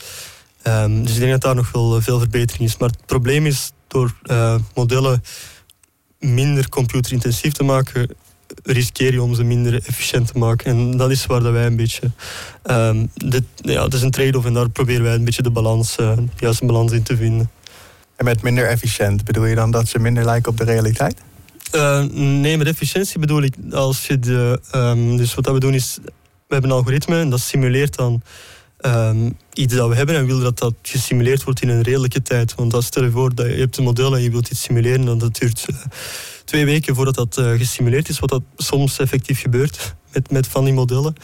Dus 0.88 1.12
ik 1.12 1.18
denk 1.18 1.31
dat 1.31 1.40
daar 1.40 1.55
nog 1.55 1.72
wel 1.72 2.03
veel 2.03 2.18
verbetering 2.18 2.68
is. 2.68 2.77
Maar 2.77 2.88
het 2.88 3.07
probleem 3.07 3.46
is 3.46 3.72
door 3.88 4.14
uh, 4.25 4.55
modellen 4.75 5.22
minder 6.22 6.68
computerintensief 6.68 7.52
te 7.52 7.64
maken, 7.64 8.08
riskeer 8.62 9.12
je 9.12 9.22
om 9.22 9.35
ze 9.35 9.42
minder 9.42 9.74
efficiënt 9.87 10.32
te 10.32 10.38
maken. 10.38 10.70
En 10.70 10.96
dat 10.96 11.11
is 11.11 11.26
waar 11.26 11.42
dat 11.42 11.52
wij 11.52 11.66
een 11.66 11.76
beetje... 11.76 12.11
Um, 12.64 13.11
dit, 13.14 13.44
ja, 13.56 13.85
het 13.85 13.94
is 13.94 14.02
een 14.02 14.11
trade-off 14.11 14.46
en 14.46 14.52
daar 14.52 14.70
proberen 14.70 15.02
wij 15.02 15.14
een 15.14 15.24
beetje 15.24 15.42
de 15.42 15.50
balans, 15.50 15.96
uh, 16.00 16.16
de 16.16 16.24
juiste 16.37 16.66
balans 16.66 16.92
in 16.92 17.02
te 17.02 17.16
vinden. 17.16 17.50
En 18.16 18.24
met 18.24 18.42
minder 18.42 18.66
efficiënt 18.66 19.24
bedoel 19.24 19.44
je 19.44 19.54
dan 19.54 19.70
dat 19.70 19.88
ze 19.88 19.98
minder 19.98 20.24
lijken 20.24 20.50
op 20.50 20.56
de 20.56 20.64
realiteit? 20.64 21.20
Uh, 21.74 22.02
nee, 22.12 22.56
met 22.56 22.66
efficiëntie 22.66 23.18
bedoel 23.18 23.42
ik 23.42 23.54
als 23.70 24.06
je 24.06 24.18
de... 24.18 24.61
Um, 24.74 25.16
dus 25.16 25.35
wat 25.35 25.46
we 25.46 25.61
doen 25.61 25.74
is, 25.74 25.98
we 26.02 26.12
hebben 26.48 26.70
een 26.70 26.76
algoritme 26.76 27.20
en 27.20 27.30
dat 27.30 27.40
simuleert 27.40 27.96
dan 27.96 28.22
ehm, 28.83 29.31
iets 29.53 29.75
dat 29.75 29.88
we 29.88 29.95
hebben 29.95 30.16
en 30.16 30.27
willen 30.27 30.42
dat 30.42 30.59
dat 30.59 30.75
gesimuleerd 30.83 31.45
wordt 31.45 31.62
in 31.62 31.68
een 31.68 31.83
redelijke 31.83 32.23
tijd. 32.23 32.55
Want 32.55 32.75
als 32.75 32.87
stel 32.87 33.05
je 33.05 33.11
voor 33.11 33.35
dat 33.35 33.47
je 33.47 33.53
hebt 33.53 33.77
een 33.77 33.85
model 33.85 34.16
en 34.16 34.23
je 34.23 34.31
wilt 34.31 34.51
iets 34.51 34.62
simuleren, 34.62 35.05
dan 35.05 35.18
dat 35.18 35.38
duurt 35.38 35.66
uh, 35.71 35.77
twee 36.45 36.64
weken 36.64 36.95
voordat 36.95 37.14
dat 37.14 37.38
uh, 37.38 37.51
gesimuleerd 37.51 38.09
is, 38.09 38.18
wat 38.18 38.29
dat 38.29 38.42
soms 38.57 38.99
effectief 38.99 39.40
gebeurt 39.40 39.95
met, 40.12 40.31
met 40.31 40.47
van 40.47 40.64
die 40.64 40.75
modellen. 40.75 41.14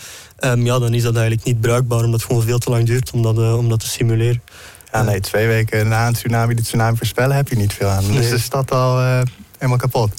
Um, 0.40 0.64
ja, 0.64 0.78
dan 0.78 0.94
is 0.94 1.02
dat 1.02 1.16
eigenlijk 1.16 1.46
niet 1.46 1.60
bruikbaar, 1.60 2.04
omdat 2.04 2.20
het 2.20 2.28
gewoon 2.28 2.42
veel 2.44 2.58
te 2.58 2.70
lang 2.70 2.86
duurt 2.86 3.10
om 3.10 3.22
dat, 3.22 3.38
uh, 3.38 3.56
om 3.56 3.68
dat 3.68 3.80
te 3.80 3.88
simuleren. 3.88 4.42
Ja, 4.92 5.02
nee, 5.02 5.20
twee 5.20 5.46
weken 5.46 5.88
na 5.88 6.06
een 6.06 6.12
tsunami 6.12 6.54
de 6.54 6.62
tsunami 6.62 6.96
voorspellen 6.96 7.36
heb 7.36 7.48
je 7.48 7.56
niet 7.56 7.72
veel 7.72 7.88
aan. 7.88 8.06
Nee. 8.06 8.20
Dus 8.20 8.30
is 8.30 8.48
dat 8.48 8.70
al 8.70 8.98
helemaal 9.58 9.78
kapot. 9.78 10.12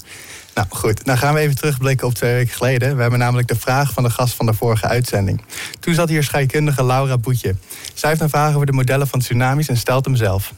Nou 0.60 0.72
goed, 0.72 1.04
dan 1.04 1.18
gaan 1.18 1.34
we 1.34 1.40
even 1.40 1.56
terugblikken 1.56 2.06
op 2.06 2.14
twee 2.14 2.34
weken 2.34 2.54
geleden. 2.54 2.96
We 2.96 3.00
hebben 3.00 3.18
namelijk 3.18 3.48
de 3.48 3.56
vraag 3.56 3.92
van 3.92 4.02
de 4.02 4.10
gast 4.10 4.34
van 4.34 4.46
de 4.46 4.54
vorige 4.54 4.86
uitzending. 4.86 5.44
Toen 5.80 5.94
zat 5.94 6.08
hier 6.08 6.22
scheikundige 6.22 6.84
Laura 6.84 7.18
Boetje. 7.18 7.54
Zij 7.94 8.08
heeft 8.08 8.22
een 8.22 8.28
vraag 8.28 8.54
over 8.54 8.66
de 8.66 8.72
modellen 8.72 9.08
van 9.08 9.20
tsunamis 9.20 9.68
en 9.68 9.76
stelt 9.76 10.04
hem 10.04 10.16
zelf. 10.16 10.52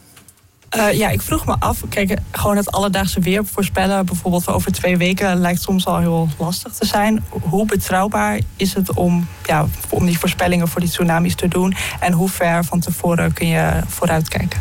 Uh, 0.77 0.93
ja, 0.93 1.09
ik 1.09 1.23
vroeg 1.23 1.47
me 1.47 1.57
af, 1.59 1.83
kijk, 1.89 2.19
gewoon 2.31 2.57
het 2.57 2.73
alledaagse 2.73 3.21
weer 3.21 3.45
voorspellen, 3.45 4.07
bijvoorbeeld 4.07 4.49
over 4.49 4.73
twee 4.73 4.97
weken, 4.97 5.37
lijkt 5.37 5.63
soms 5.63 5.87
al 5.87 5.99
heel 5.99 6.29
lastig 6.39 6.73
te 6.73 6.87
zijn. 6.87 7.25
Hoe 7.29 7.67
betrouwbaar 7.67 8.41
is 8.57 8.75
het 8.75 8.95
om, 8.95 9.27
ja, 9.45 9.67
om 9.89 10.07
die 10.07 10.19
voorspellingen 10.19 10.69
voor 10.69 10.81
die 10.81 10.91
tsunamis 10.91 11.35
te 11.35 11.49
doen? 11.49 11.75
En 12.01 12.13
hoe 12.13 12.29
ver 12.29 12.65
van 12.65 12.81
tevoren 12.81 13.33
kun 13.33 13.47
je 13.47 13.81
vooruitkijken? 13.87 14.61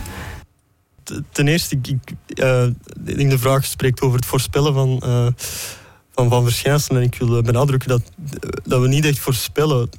Ten 1.31 1.47
eerste, 1.47 1.75
ik, 1.75 1.87
ik, 1.87 2.15
denk 3.15 3.29
de 3.29 3.37
vraag 3.37 3.65
spreekt 3.65 4.01
over 4.01 4.15
het 4.15 4.25
voorspellen 4.25 4.73
van, 4.73 5.01
uh, 5.05 5.27
van, 6.11 6.29
van 6.29 6.43
verschijnselen. 6.43 7.01
En 7.01 7.07
ik 7.07 7.15
wil 7.15 7.41
benadrukken 7.41 7.89
dat, 7.89 8.01
dat 8.63 8.81
we 8.81 8.87
niet 8.87 9.05
echt 9.05 9.19
voorspellen. 9.19 9.89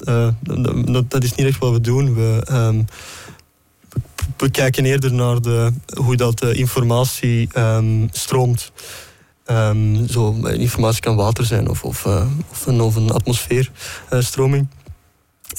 Dat, 0.93 1.11
dat, 1.11 1.25
is 1.25 1.35
niet 1.35 1.47
echt 1.47 1.59
wat 1.59 1.73
we 1.73 1.81
doen. 1.81 2.15
We, 2.15 2.85
we 4.37 4.51
kijken 4.51 4.85
eerder 4.85 5.13
naar 5.13 5.41
de, 5.41 5.73
hoe 5.95 6.17
dat 6.17 6.43
informatie 6.45 7.49
um, 7.57 8.09
stroomt. 8.13 8.73
Um, 9.47 10.09
zo, 10.09 10.33
informatie 10.47 11.01
kan 11.01 11.17
water 11.17 11.45
zijn 11.45 11.69
of, 11.69 11.85
of, 11.85 12.07
of, 12.51 12.67
een, 12.67 12.81
of 12.81 12.97
een 12.97 13.11
atmosfeerstroming. 13.11 14.69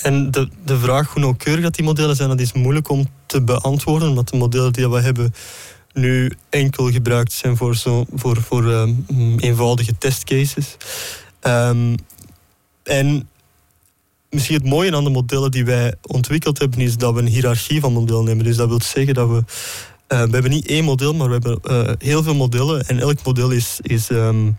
En 0.01 0.31
de, 0.31 0.49
de 0.65 0.79
vraag 0.79 1.13
hoe 1.13 1.21
nauwkeurig 1.21 1.63
dat 1.63 1.75
die 1.75 1.85
modellen 1.85 2.15
zijn, 2.15 2.29
dat 2.29 2.39
is 2.39 2.53
moeilijk 2.53 2.89
om 2.89 3.07
te 3.25 3.41
beantwoorden, 3.41 4.09
omdat 4.09 4.29
de 4.29 4.37
modellen 4.37 4.73
die 4.73 4.89
we 4.89 5.01
hebben 5.01 5.33
nu 5.93 6.31
enkel 6.49 6.91
gebruikt 6.91 7.31
zijn 7.31 7.57
voor, 7.57 7.75
zo, 7.75 8.05
voor, 8.13 8.41
voor 8.41 8.63
um, 8.65 9.05
eenvoudige 9.39 9.97
testcases. 9.97 10.77
Um, 11.41 11.95
en 12.83 13.29
misschien 14.29 14.55
het 14.55 14.65
mooie 14.65 14.95
aan 14.95 15.03
de 15.03 15.09
modellen 15.09 15.51
die 15.51 15.65
wij 15.65 15.93
ontwikkeld 16.01 16.59
hebben, 16.59 16.79
is 16.79 16.97
dat 16.97 17.13
we 17.13 17.19
een 17.19 17.27
hiërarchie 17.27 17.79
van 17.79 17.93
modellen 17.93 18.25
hebben. 18.25 18.45
Dus 18.45 18.55
dat 18.55 18.67
wil 18.67 18.81
zeggen 18.81 19.13
dat 19.13 19.29
we. 19.29 19.43
Uh, 20.07 20.23
we 20.23 20.29
hebben 20.29 20.51
niet 20.51 20.67
één 20.67 20.83
model, 20.83 21.13
maar 21.13 21.27
we 21.27 21.33
hebben 21.33 21.59
uh, 21.63 21.93
heel 21.97 22.23
veel 22.23 22.35
modellen. 22.35 22.87
En 22.87 22.99
elk 22.99 23.23
model 23.23 23.49
is, 23.49 23.79
is 23.81 24.09
um, 24.09 24.57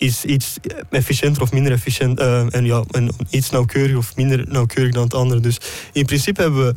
is 0.00 0.24
iets 0.24 0.56
efficiënter 0.90 1.42
of 1.42 1.52
minder 1.52 1.72
efficiënt. 1.72 2.20
Uh, 2.20 2.54
en 2.54 2.64
ja, 2.64 2.84
en 2.90 3.10
iets 3.30 3.50
nauwkeurig 3.50 3.96
of 3.96 4.16
minder 4.16 4.44
nauwkeurig 4.48 4.92
dan 4.92 5.02
het 5.02 5.14
andere. 5.14 5.40
Dus 5.40 5.58
in 5.92 6.04
principe 6.04 6.42
hebben 6.42 6.66
we, 6.66 6.74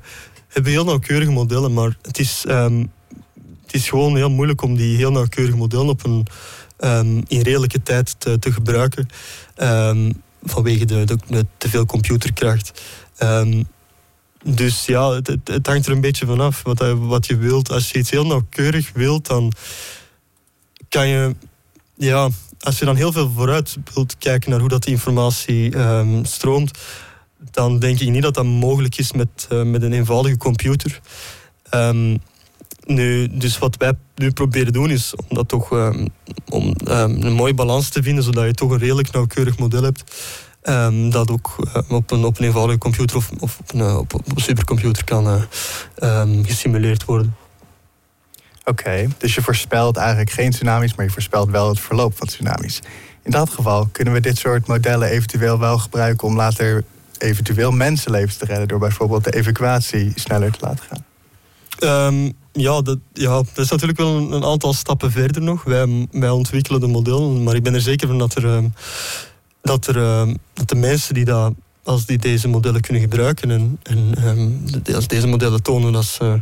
hebben 0.47 0.71
heel 0.71 0.83
nauwkeurige 0.83 1.31
modellen, 1.31 1.73
maar 1.73 1.97
het 2.01 2.19
is, 2.19 2.43
um, 2.47 2.91
het 3.61 3.73
is 3.73 3.89
gewoon 3.89 4.15
heel 4.15 4.29
moeilijk 4.29 4.61
om 4.61 4.75
die 4.75 4.97
heel 4.97 5.11
nauwkeurige 5.11 5.57
modellen 5.57 5.87
op 5.87 6.05
een, 6.05 6.27
um, 6.79 7.23
in 7.27 7.41
redelijke 7.41 7.83
tijd 7.83 8.15
te, 8.19 8.39
te 8.39 8.51
gebruiken. 8.51 9.07
Um, 9.57 10.11
vanwege 10.43 10.85
de, 10.85 11.17
de, 11.27 11.45
te 11.57 11.69
veel 11.69 11.85
computerkracht. 11.85 12.81
dus 14.43 14.85
ja, 14.85 15.13
het, 15.13 15.67
hangt 15.67 15.85
er 15.85 15.91
een 15.91 16.01
beetje 16.01 16.25
vanaf 16.25 16.63
wat, 16.63 16.79
wat 16.97 17.25
je 17.25 17.37
wilt. 17.37 17.71
Als 17.71 17.91
je 17.91 17.97
iets 17.99 18.09
heel 18.09 18.25
nauwkeurig 18.25 18.91
wilt, 18.93 19.27
dan 19.27 19.53
kan 20.89 21.07
je 21.07 21.35
ja, 21.95 22.29
als 22.63 22.79
je 22.79 22.85
dan 22.85 22.95
heel 22.95 23.11
veel 23.11 23.31
vooruit 23.35 23.77
wilt 23.93 24.17
kijken 24.17 24.49
naar 24.49 24.59
hoe 24.59 24.69
dat 24.69 24.83
die 24.83 24.93
informatie 24.93 25.77
um, 25.77 26.25
stroomt, 26.25 26.79
dan 27.51 27.79
denk 27.79 27.99
ik 27.99 28.09
niet 28.09 28.21
dat 28.21 28.33
dat 28.33 28.45
mogelijk 28.45 28.97
is 28.97 29.11
met, 29.11 29.47
uh, 29.51 29.63
met 29.63 29.81
een 29.81 29.93
eenvoudige 29.93 30.37
computer. 30.37 30.99
Um, 31.73 32.17
nu, 32.85 33.27
dus 33.37 33.57
wat 33.57 33.77
wij 33.77 33.93
nu 34.15 34.31
proberen 34.31 34.73
doen 34.73 34.89
is 34.89 35.15
om 35.15 35.35
dat 35.35 35.47
toch 35.47 35.71
um, 35.71 36.07
om 36.49 36.73
een 36.83 37.33
mooie 37.33 37.53
balans 37.53 37.89
te 37.89 38.03
vinden, 38.03 38.23
zodat 38.23 38.45
je 38.45 38.53
toch 38.53 38.71
een 38.71 38.77
redelijk 38.77 39.11
nauwkeurig 39.11 39.57
model 39.57 39.83
hebt. 39.83 40.03
dat 41.11 41.31
ook 41.31 41.55
op, 41.87 42.11
een, 42.11 42.23
op 42.23 42.39
een 42.39 42.45
eenvoudige 42.45 42.77
computer 42.77 43.17
of, 43.17 43.31
op, 43.39 43.51
een, 43.67 43.95
op, 43.95 44.13
een 44.13 44.41
supercomputer 44.41 45.03
kan 45.03 45.47
gesimuleerd 46.45 47.05
worden. 47.05 47.35
Oké, 48.65 49.07
dus 49.17 49.35
je 49.35 49.41
voorspelt 49.41 49.97
eigenlijk 49.97 50.29
geen 50.29 50.51
tsunamis, 50.51 50.95
maar 50.95 51.05
je 51.05 51.11
voorspelt 51.11 51.49
wel 51.49 51.69
het 51.69 51.79
verloop 51.79 52.17
van 52.17 52.27
tsunamis. 52.27 52.81
In 53.23 53.31
dat 53.31 53.49
geval 53.49 53.87
kunnen 53.91 54.13
we 54.13 54.19
dit 54.19 54.37
soort 54.37 54.67
modellen 54.67 55.09
eventueel 55.09 55.59
wel 55.59 55.77
gebruiken 55.77 56.27
om 56.27 56.35
later 56.35 56.83
eventueel 57.17 57.71
mensenlevens 57.71 58.37
te 58.37 58.45
redden 58.45 58.67
door 58.67 58.79
bijvoorbeeld 58.79 59.23
de 59.23 59.35
evacuatie 59.35 60.11
sneller 60.15 60.51
te 60.51 60.65
laten 60.65 60.85
gaan. 60.85 61.05
Um, 61.79 62.33
ja, 62.51 62.81
dat, 62.81 62.97
ja, 63.13 63.29
dat 63.29 63.57
is 63.57 63.69
natuurlijk 63.69 63.99
wel 63.99 64.31
een, 64.31 64.43
aantal 64.43 64.73
stappen 64.73 65.11
verder 65.11 65.41
nog. 65.41 65.63
Wij, 65.63 66.07
wij 66.11 66.29
ontwikkelen 66.29 66.79
de 66.79 66.87
modellen, 66.87 67.43
maar 67.43 67.55
ik 67.55 67.63
ben 67.63 67.73
er 67.73 67.81
zeker 67.81 68.07
van 68.07 68.17
dat, 68.17 68.35
er, 68.35 68.45
um, 68.45 68.73
dat, 69.61 69.87
er, 69.87 69.95
um, 69.95 70.37
dat 70.53 70.69
de 70.69 70.75
mensen 70.75 71.13
die, 71.13 71.25
dat, 71.25 71.53
als 71.83 72.05
die 72.05 72.17
deze 72.17 72.47
modellen 72.47 72.81
kunnen 72.81 73.01
gebruiken 73.01 73.51
en, 73.51 73.79
en 73.83 74.95
als 74.95 75.07
deze 75.07 75.27
modellen 75.27 75.63
tonen 75.63 75.91
dat 75.91 76.05
ze 76.05 76.41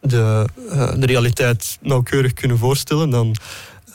de, 0.00 0.46
uh, 0.70 0.92
de 0.96 1.06
realiteit 1.06 1.78
nauwkeurig 1.80 2.32
kunnen 2.32 2.58
voorstellen, 2.58 3.10
dan 3.10 3.36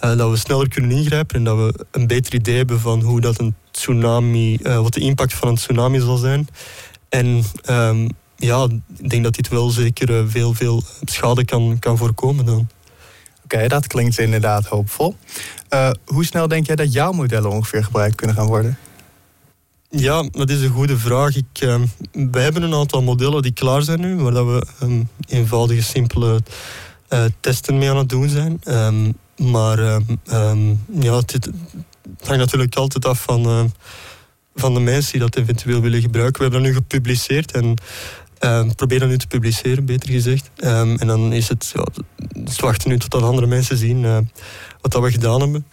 uh, 0.03 0.17
dat 0.17 0.29
we 0.29 0.37
sneller 0.37 0.69
kunnen 0.69 0.91
ingrijpen 0.91 1.35
en 1.35 1.43
dat 1.43 1.57
we 1.57 1.85
een 1.91 2.07
beter 2.07 2.33
idee 2.33 2.57
hebben 2.57 2.79
van 2.79 3.01
hoe 3.01 3.21
dat 3.21 3.39
een 3.39 3.55
tsunami, 3.71 4.57
uh, 4.63 4.81
wat 4.81 4.93
de 4.93 4.99
impact 4.99 5.33
van 5.33 5.47
een 5.47 5.55
tsunami 5.55 5.99
zal 5.99 6.17
zijn. 6.17 6.47
En 7.09 7.43
um, 7.69 8.09
ja, 8.35 8.67
ik 8.97 9.09
denk 9.09 9.23
dat 9.23 9.35
dit 9.35 9.47
wel 9.47 9.69
zeker 9.69 10.29
veel, 10.29 10.53
veel 10.53 10.83
schade 11.03 11.45
kan, 11.45 11.79
kan 11.79 11.97
voorkomen 11.97 12.45
dan. 12.45 12.69
Oké, 13.43 13.67
dat 13.67 13.87
klinkt 13.87 14.19
inderdaad 14.19 14.65
hoopvol. 14.65 15.15
hoe 16.05 16.25
snel 16.25 16.47
denk 16.47 16.65
jij 16.65 16.75
dat 16.75 16.93
jouw 16.93 17.11
modellen 17.11 17.49
ongeveer 17.49 17.83
gebruikt 17.83 18.15
kunnen 18.15 18.35
gaan 18.35 18.47
worden? 18.47 18.77
Ja, 19.93 20.23
dat 20.31 20.49
is 20.49 20.61
een 20.61 20.69
goede 20.69 20.97
vraag. 20.97 21.35
Ik, 21.35 21.61
uh, 21.63 21.81
wij 22.11 22.43
hebben 22.43 22.63
een 22.63 22.73
aantal 22.73 23.01
modellen 23.01 23.41
die 23.41 23.51
klaar 23.51 23.81
zijn 23.81 23.99
nu, 23.99 24.15
waar 24.15 24.31
dat 24.31 24.45
we 24.45 24.65
um, 24.83 25.09
eenvoudige, 25.27 25.81
simpele 25.81 26.41
uh, 27.09 27.23
testen 27.39 27.77
mee 27.77 27.89
aan 27.89 27.97
het 27.97 28.09
doen 28.09 28.29
zijn. 28.29 28.61
Um, 28.67 29.13
maar 29.51 29.79
ja, 30.99 31.15
het, 31.15 31.31
het, 31.31 31.49
hangt 32.23 32.37
natuurlijk 32.37 32.75
altijd 32.75 33.05
af 33.05 33.21
van, 33.21 33.47
uh, 33.47 33.63
van 34.55 34.73
de 34.73 34.79
mensen 34.79 35.11
die 35.11 35.21
dat 35.21 35.35
eventueel 35.35 35.81
willen 35.81 36.01
gebruiken. 36.01 36.37
We 36.37 36.43
hebben 36.43 36.63
dat 36.63 36.71
nu 36.71 36.77
gepubliceerd 36.77 37.51
en 37.51 37.75
proberen 38.75 39.07
nu 39.07 39.17
te 39.17 39.27
publiceren, 39.27 39.85
beter 39.85 40.09
gezegd. 40.09 40.49
en 40.55 41.07
dan 41.07 41.33
is 41.33 41.49
het, 41.49 41.71
ja, 41.75 41.85
dus 42.37 42.59
wachten 42.59 42.89
nu 42.89 42.97
tot 42.97 43.15
andere 43.15 43.47
mensen 43.47 43.77
zien 43.77 44.01
wat 44.81 44.91
dat 44.91 45.01
we 45.01 45.11
gedaan 45.11 45.41
hebben. 45.41 45.65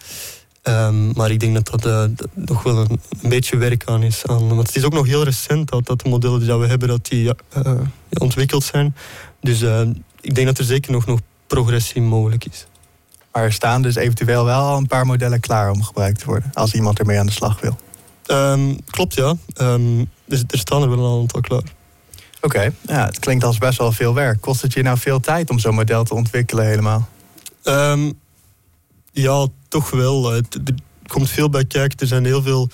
Um, 0.69 1.11
maar 1.13 1.31
ik 1.31 1.39
denk 1.39 1.53
dat 1.53 1.67
dat, 1.67 1.85
uh, 1.85 2.15
dat 2.17 2.27
nog 2.33 2.63
wel 2.63 2.77
een, 2.77 2.99
een, 3.21 3.29
beetje 3.29 3.57
werk 3.57 3.83
aan 3.85 4.03
is. 4.03 4.25
Aan, 4.25 4.47
want 4.47 4.67
het 4.67 4.75
is 4.75 4.83
ook 4.83 4.93
nog 4.93 5.05
heel 5.05 5.23
recent 5.23 5.69
dat, 5.69 5.85
dat 5.85 6.01
de 6.01 6.09
modellen 6.09 6.39
die 6.39 6.53
we 6.53 6.67
hebben, 6.67 6.87
dat 6.87 7.05
die 7.05 7.23
uh, 7.25 7.71
ontwikkeld 8.09 8.63
zijn. 8.63 8.95
Dus 9.41 9.61
uh, 9.61 9.81
ik 10.21 10.35
denk 10.35 10.47
dat 10.47 10.57
er 10.57 10.63
zeker 10.63 10.91
nog, 10.91 11.05
nog 11.05 11.19
progressie 11.47 12.01
mogelijk 12.01 12.45
is. 12.45 12.65
Maar 13.31 13.43
er 13.43 13.53
staan 13.53 13.81
dus 13.81 13.95
eventueel 13.95 14.45
wel 14.45 14.61
al 14.61 14.77
een 14.77 14.87
paar 14.87 15.05
modellen 15.05 15.39
klaar 15.39 15.71
om 15.71 15.83
gebruikt 15.83 16.19
te 16.19 16.25
worden. 16.25 16.51
Als 16.53 16.73
iemand 16.73 16.99
ermee 16.99 17.19
aan 17.19 17.25
de 17.25 17.31
slag 17.31 17.59
wil. 17.59 17.77
Um, 18.31 18.77
klopt, 18.85 19.13
ja. 19.13 19.35
Um, 19.61 20.09
dus 20.25 20.43
er 20.47 20.57
staan 20.57 20.81
er 20.81 20.89
wel 20.89 21.13
een 21.13 21.19
aantal 21.19 21.41
klaar. 21.41 21.59
Oké, 22.41 22.45
okay. 22.57 22.71
ja, 22.81 23.05
het 23.05 23.19
klinkt 23.19 23.43
als 23.43 23.57
best 23.57 23.77
wel 23.77 23.91
veel 23.91 24.13
werk. 24.13 24.41
Kost 24.41 24.61
het 24.61 24.73
je 24.73 24.81
nou 24.81 24.97
veel 24.97 25.19
tijd 25.19 25.49
om 25.49 25.59
zo'n 25.59 25.75
model 25.75 26.03
te 26.03 26.13
ontwikkelen 26.13 26.65
helemaal? 26.65 27.07
Ja, 29.11 29.47
toch 29.67 29.89
wel. 29.89 30.33
Er 30.33 30.43
komt 31.07 31.29
veel 31.29 31.49
bij 31.49 31.65
kijken. 31.65 31.99
Er 31.99 32.07
zijn 32.07 32.25
heel 32.25 32.41
veel. 32.41 32.69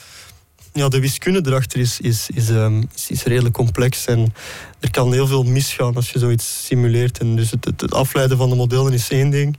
Ja, 0.74 0.88
de 0.88 1.00
wiskunde 1.00 1.42
erachter 1.46 1.80
is, 1.80 2.00
is, 2.00 2.30
is, 2.34 2.50
um, 2.50 2.90
is, 3.08 3.24
redelijk 3.24 3.56
complex. 3.56 4.06
En 4.06 4.34
er 4.80 4.92
kan 4.92 5.14
heel 5.14 5.28
veel 5.28 5.44
misgaan 5.44 5.96
als 5.96 6.12
je 6.12 6.20
zoiets 6.20 6.66
simuleert. 6.66 7.20
En 7.20 7.36
dus 7.36 7.52
het, 7.52 7.66
het, 7.66 7.94
afleiden 7.94 8.38
van 8.38 8.50
de 8.50 8.56
modellen 8.56 8.94
is 8.94 9.10
één 9.10 9.30
ding. 9.30 9.58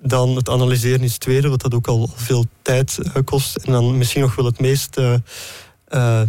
Dan 0.00 0.36
het 0.36 0.48
analyseren 0.48 1.02
is 1.02 1.12
het 1.12 1.20
tweede, 1.20 1.48
wat 1.48 1.60
dat 1.60 1.74
ook 1.74 1.86
al 1.86 2.10
veel 2.14 2.44
tijd 2.62 2.98
uh, 3.02 3.12
kost. 3.24 3.56
En 3.56 3.72
dan 3.72 3.98
misschien 3.98 4.22
nog 4.22 4.34
wel 4.34 4.44
het 4.44 4.60
meest 4.60 4.98
uh, 5.88 6.22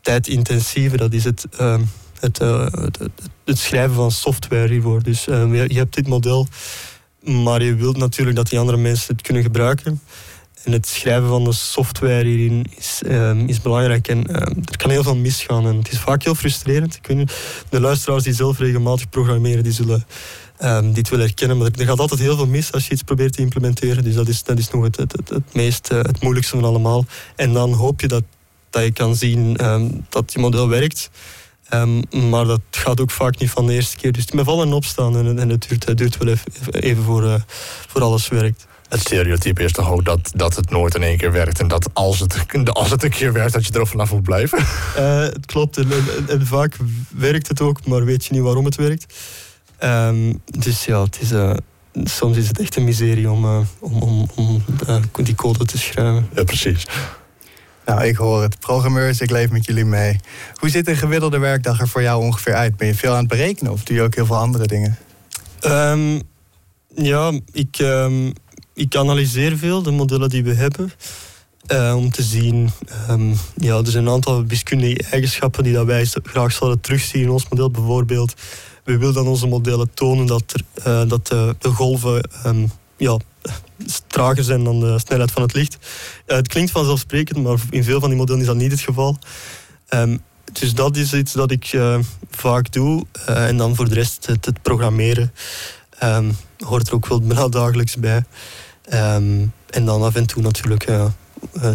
tijdintensieve, 0.00 0.96
dat 0.96 1.12
is 1.12 1.24
het, 1.24 1.46
ehm, 1.58 1.82
het, 2.20 2.38
het, 2.38 2.98
het, 3.44 3.58
schrijven 3.58 3.94
van 3.94 4.10
software 4.10 4.68
hiervoor. 4.68 5.02
Dus 5.02 5.26
ehm, 5.26 5.54
je 5.54 5.78
hebt 5.78 5.94
dit 5.94 6.06
model 6.06 6.46
maar 7.26 7.62
je 7.62 7.74
wilt 7.74 7.96
natuurlijk 7.96 8.36
dat 8.36 8.48
die 8.48 8.58
andere 8.58 8.78
mensen 8.78 9.12
het 9.12 9.22
kunnen 9.22 9.42
gebruiken. 9.42 10.00
En 10.64 10.72
het 10.72 10.86
schrijven 10.86 11.28
van 11.28 11.44
de 11.44 11.52
software 11.52 12.24
hierin 12.24 12.66
is, 12.78 13.02
ehm, 13.06 13.46
is 13.46 13.60
belangrijk. 13.60 14.08
En 14.08 14.26
ehm, 14.26 14.58
er 14.64 14.76
kan 14.76 14.90
heel 14.90 15.02
veel 15.02 15.16
misgaan. 15.16 15.66
En 15.66 15.76
het 15.76 15.92
is 15.92 15.98
vaak 15.98 16.22
heel 16.22 16.34
frustrerend. 16.34 16.98
Ik 17.02 17.28
de 17.68 17.80
luisteraars 17.80 18.22
die 18.22 18.34
zelf 18.34 18.58
regelmatig 18.58 19.08
programmeren, 19.08 19.62
die 19.62 19.72
zullen 19.72 20.06
um, 20.64 20.92
dit 20.92 21.08
wel 21.08 21.20
herkennen. 21.20 21.58
Maar 21.58 21.70
er, 21.76 21.86
gaat 21.86 22.00
altijd 22.00 22.20
heel 22.20 22.36
veel 22.36 22.46
mis 22.46 22.72
als 22.72 22.86
je 22.86 22.92
iets 22.92 23.02
probeert 23.02 23.32
te 23.32 23.42
implementeren. 23.42 24.04
Dus 24.04 24.14
dat 24.14 24.28
is, 24.28 24.42
dat 24.42 24.58
is 24.58 24.70
nog 24.70 24.82
het, 24.82 24.96
het, 24.96 25.12
het, 25.12 25.54
meest, 25.54 25.92
uh, 25.92 25.98
het 25.98 26.22
moeilijkste 26.22 26.56
van 26.56 26.64
allemaal. 26.64 27.04
En 27.36 27.52
dan 27.52 27.72
hoop 27.72 28.00
je 28.00 28.08
dat, 28.08 28.22
dat 28.70 28.82
je 28.82 28.92
kan 28.92 29.16
zien 29.16 29.56
dat 30.08 30.32
je 30.32 30.38
model 30.38 30.68
werkt. 30.68 31.10
Um, 31.74 32.02
maar 32.30 32.44
dat 32.44 32.60
gaat 32.70 33.00
ook 33.00 33.10
vaak 33.10 33.38
niet 33.38 33.50
van 33.50 33.66
de 33.66 33.72
eerste 33.72 33.96
keer. 33.96 34.12
Dus 34.12 34.30
met 34.30 34.44
vallen 34.44 34.66
en 34.66 34.72
opstaan. 34.72 35.16
En, 35.16 35.38
en 35.38 35.48
het, 35.48 35.68
duurt, 35.68 35.86
het 35.86 35.98
duurt 35.98 36.16
wel 36.16 36.28
even, 36.28 36.72
even 36.72 37.02
voor, 37.02 37.24
uh, 37.24 37.34
voor 37.88 38.02
alles 38.02 38.28
werkt. 38.28 38.66
Het 38.88 39.00
stereotype 39.00 39.62
is 39.62 39.72
toch 39.72 39.90
ook 39.90 40.04
dat, 40.04 40.30
dat 40.34 40.56
het 40.56 40.70
nooit 40.70 40.94
in 40.94 41.02
één 41.02 41.16
keer 41.16 41.32
werkt. 41.32 41.60
En 41.60 41.68
dat 41.68 41.88
als 41.92 42.20
het, 42.20 42.44
als 42.72 42.90
het 42.90 43.02
een 43.02 43.10
keer 43.10 43.32
werkt, 43.32 43.52
dat 43.52 43.66
je 43.66 43.72
er 43.72 43.86
vanaf 43.86 44.12
moet 44.12 44.22
blijven. 44.22 44.58
Uh, 44.58 45.20
het 45.20 45.46
klopt. 45.46 45.76
En, 45.76 45.88
en, 46.28 46.46
vaak 46.46 46.76
werkt 47.10 47.48
het 47.48 47.60
ook, 47.60 47.86
maar 47.86 48.04
weet 48.04 48.24
je 48.24 48.32
niet 48.34 48.42
waarom 48.42 48.64
het 48.64 48.76
werkt. 48.76 49.14
Um, 49.84 50.42
dus 50.44 50.84
ja, 50.84 51.02
het 51.02 51.18
is, 51.20 51.32
uh, 51.32 51.54
soms 52.04 52.36
is 52.36 52.48
het 52.48 52.60
echt 52.60 52.76
een 52.76 52.84
miserie 52.84 53.30
om, 53.30 53.66
om, 53.78 54.28
om, 54.34 54.62
om 55.12 55.24
die 55.24 55.34
code 55.34 55.64
te 55.64 55.78
schrijven. 55.78 56.28
Ja, 56.34 56.44
precies. 56.44 56.86
Nou, 57.86 58.04
ik 58.04 58.16
hoor 58.16 58.42
het. 58.42 58.58
Programmeurs, 58.58 59.20
ik 59.20 59.30
leef 59.30 59.50
met 59.50 59.64
jullie 59.64 59.84
mee. 59.84 60.20
Hoe 60.54 60.68
ziet 60.68 60.88
een 60.88 60.96
gemiddelde 60.96 61.38
werkdag 61.38 61.80
er 61.80 61.88
voor 61.88 62.02
jou 62.02 62.22
ongeveer 62.22 62.54
uit? 62.54 62.76
Ben 62.76 62.86
je 62.86 62.94
veel 62.94 63.10
aan 63.12 63.18
het 63.18 63.28
berekenen 63.28 63.72
of 63.72 63.82
doe 63.82 63.96
je 63.96 64.02
ook 64.02 64.14
heel 64.14 64.26
veel 64.26 64.36
andere 64.36 64.66
dingen? 64.66 64.98
Um, 65.64 66.22
ja, 66.94 67.40
ik, 67.52 67.78
um, 67.78 68.32
ik 68.74 68.96
analyseer 68.96 69.56
veel 69.56 69.82
de 69.82 69.90
modellen 69.90 70.28
die 70.28 70.44
we 70.44 70.54
hebben. 70.54 70.92
Uh, 71.72 71.94
om 71.96 72.10
te 72.10 72.22
zien, 72.22 72.70
um, 73.10 73.34
ja, 73.56 73.76
er 73.76 73.86
zijn 73.86 74.06
een 74.06 74.12
aantal 74.12 74.46
wiskundige 74.46 75.02
eigenschappen 75.10 75.64
die 75.64 75.72
dat 75.72 75.86
wij 75.86 76.06
graag 76.22 76.52
zouden 76.52 76.80
terugzien 76.80 77.22
in 77.22 77.30
ons 77.30 77.48
model. 77.48 77.70
Bijvoorbeeld, 77.70 78.34
we 78.84 78.98
willen 78.98 79.16
aan 79.16 79.26
onze 79.26 79.46
modellen 79.46 79.90
tonen 79.94 80.26
dat, 80.26 80.52
er, 80.52 80.88
uh, 81.02 81.08
dat 81.08 81.26
de, 81.26 81.56
de 81.58 81.68
golven 81.68 82.30
ja, 82.96 83.18
trager 84.16 84.44
zijn 84.44 84.64
dan 84.64 84.80
de 84.80 84.98
snelheid 84.98 85.30
van 85.30 85.42
het 85.42 85.54
licht. 85.54 85.76
Uh, 86.26 86.36
het 86.36 86.48
klinkt 86.48 86.70
vanzelfsprekend, 86.70 87.42
maar 87.42 87.58
in 87.70 87.84
veel 87.84 88.00
van 88.00 88.08
die 88.08 88.18
modellen 88.18 88.40
is 88.40 88.46
dat 88.46 88.56
niet 88.56 88.70
het 88.70 88.80
geval. 88.80 89.18
Um, 89.90 90.22
dus 90.52 90.74
dat 90.74 90.96
is 90.96 91.14
iets 91.14 91.32
dat 91.32 91.50
ik 91.50 91.72
uh, 91.72 91.98
vaak 92.30 92.72
doe. 92.72 93.06
Uh, 93.28 93.48
en 93.48 93.56
dan 93.56 93.74
voor 93.76 93.88
de 93.88 93.94
rest 93.94 94.26
het, 94.26 94.44
het 94.44 94.62
programmeren 94.62 95.32
um, 96.02 96.36
hoort 96.58 96.88
er 96.88 96.94
ook 96.94 97.06
wel 97.06 97.20
bijna 97.20 97.48
dagelijks 97.48 97.96
bij. 97.96 98.24
Um, 98.92 99.52
en 99.70 99.84
dan 99.84 100.02
af 100.02 100.14
en 100.14 100.26
toe 100.26 100.42
natuurlijk 100.42 100.86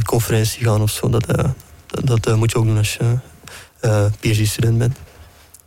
conferentie 0.04 0.64
gaan 0.64 0.82
of 0.82 0.92
zo. 0.92 1.10
Dat, 1.10 1.26
dat, 1.88 2.24
dat 2.24 2.38
moet 2.38 2.52
je 2.52 2.58
ook 2.58 2.66
doen 2.66 2.78
als 2.78 2.94
je 2.94 3.18
PhD-student 4.20 4.78
bent. 4.78 4.98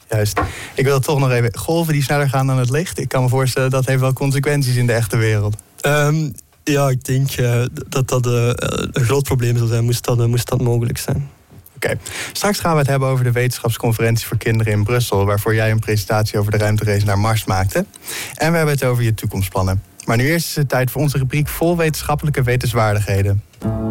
Juist. 0.09 0.41
Ik 0.75 0.85
wil 0.85 1.01
toch 1.01 1.19
nog 1.19 1.31
even. 1.31 1.57
Golven 1.59 1.93
die 1.93 2.03
sneller 2.03 2.29
gaan 2.29 2.47
dan 2.47 2.59
het 2.59 2.71
licht. 2.71 2.99
Ik 2.99 3.09
kan 3.09 3.23
me 3.23 3.29
voorstellen 3.29 3.71
dat 3.71 3.87
heeft 3.87 4.01
wel 4.01 4.13
consequenties 4.13 4.77
in 4.77 4.87
de 4.87 4.93
echte 4.93 5.17
wereld. 5.17 5.57
Um, 5.87 6.35
ja, 6.65 6.89
ik 6.89 7.05
denk 7.05 7.37
uh, 7.37 7.63
dat 7.89 8.09
dat 8.09 8.27
uh, 8.27 8.51
een 8.93 9.05
groot 9.05 9.25
probleem 9.25 9.57
zou 9.57 9.69
zijn, 9.69 9.85
moest 9.85 10.05
dat, 10.05 10.19
uh, 10.19 10.25
moest 10.25 10.49
dat 10.49 10.61
mogelijk 10.61 10.99
zijn. 10.99 11.31
Oké, 11.77 11.87
okay. 11.87 11.99
straks 12.33 12.59
gaan 12.59 12.73
we 12.73 12.79
het 12.79 12.87
hebben 12.87 13.09
over 13.09 13.25
de 13.25 13.33
wetenschapsconferentie 13.33 14.27
voor 14.27 14.37
kinderen 14.37 14.73
in 14.73 14.85
Brussel, 14.85 15.25
waarvoor 15.25 15.55
jij 15.55 15.71
een 15.71 15.79
presentatie 15.79 16.39
over 16.39 16.51
de 16.51 16.59
ruimterace 16.59 17.05
naar 17.05 17.19
Mars 17.19 17.45
maakte. 17.45 17.87
En 18.35 18.51
we 18.51 18.57
hebben 18.57 18.75
het 18.75 18.85
over 18.85 19.03
je 19.03 19.15
toekomstplannen. 19.15 19.83
Maar 20.05 20.17
nu 20.17 20.27
eerst 20.27 20.47
is 20.47 20.57
het 20.57 20.69
tijd 20.69 20.91
voor 20.91 21.01
onze 21.01 21.19
rubriek 21.19 21.49
vol 21.49 21.77
wetenschappelijke 21.77 22.43
wetenswaardigheden. 22.43 23.43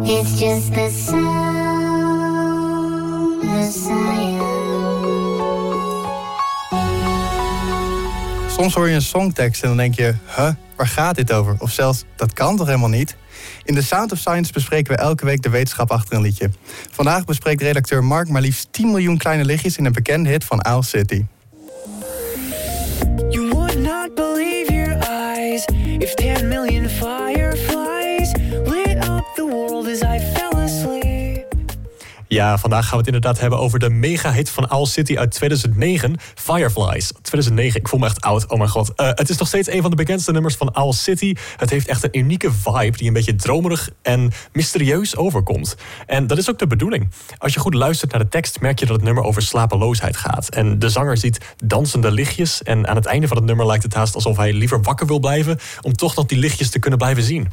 It's 0.02 0.38
just 0.38 0.72
the 0.72 1.04
sound 1.06 1.64
Soms 8.54 8.74
hoor 8.74 8.88
je 8.88 8.94
een 8.94 9.02
songtekst 9.02 9.62
en 9.62 9.68
dan 9.68 9.76
denk 9.76 9.94
je, 9.94 10.14
huh, 10.36 10.50
waar 10.76 10.86
gaat 10.86 11.16
dit 11.16 11.32
over? 11.32 11.56
Of 11.58 11.70
zelfs, 11.70 12.04
dat 12.16 12.32
kan 12.32 12.56
toch 12.56 12.66
helemaal 12.66 12.88
niet? 12.88 13.16
In 13.64 13.74
The 13.74 13.82
Sound 13.82 14.12
of 14.12 14.18
Science 14.18 14.52
bespreken 14.52 14.92
we 14.92 14.98
elke 14.98 15.24
week 15.24 15.42
de 15.42 15.48
wetenschap 15.48 15.90
achter 15.90 16.16
een 16.16 16.22
liedje. 16.22 16.50
Vandaag 16.90 17.24
bespreekt 17.24 17.62
redacteur 17.62 18.04
Mark 18.04 18.28
maar 18.28 18.40
liefst 18.40 18.68
10 18.70 18.90
miljoen 18.90 19.18
kleine 19.18 19.44
lichtjes 19.44 19.76
in 19.76 19.84
een 19.84 19.92
bekende 19.92 20.28
hit 20.28 20.44
van 20.44 20.60
Owl 20.62 20.82
City. 20.82 21.24
You 23.28 23.48
would 23.50 23.78
not 23.78 24.14
believe 24.14 24.72
your 24.72 24.96
eyes 24.98 25.64
if 25.98 26.14
10 26.14 26.48
million 26.48 26.88
ja, 32.34 32.58
vandaag 32.58 32.82
gaan 32.82 32.90
we 32.90 32.96
het 32.96 33.06
inderdaad 33.06 33.40
hebben 33.40 33.58
over 33.58 33.78
de 33.78 33.90
mega-hit 33.90 34.50
van 34.50 34.70
Owl 34.70 34.84
City 34.84 35.16
uit 35.16 35.30
2009, 35.30 36.16
Fireflies. 36.34 37.12
2009, 37.22 37.80
ik 37.80 37.88
voel 37.88 38.00
me 38.00 38.06
echt 38.06 38.20
oud, 38.20 38.50
oh 38.50 38.58
mijn 38.58 38.70
god. 38.70 38.92
Uh, 38.96 39.08
het 39.10 39.28
is 39.28 39.36
nog 39.36 39.48
steeds 39.48 39.68
een 39.68 39.80
van 39.80 39.90
de 39.90 39.96
bekendste 39.96 40.32
nummers 40.32 40.56
van 40.56 40.74
Owl 40.74 40.92
City. 40.92 41.34
Het 41.56 41.70
heeft 41.70 41.88
echt 41.88 42.04
een 42.04 42.18
unieke 42.18 42.52
vibe 42.52 42.96
die 42.96 43.06
een 43.06 43.12
beetje 43.12 43.34
dromerig 43.34 43.90
en 44.02 44.32
mysterieus 44.52 45.16
overkomt. 45.16 45.76
En 46.06 46.26
dat 46.26 46.38
is 46.38 46.50
ook 46.50 46.58
de 46.58 46.66
bedoeling. 46.66 47.10
Als 47.38 47.54
je 47.54 47.60
goed 47.60 47.74
luistert 47.74 48.12
naar 48.12 48.20
de 48.20 48.28
tekst, 48.28 48.60
merk 48.60 48.78
je 48.78 48.86
dat 48.86 48.96
het 48.96 49.04
nummer 49.04 49.24
over 49.24 49.42
slapeloosheid 49.42 50.16
gaat. 50.16 50.48
En 50.48 50.78
de 50.78 50.88
zanger 50.88 51.16
ziet 51.16 51.40
dansende 51.64 52.10
lichtjes 52.10 52.62
en 52.62 52.88
aan 52.88 52.96
het 52.96 53.06
einde 53.06 53.28
van 53.28 53.36
het 53.36 53.46
nummer 53.46 53.66
lijkt 53.66 53.82
het 53.82 53.94
haast 53.94 54.14
alsof 54.14 54.36
hij 54.36 54.52
liever 54.52 54.82
wakker 54.82 55.06
wil 55.06 55.18
blijven 55.18 55.58
om 55.80 55.92
toch 55.92 56.16
nog 56.16 56.26
die 56.26 56.38
lichtjes 56.38 56.70
te 56.70 56.78
kunnen 56.78 56.98
blijven 56.98 57.22
zien. 57.22 57.52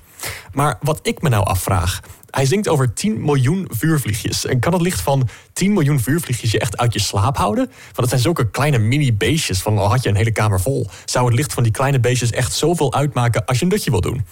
Maar 0.52 0.78
wat 0.82 1.00
ik 1.04 1.22
me 1.22 1.30
nou 1.30 1.46
afvraag, 1.46 2.00
hij 2.32 2.46
zingt 2.46 2.68
over 2.68 2.94
10 2.94 3.22
miljoen 3.22 3.68
vuurvliegjes. 3.70 4.46
En 4.46 4.60
kan 4.60 4.74
het 4.74 4.82
licht 4.82 5.02
van 5.02 5.30
10 5.54 5.74
miljoen 5.74 6.00
vuurvliegjes 6.00 6.52
je 6.52 6.60
echt 6.60 6.78
uit 6.78 6.94
je 6.94 7.00
slaap 7.00 7.38
houden? 7.38 7.66
Want 7.66 7.98
het 7.98 8.10
zijn 8.10 8.22
zulke 8.22 8.50
kleine 8.50 8.78
mini-beestjes. 8.78 9.62
Van 9.62 9.78
al 9.78 9.90
had 9.90 10.04
je 10.04 10.10
een 10.10 10.16
hele 10.16 10.32
kamer 10.32 10.62
vol. 10.62 10.88
Zou 11.06 11.26
het 11.26 11.36
licht 11.36 11.54
van 11.54 11.64
die 11.64 11.72
kleine 11.72 12.00
beestjes 12.00 12.32
echt 12.32 12.54
zoveel 12.54 12.94
uitmaken 12.94 13.46
als 13.46 13.58
je 13.58 13.64
een 13.64 13.70
dutje 13.70 13.92
wil 13.92 14.02
doen? 14.02 14.26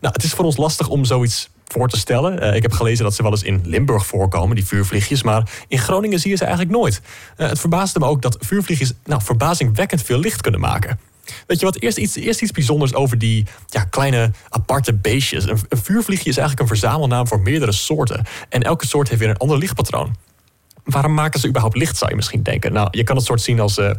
Nou, 0.00 0.14
het 0.14 0.24
is 0.24 0.32
voor 0.32 0.44
ons 0.44 0.56
lastig 0.56 0.88
om 0.88 1.04
zoiets 1.04 1.50
voor 1.64 1.88
te 1.88 1.98
stellen. 1.98 2.42
Uh, 2.42 2.54
ik 2.54 2.62
heb 2.62 2.72
gelezen 2.72 3.04
dat 3.04 3.14
ze 3.14 3.22
wel 3.22 3.30
eens 3.30 3.42
in 3.42 3.60
Limburg 3.64 4.06
voorkomen, 4.06 4.56
die 4.56 4.66
vuurvliegjes. 4.66 5.22
Maar 5.22 5.50
in 5.68 5.78
Groningen 5.78 6.18
zie 6.18 6.30
je 6.30 6.36
ze 6.36 6.44
eigenlijk 6.44 6.76
nooit. 6.76 7.00
Uh, 7.36 7.48
het 7.48 7.58
verbaasde 7.58 7.98
me 7.98 8.06
ook 8.06 8.22
dat 8.22 8.36
vuurvliegjes 8.40 8.92
nou, 9.04 9.22
verbazingwekkend 9.22 10.02
veel 10.02 10.18
licht 10.18 10.40
kunnen 10.40 10.60
maken. 10.60 10.98
Weet 11.46 11.60
je 11.60 11.64
wat, 11.64 11.80
eerst 11.80 11.98
iets, 11.98 12.16
iets 12.16 12.50
bijzonders 12.50 12.94
over 12.94 13.18
die 13.18 13.46
ja, 13.66 13.84
kleine 13.84 14.30
aparte 14.48 14.94
beestjes. 14.94 15.48
Een, 15.48 15.58
vuurvliegje 15.68 16.30
is 16.30 16.36
eigenlijk 16.36 16.70
een 16.70 16.76
verzamelnaam 16.76 17.28
voor 17.28 17.40
meerdere 17.40 17.72
soorten. 17.72 18.24
En 18.48 18.62
elke 18.62 18.86
soort 18.86 19.08
heeft 19.08 19.20
weer 19.20 19.30
een 19.30 19.36
ander 19.36 19.58
lichtpatroon. 19.58 20.16
Waarom 20.84 21.14
maken 21.14 21.40
ze 21.40 21.48
überhaupt 21.48 21.76
licht, 21.76 21.96
zou 21.96 22.10
je 22.10 22.16
misschien 22.16 22.42
denken? 22.42 22.72
Nou, 22.72 22.88
je 22.90 23.04
kan 23.04 23.16
het 23.16 23.24
soort 23.24 23.40
zien 23.40 23.60
als... 23.60 23.78
Uh, 23.78 23.90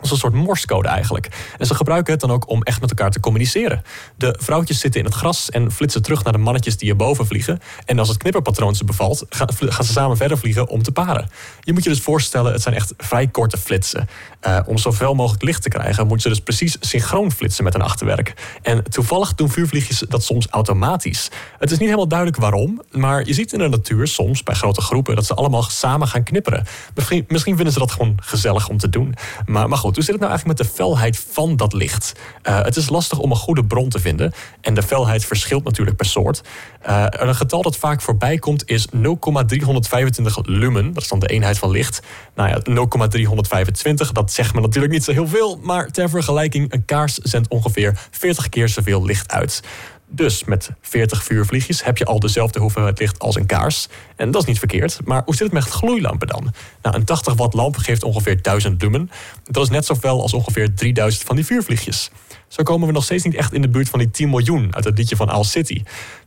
als 0.00 0.10
een 0.10 0.16
soort 0.16 0.34
morsecode 0.34 0.88
eigenlijk. 0.88 1.28
En 1.58 1.66
ze 1.66 1.74
gebruiken 1.74 2.12
het 2.12 2.20
dan 2.20 2.30
ook 2.30 2.48
om 2.48 2.62
echt 2.62 2.80
met 2.80 2.90
elkaar 2.90 3.10
te 3.10 3.20
communiceren. 3.20 3.82
De 4.16 4.36
vrouwtjes 4.40 4.78
zitten 4.78 5.00
in 5.00 5.06
het 5.06 5.14
gras 5.14 5.50
en 5.50 5.72
flitsen 5.72 6.02
terug 6.02 6.24
naar 6.24 6.32
de 6.32 6.38
mannetjes 6.38 6.76
die 6.76 6.90
erboven 6.90 7.26
vliegen. 7.26 7.60
En 7.84 7.98
als 7.98 8.08
het 8.08 8.16
knipperpatroon 8.16 8.74
ze 8.74 8.84
bevalt, 8.84 9.24
gaan 9.28 9.84
ze 9.84 9.92
samen 9.92 10.16
verder 10.16 10.38
vliegen 10.38 10.68
om 10.68 10.82
te 10.82 10.92
paren. 10.92 11.28
Je 11.60 11.72
moet 11.72 11.82
je 11.84 11.88
dus 11.88 12.00
voorstellen, 12.00 12.52
het 12.52 12.62
zijn 12.62 12.74
echt 12.74 12.94
vrij 12.96 13.26
korte 13.26 13.58
flitsen. 13.58 14.08
Uh, 14.46 14.58
om 14.66 14.78
zoveel 14.78 15.14
mogelijk 15.14 15.42
licht 15.42 15.62
te 15.62 15.68
krijgen, 15.68 16.06
moeten 16.06 16.20
ze 16.20 16.28
dus 16.28 16.44
precies 16.44 16.76
synchroon 16.80 17.32
flitsen 17.32 17.64
met 17.64 17.74
een 17.74 17.82
achterwerk. 17.82 18.34
En 18.62 18.84
toevallig 18.84 19.34
doen 19.34 19.50
vuurvliegjes 19.50 19.98
dat 20.08 20.24
soms 20.24 20.46
automatisch. 20.46 21.30
Het 21.58 21.70
is 21.70 21.78
niet 21.78 21.86
helemaal 21.86 22.08
duidelijk 22.08 22.38
waarom, 22.38 22.82
maar 22.90 23.26
je 23.26 23.34
ziet 23.34 23.52
in 23.52 23.58
de 23.58 23.68
natuur 23.68 24.06
soms 24.06 24.42
bij 24.42 24.54
grote 24.54 24.80
groepen 24.80 25.14
dat 25.14 25.26
ze 25.26 25.34
allemaal 25.34 25.62
samen 25.62 26.08
gaan 26.08 26.22
knipperen. 26.22 26.66
Misschien, 26.94 27.24
misschien 27.28 27.54
vinden 27.54 27.72
ze 27.72 27.78
dat 27.78 27.90
gewoon 27.90 28.16
gezellig 28.22 28.68
om 28.68 28.78
te 28.78 28.88
doen. 28.88 29.14
Maar, 29.46 29.68
maar 29.76 29.84
goed, 29.84 29.94
hoe 29.94 30.04
zit 30.04 30.14
het 30.14 30.22
nou 30.22 30.32
eigenlijk 30.32 30.58
met 30.58 30.68
de 30.68 30.74
felheid 30.74 31.24
van 31.30 31.56
dat 31.56 31.72
licht? 31.72 32.12
Uh, 32.42 32.62
het 32.62 32.76
is 32.76 32.88
lastig 32.88 33.18
om 33.18 33.30
een 33.30 33.36
goede 33.36 33.64
bron 33.64 33.88
te 33.88 33.98
vinden. 33.98 34.32
En 34.60 34.74
de 34.74 34.82
felheid 34.82 35.24
verschilt 35.24 35.64
natuurlijk 35.64 35.96
per 35.96 36.06
soort. 36.06 36.42
Uh, 36.88 37.06
een 37.08 37.34
getal 37.34 37.62
dat 37.62 37.76
vaak 37.76 38.00
voorbij 38.00 38.38
komt 38.38 38.68
is 38.68 38.86
0,325 38.90 40.46
lumen. 40.46 40.92
Dat 40.92 41.02
is 41.02 41.08
dan 41.08 41.18
de 41.18 41.26
eenheid 41.26 41.58
van 41.58 41.70
licht. 41.70 42.02
Nou 42.34 42.48
ja, 42.48 42.60
0,325, 42.62 44.12
dat 44.12 44.32
zegt 44.32 44.54
me 44.54 44.60
natuurlijk 44.60 44.92
niet 44.92 45.04
zo 45.04 45.12
heel 45.12 45.28
veel. 45.28 45.58
Maar 45.62 45.90
ter 45.90 46.08
vergelijking, 46.08 46.72
een 46.72 46.84
kaars 46.84 47.14
zendt 47.14 47.48
ongeveer 47.48 47.98
40 48.10 48.48
keer 48.48 48.68
zoveel 48.68 49.04
licht 49.04 49.32
uit. 49.32 49.62
Dus 50.08 50.44
met 50.44 50.70
40 50.80 51.24
vuurvliegjes 51.24 51.84
heb 51.84 51.98
je 51.98 52.04
al 52.04 52.20
dezelfde 52.20 52.60
hoeveelheid 52.60 52.98
licht 52.98 53.18
als 53.18 53.36
een 53.36 53.46
kaars. 53.46 53.88
En 54.16 54.30
dat 54.30 54.42
is 54.42 54.48
niet 54.48 54.58
verkeerd. 54.58 55.00
Maar 55.04 55.22
hoe 55.24 55.34
zit 55.34 55.44
het 55.44 55.52
met 55.52 55.64
gloeilampen 55.64 56.28
dan? 56.28 56.52
Nou, 56.82 56.96
een 56.96 57.04
80 57.04 57.34
watt 57.34 57.54
lamp 57.54 57.76
geeft 57.76 58.02
ongeveer 58.02 58.42
1000 58.42 58.82
lumen. 58.82 59.10
Dat 59.44 59.62
is 59.62 59.70
net 59.70 59.84
zoveel 59.84 60.22
als 60.22 60.34
ongeveer 60.34 60.74
3000 60.74 61.24
van 61.24 61.36
die 61.36 61.44
vuurvliegjes. 61.44 62.10
Zo 62.48 62.62
komen 62.62 62.86
we 62.86 62.92
nog 62.92 63.04
steeds 63.04 63.24
niet 63.24 63.34
echt 63.34 63.52
in 63.52 63.62
de 63.62 63.68
buurt 63.68 63.88
van 63.88 63.98
die 63.98 64.10
10 64.10 64.30
miljoen 64.30 64.74
uit 64.74 64.84
het 64.84 64.98
liedje 64.98 65.16
van 65.16 65.28
Al 65.28 65.44
City. 65.44 65.82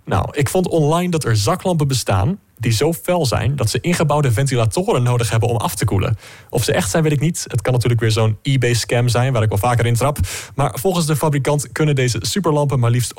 Nou, 0.05 0.27
ik 0.31 0.49
vond 0.49 0.67
online 0.67 1.11
dat 1.11 1.23
er 1.23 1.37
zaklampen 1.37 1.87
bestaan 1.87 2.39
die 2.60 2.72
zo 2.72 2.93
fel 2.93 3.26
zijn 3.26 3.56
dat 3.56 3.69
ze 3.69 3.80
ingebouwde 3.82 4.32
ventilatoren 4.32 5.04
nodig 5.04 5.30
hebben 5.30 5.50
om 5.50 5.56
af 5.56 5.76
te 5.76 5.86
koelen. 5.86 6.17
Of 6.50 6.63
ze 6.63 6.74
echt 6.74 6.89
zijn, 6.89 7.04
weet 7.04 7.12
ik 7.12 7.19
niet. 7.19 7.45
Het 7.48 7.62
kan 7.62 7.74
natuurlijk 7.74 8.02
weer 8.02 8.12
zo'n 8.12 8.38
eBay-scam 8.41 9.08
zijn, 9.08 9.34
waar 9.34 9.43
ik 9.43 9.50
wel 9.50 9.58
vaker 9.58 9.86
in 9.86 9.95
trap. 9.95 10.17
Maar 10.56 10.72
volgens 10.80 11.06
de 11.06 11.15
fabrikant 11.15 11.72
kunnen 11.72 11.95
deze 11.95 12.17
superlampen 12.22 12.80
maar 12.80 12.91
liefst 12.91 13.13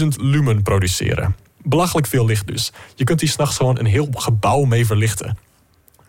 100.000 0.00 0.06
lumen 0.16 0.62
produceren. 0.62 1.36
Belachelijk 1.62 2.06
veel 2.06 2.26
licht 2.26 2.46
dus. 2.46 2.72
Je 2.94 3.04
kunt 3.04 3.20
hier 3.20 3.30
s'nachts 3.30 3.56
gewoon 3.56 3.78
een 3.78 3.86
heel 3.86 4.08
gebouw 4.12 4.64
mee 4.64 4.86
verlichten. 4.86 5.38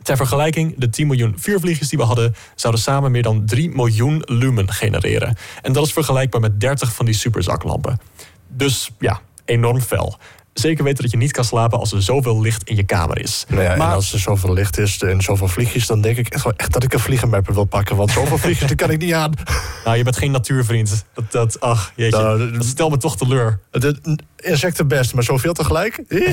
Ter 0.03 0.17
vergelijking, 0.17 0.73
de 0.77 0.89
10 0.89 1.07
miljoen 1.07 1.33
vuurvliegjes 1.37 1.89
die 1.89 1.97
we 1.97 2.05
hadden, 2.05 2.35
zouden 2.55 2.81
samen 2.81 3.11
meer 3.11 3.23
dan 3.23 3.45
3 3.45 3.69
miljoen 3.69 4.21
lumen 4.25 4.71
genereren. 4.71 5.37
En 5.61 5.73
dat 5.73 5.85
is 5.85 5.93
vergelijkbaar 5.93 6.41
met 6.41 6.59
30 6.59 6.93
van 6.93 7.05
die 7.05 7.15
superzaklampen. 7.15 7.99
Dus 8.47 8.91
ja, 8.99 9.21
enorm 9.45 9.81
fel. 9.81 10.17
Zeker 10.59 10.83
weten 10.83 11.01
dat 11.01 11.11
je 11.11 11.17
niet 11.17 11.31
kan 11.31 11.43
slapen 11.43 11.79
als 11.79 11.91
er 11.91 12.03
zoveel 12.03 12.41
licht 12.41 12.69
in 12.69 12.75
je 12.75 12.83
kamer 12.83 13.19
is. 13.21 13.45
Nou 13.47 13.61
ja, 13.61 13.75
maar 13.75 13.87
en 13.87 13.93
als 13.93 14.13
er 14.13 14.19
zoveel 14.19 14.53
licht 14.53 14.77
is 14.77 15.01
en 15.01 15.21
zoveel 15.21 15.47
vliegjes, 15.47 15.87
dan 15.87 16.01
denk 16.01 16.17
ik 16.17 16.27
echt, 16.27 16.43
wel 16.43 16.53
echt 16.55 16.73
dat 16.73 16.83
ik 16.83 16.93
een 16.93 16.99
vliegenmapper 16.99 17.53
wil 17.53 17.65
pakken. 17.65 17.95
Want 17.95 18.11
zoveel 18.11 18.37
vliegjes, 18.37 18.67
daar 18.67 18.75
kan 18.75 18.91
ik 18.91 18.99
niet 18.99 19.13
aan. 19.13 19.33
Nou, 19.85 19.97
je 19.97 20.03
bent 20.03 20.17
geen 20.17 20.31
natuurvriend. 20.31 21.05
Dat, 21.13 21.31
dat, 21.31 21.59
ach, 21.59 21.91
jeetje. 21.95 22.21
Nou, 22.21 22.51
dat 22.51 22.65
stel 22.65 22.89
me 22.89 22.97
toch 22.97 23.17
teleur. 23.17 23.59
De 23.71 24.17
insecten 24.35 24.87
best, 24.87 25.13
maar 25.13 25.23
zoveel 25.23 25.53
tegelijk? 25.53 26.03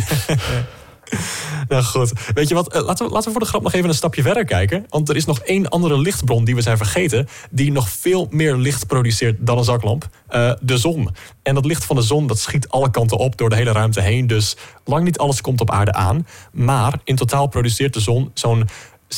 nou 1.69 1.83
goed. 1.83 2.13
Weet 2.35 2.49
je 2.49 2.55
wat? 2.55 2.73
Eh, 2.73 2.85
laten 2.85 3.07
we, 3.07 3.13
laten 3.13 3.27
we 3.27 3.31
voor 3.31 3.41
de 3.41 3.49
grap 3.51 3.63
nog 3.63 3.73
even 3.73 3.89
een 3.89 3.95
stapje 3.95 4.23
verder 4.23 4.45
kijken. 4.45 4.87
Want 4.89 5.09
er 5.09 5.17
is 5.17 5.25
nog 5.25 5.39
één 5.39 5.69
andere 5.69 5.99
lichtbron 5.99 6.45
die 6.45 6.55
we 6.55 6.61
zijn 6.61 6.77
vergeten. 6.77 7.29
Die 7.51 7.73
nog 7.73 7.89
veel 7.89 8.27
meer 8.31 8.57
licht 8.57 8.87
produceert 8.87 9.37
dan 9.47 9.59
een 9.59 9.65
zaklamp. 9.65 10.09
Uh, 10.31 10.53
de 10.61 10.79
zon. 10.79 11.09
En 11.43 11.55
dat 11.55 11.65
licht 11.65 11.85
van 11.85 11.97
de 11.97 12.03
zon 12.03 12.27
dat 12.27 12.39
schiet 12.39 12.69
alle 12.69 12.91
kanten 12.91 13.19
op 13.19 13.37
door 13.37 13.49
de 13.49 13.57
hele 13.57 13.73
ruimte 13.73 14.01
heen. 14.01 14.27
Dus 14.27 14.57
lang 14.85 15.05
niet 15.05 15.19
alles 15.19 15.41
komt 15.41 15.61
op 15.61 15.71
aarde 15.71 15.93
aan. 15.93 16.27
Maar 16.53 17.01
in 17.05 17.17
totaal 17.17 17.47
produceert 17.47 17.95
de 17.95 18.01
zon 18.01 18.31
zo'n 18.35 18.69
36.200 19.09 19.15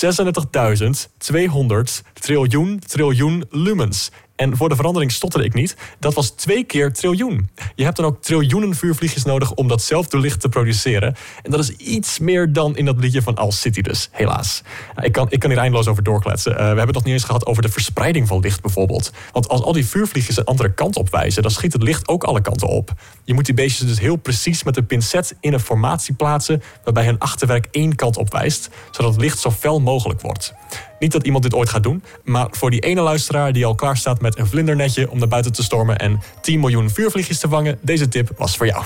triljoen 2.15 2.79
triljoen 2.87 3.45
lumens. 3.51 4.11
En 4.39 4.57
voor 4.57 4.69
de 4.69 4.77
verandering 4.77 5.13
stotterde 5.13 5.47
ik 5.47 5.55
niet. 5.55 5.77
Dat 5.99 6.15
was 6.15 6.31
twee 6.31 6.65
keer 6.65 6.93
triljoen. 6.93 7.49
Je 7.75 7.85
hebt 7.85 7.97
dan 7.97 8.07
ook 8.07 8.23
triljoenen 8.23 8.75
vuurvliegjes 8.75 9.25
nodig 9.25 9.55
om 9.55 9.69
datzelfde 9.69 10.19
licht 10.19 10.41
te 10.41 10.49
produceren. 10.49 11.17
En 11.43 11.51
dat 11.51 11.61
is 11.61 11.71
iets 11.71 12.19
meer 12.19 12.53
dan 12.53 12.77
in 12.77 12.85
dat 12.85 12.99
liedje 12.99 13.23
van 13.23 13.37
Al 13.37 13.53
City 13.53 13.81
dus, 13.81 14.09
helaas. 14.13 14.63
Ik, 15.03 15.13
kan, 15.13 15.27
ik 15.31 15.39
kan 15.39 15.51
hier 15.51 15.59
eindeloos 15.59 15.87
over 15.87 16.03
doorkletsen. 16.03 16.53
Uh, 16.53 16.59
we 16.59 16.65
hebben 16.65 16.87
het 16.87 16.95
nog 16.95 17.05
niet 17.05 17.13
eens 17.13 17.25
gehad 17.25 17.47
over 17.47 17.63
de 17.63 17.69
verspreiding 17.69 18.29
van 18.29 18.41
licht 18.41 18.61
bijvoorbeeld. 18.61 19.13
Want 19.33 19.49
als 19.49 19.63
al 19.63 19.73
die 19.73 19.87
vuurvliegjes 19.87 20.37
een 20.37 20.45
andere 20.45 20.73
kant 20.73 20.97
op 20.97 21.11
wijzen... 21.11 21.43
dan 21.43 21.51
schiet 21.51 21.73
het 21.73 21.83
licht 21.83 22.09
ook 22.09 22.25
alle 22.25 22.41
kanten 22.41 22.69
op. 22.69 22.93
Je 23.25 23.35
moet 23.35 23.45
die 23.45 23.55
beestjes 23.55 23.89
dus 23.89 24.01
heel 24.01 24.17
precies 24.17 24.63
met 24.63 24.77
een 24.77 24.87
pincet 24.87 25.37
in 25.41 25.53
een 25.53 25.61
formatie 25.61 26.15
plaatsen... 26.15 26.63
waarbij 26.85 27.05
hun 27.05 27.19
achterwerk 27.19 27.69
één 27.71 27.95
kant 27.95 28.17
op 28.17 28.33
wijst... 28.33 28.69
zodat 28.91 29.13
het 29.13 29.21
licht 29.21 29.39
zo 29.39 29.51
fel 29.51 29.81
mogelijk 29.81 30.21
wordt. 30.21 30.55
Niet 30.99 31.13
dat 31.13 31.25
iemand 31.25 31.43
dit 31.43 31.55
ooit 31.55 31.69
gaat 31.69 31.83
doen, 31.83 32.03
maar 32.25 32.47
voor 32.51 32.71
die 32.71 32.81
ene 32.81 33.01
luisteraar 33.01 33.53
die 33.53 33.67
al 33.67 33.75
klaar 33.75 33.97
staat 33.97 34.21
met 34.21 34.39
een 34.39 34.47
vlindernetje 34.47 35.11
om 35.11 35.19
naar 35.19 35.29
buiten 35.29 35.53
te 35.53 35.63
stormen 35.63 35.99
en 35.99 36.21
10 36.41 36.61
miljoen 36.61 36.91
vuurvliegjes 36.91 37.39
te 37.39 37.49
vangen, 37.49 37.79
deze 37.81 38.09
tip 38.09 38.31
was 38.37 38.57
voor 38.57 38.67
jou. 38.67 38.85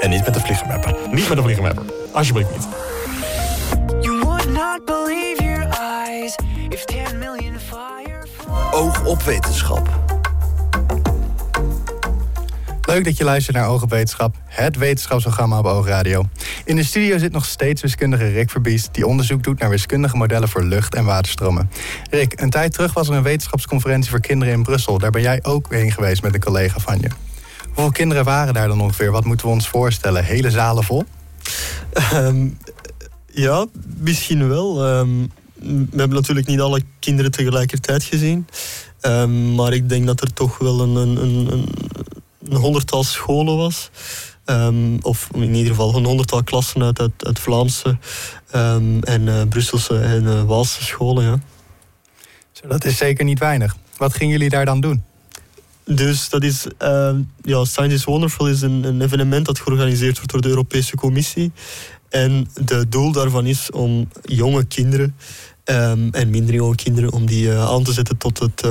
En 0.00 0.10
niet 0.10 0.24
met 0.24 0.34
de 0.34 0.40
vliegenmapper. 0.40 0.96
Niet 1.12 1.28
met 1.28 1.36
de 1.36 1.42
vliegenmapper. 1.42 1.84
Alsjeblieft 2.12 2.50
niet. 2.50 2.68
Oog 8.70 9.04
op 9.04 9.22
wetenschap. 9.22 9.95
Leuk 12.86 13.04
dat 13.04 13.16
je 13.16 13.24
luistert 13.24 13.56
naar 13.56 13.68
Oog 13.68 13.82
op 13.82 13.90
Wetenschap, 13.90 14.36
het 14.44 14.76
wetenschapsprogramma 14.76 15.58
op 15.58 15.64
Oogradio. 15.64 16.28
In 16.64 16.76
de 16.76 16.82
studio 16.82 17.18
zit 17.18 17.32
nog 17.32 17.44
steeds 17.44 17.82
wiskundige 17.82 18.28
Rick 18.28 18.50
Verbiest... 18.50 18.88
die 18.92 19.06
onderzoek 19.06 19.42
doet 19.42 19.58
naar 19.58 19.70
wiskundige 19.70 20.16
modellen 20.16 20.48
voor 20.48 20.64
lucht- 20.64 20.94
en 20.94 21.04
waterstromen. 21.04 21.70
Rick, 22.10 22.40
een 22.40 22.50
tijd 22.50 22.72
terug 22.72 22.92
was 22.92 23.08
er 23.08 23.14
een 23.14 23.22
wetenschapsconferentie 23.22 24.10
voor 24.10 24.20
kinderen 24.20 24.54
in 24.54 24.62
Brussel. 24.62 24.98
Daar 24.98 25.10
ben 25.10 25.22
jij 25.22 25.38
ook 25.42 25.72
heen 25.72 25.92
geweest 25.92 26.22
met 26.22 26.34
een 26.34 26.40
collega 26.40 26.78
van 26.78 26.98
je. 27.00 27.08
Hoeveel 27.66 27.92
kinderen 27.92 28.24
waren 28.24 28.54
daar 28.54 28.68
dan 28.68 28.80
ongeveer? 28.80 29.10
Wat 29.10 29.24
moeten 29.24 29.46
we 29.46 29.52
ons 29.52 29.68
voorstellen? 29.68 30.24
Hele 30.24 30.50
zalen 30.50 30.84
vol? 30.84 31.04
Ehm, 31.92 32.48
ja, 33.32 33.66
misschien 33.98 34.48
wel. 34.48 34.84
Ehm, 34.84 35.26
we 35.90 35.96
hebben 35.96 36.16
natuurlijk 36.16 36.46
niet 36.46 36.60
alle 36.60 36.82
kinderen 36.98 37.30
tegelijkertijd 37.30 38.02
gezien. 38.02 38.46
Um, 39.02 39.54
maar 39.54 39.72
ik 39.72 39.88
denk 39.88 40.06
dat 40.06 40.20
er 40.20 40.32
toch 40.32 40.58
wel 40.58 40.80
een, 40.80 40.96
een, 40.96 41.16
een, 41.52 41.68
een 42.48 42.56
honderdtal 42.56 43.04
scholen 43.04 43.56
was. 43.56 43.90
Um, 44.44 44.98
of 45.02 45.28
in 45.34 45.54
ieder 45.54 45.70
geval 45.70 45.96
een 45.96 46.04
honderdtal 46.04 46.44
klassen 46.44 46.82
uit, 46.82 47.00
uit, 47.00 47.12
uit 47.26 47.38
Vlaamse 47.38 47.98
um, 48.54 49.02
en 49.02 49.26
uh, 49.26 49.42
Brusselse 49.48 49.98
en 49.98 50.24
uh, 50.24 50.42
Waalse 50.42 50.84
scholen. 50.84 51.24
Ja. 51.24 51.38
Zo, 52.52 52.68
dat 52.68 52.84
is 52.84 52.96
zeker 52.96 53.24
niet 53.24 53.38
weinig. 53.38 53.76
Wat 53.96 54.14
gingen 54.14 54.32
jullie 54.32 54.48
daar 54.48 54.64
dan 54.64 54.80
doen? 54.80 55.04
Dus 55.84 56.28
dat 56.28 56.42
is, 56.42 56.66
uh, 56.82 57.14
ja, 57.42 57.64
Science 57.64 57.94
is 57.94 58.04
Wonderful 58.04 58.48
is 58.48 58.62
een, 58.62 58.84
een, 58.84 59.02
evenement 59.02 59.46
dat 59.46 59.60
georganiseerd 59.60 60.16
wordt 60.16 60.32
door 60.32 60.40
de 60.40 60.48
Europese 60.48 60.96
Commissie. 60.96 61.52
En 62.08 62.48
het 62.64 62.92
doel 62.92 63.12
daarvan 63.12 63.46
is 63.46 63.70
om 63.70 64.08
jonge 64.22 64.64
kinderen 64.64 65.16
um, 65.64 66.08
en 66.12 66.30
minder 66.30 66.54
jonge 66.54 66.74
kinderen, 66.74 67.12
om 67.12 67.26
die 67.26 67.46
uh, 67.46 67.68
aan 67.68 67.82
te 67.82 67.92
zetten 67.92 68.16
tot 68.16 68.38
het 68.38 68.62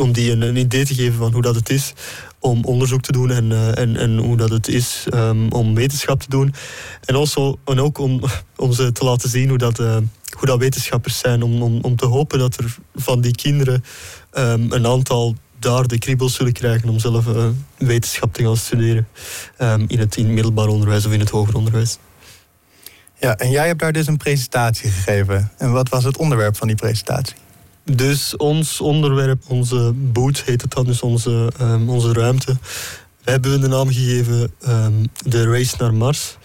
om 0.00 0.12
die 0.12 0.32
een, 0.32 0.42
een, 0.42 0.56
idee 0.56 0.84
te 0.84 0.94
geven 0.94 1.18
van 1.18 1.32
hoe 1.32 1.42
dat 1.42 1.54
het 1.54 1.70
is 1.70 1.92
om 2.38 2.64
onderzoek 2.64 3.00
te 3.00 3.12
doen 3.12 3.30
en, 3.30 3.50
uh, 3.50 3.78
en, 3.78 3.96
en 3.96 4.16
hoe 4.18 4.36
dat 4.36 4.50
het 4.50 4.68
is 4.68 5.06
um, 5.14 5.52
om 5.52 5.74
wetenschap 5.74 6.20
te 6.20 6.28
doen. 6.28 6.54
En, 7.04 7.14
also, 7.14 7.58
en 7.64 7.80
ook 7.80 7.98
om, 7.98 8.20
om 8.56 8.72
ze 8.72 8.92
te 8.92 9.04
laten 9.04 9.28
zien 9.28 9.48
hoe 9.48 9.58
dat, 9.58 9.78
uh, 9.78 9.96
hoe 10.30 10.46
dat 10.46 10.58
wetenschappers 10.58 11.18
zijn. 11.18 11.42
Om, 11.42 11.62
om, 11.62 11.78
om 11.82 11.96
te 11.96 12.06
hopen 12.06 12.38
dat 12.38 12.56
er 12.56 12.76
van 12.94 13.20
die 13.20 13.34
kinderen 13.34 13.84
um, 14.32 14.72
een 14.72 14.86
aantal 14.86 15.34
daar 15.58 15.86
de 15.86 15.98
kriebels 15.98 16.34
zullen 16.34 16.52
krijgen 16.52 16.88
om 16.88 16.98
zelf 16.98 17.26
uh, 17.26 17.46
wetenschap 17.78 18.34
te 18.34 18.42
gaan 18.42 18.56
studeren. 18.56 19.08
Um, 19.58 19.84
in, 19.88 19.98
het, 19.98 20.16
in 20.16 20.34
middelbaar 20.34 20.68
onderwijs 20.68 21.06
of 21.06 21.12
in 21.12 21.20
het 21.20 21.30
hoger 21.30 21.54
onderwijs. 21.54 21.98
Ja, 23.20 23.36
en 23.36 23.50
jij 23.50 23.66
hebt 23.66 23.80
daar 23.80 23.92
dus 23.92 24.06
een 24.06 24.16
presentatie 24.16 24.90
gegeven. 24.90 25.52
En 25.58 25.72
wat 25.72 25.88
was 25.88 26.04
het 26.04 26.16
onderwerp 26.16 26.56
van 26.56 26.66
die 26.66 26.76
presentatie? 26.76 27.36
Dus 27.92 28.36
ons 28.36 28.80
onderwerp, 28.80 29.42
onze 29.46 29.92
boot 29.94 30.42
heet 30.42 30.62
het 30.62 30.70
dan, 30.70 30.84
dus 30.84 31.02
onze, 31.02 31.52
um, 31.60 31.88
onze 31.88 32.12
ruimte. 32.12 32.56
Wij 33.24 33.32
hebben 33.32 33.60
de 33.60 33.68
naam 33.68 33.88
gegeven 33.92 34.52
um, 34.68 35.06
de 35.24 35.44
Race 35.44 35.74
naar 35.78 35.94
Mars. 35.94 36.36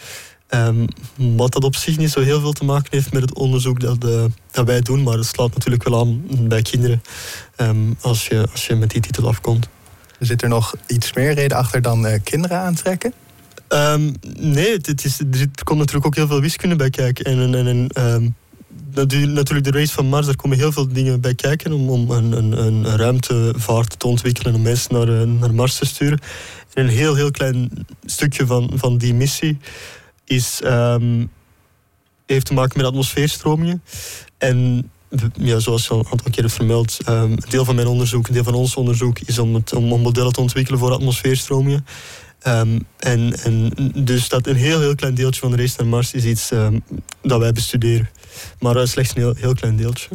Um, 0.50 0.88
wat 1.16 1.52
dat 1.52 1.64
op 1.64 1.76
zich 1.76 1.98
niet 1.98 2.12
zo 2.12 2.22
heel 2.22 2.40
veel 2.40 2.52
te 2.52 2.66
maken 2.66 2.88
heeft 2.90 3.14
met 3.14 3.22
het 3.22 3.34
onderzoek 3.34 3.80
dat, 3.80 4.06
uh, 4.06 4.24
dat 4.52 4.66
wij 4.66 4.82
doen, 4.82 5.04
maar 5.04 5.18
het 5.18 5.26
slaat 5.26 5.54
natuurlijk 5.54 5.84
wel 5.84 6.00
aan 6.00 6.26
bij 6.48 6.62
kinderen 6.62 7.02
als, 8.02 8.28
je, 8.28 8.48
als 8.52 8.68
je 8.68 8.76
met 8.76 8.90
die 8.90 9.02
titel 9.02 9.28
afkomt. 9.28 9.68
Zit 10.20 10.42
er 10.42 10.50
nog 10.50 10.76
iets 10.88 11.14
meer 11.14 11.34
reden 11.34 11.58
achter 11.58 11.82
dan 11.82 12.06
uh, 12.06 12.14
kinderen 12.24 12.58
aantrekken? 12.58 13.14
Um, 13.70 14.14
nee, 14.38 14.72
het, 14.72 15.06
is, 15.06 15.20
er, 15.20 15.48
komt 15.64 15.80
natuurlijk 15.80 16.06
ook 16.06 16.16
heel 16.16 16.28
veel 16.28 16.42
wiskunde 16.42 16.76
bij 16.76 16.90
kijken. 16.90 17.26
En, 17.26 17.56
en, 17.56 17.68
en 17.68 18.12
um, 18.14 18.36
natuurlijk 18.94 19.64
de 19.64 19.72
race 19.80 19.94
van 19.94 20.06
Mars, 20.06 20.26
daar 20.26 20.36
komen 20.36 20.58
heel 20.58 20.72
veel 20.72 20.88
dingen 20.88 21.22
bij 21.22 21.36
kijken 21.36 21.72
om, 21.72 21.90
om 21.90 22.12
een, 22.12 22.32
een, 22.32 22.64
een 22.66 22.86
ruimtevaart 22.86 24.00
te 24.00 24.08
ontwikkelen 24.08 24.56
om 24.56 24.62
mensen 24.62 24.94
naar, 24.94 25.22
eh, 25.22 25.28
naar 25.28 25.54
Mars 25.54 25.78
te 25.78 25.86
sturen. 25.86 26.20
En 26.74 26.84
een 26.84 26.90
heel, 26.90 27.16
heel 27.16 27.32
klein 27.32 27.86
stukje 28.06 28.46
van, 28.46 28.72
van 28.76 28.98
die 28.98 29.14
missie 29.14 29.58
is, 30.26 30.62
um, 30.64 31.32
heeft 32.26 32.46
te 32.46 32.54
maken 32.54 32.78
met 32.78 32.86
atmosfeerstromingen. 32.86 33.84
En 34.38 34.90
ja, 35.34 35.60
zoals 35.60 35.84
je 35.84 35.90
al 35.90 36.00
een 36.00 36.06
aantal 36.12 36.32
keer 36.32 36.44
hebt 36.44 36.56
vermeld, 36.56 36.98
um, 37.10 37.32
een 37.32 37.44
deel 37.50 37.66
van 37.66 37.76
mijn 37.76 37.88
onderzoek, 37.88 38.28
een 38.28 38.34
deel 38.34 38.44
van 38.44 38.54
ons 38.54 38.76
onderzoek, 38.76 39.20
is 39.20 39.40
om, 39.40 39.64
om, 39.76 39.92
om 39.92 40.02
modellen 40.02 40.34
te 40.34 40.42
ontwikkelen 40.42 40.80
voor 40.80 40.92
atmosfeerstromingen. 40.92 41.86
Um, 42.48 42.88
en, 43.00 43.34
en 43.44 43.72
dus 43.96 44.30
dat 44.30 44.48
een 44.48 44.56
heel, 44.56 44.80
heel 44.80 44.96
klein 44.96 45.16
deeltje 45.16 45.42
van 45.42 45.52
de 45.52 45.58
race 45.58 45.76
naar 45.78 45.88
Mars 45.88 46.14
is 46.14 46.26
iets 46.26 46.52
um, 46.52 46.84
dat 47.22 47.40
wij 47.40 47.52
bestuderen. 47.52 48.10
Maar 48.60 48.76
uh, 48.76 48.86
slechts 48.86 49.16
een 49.16 49.22
heel, 49.22 49.34
heel 49.36 49.54
klein 49.54 49.76
deeltje. 49.76 50.10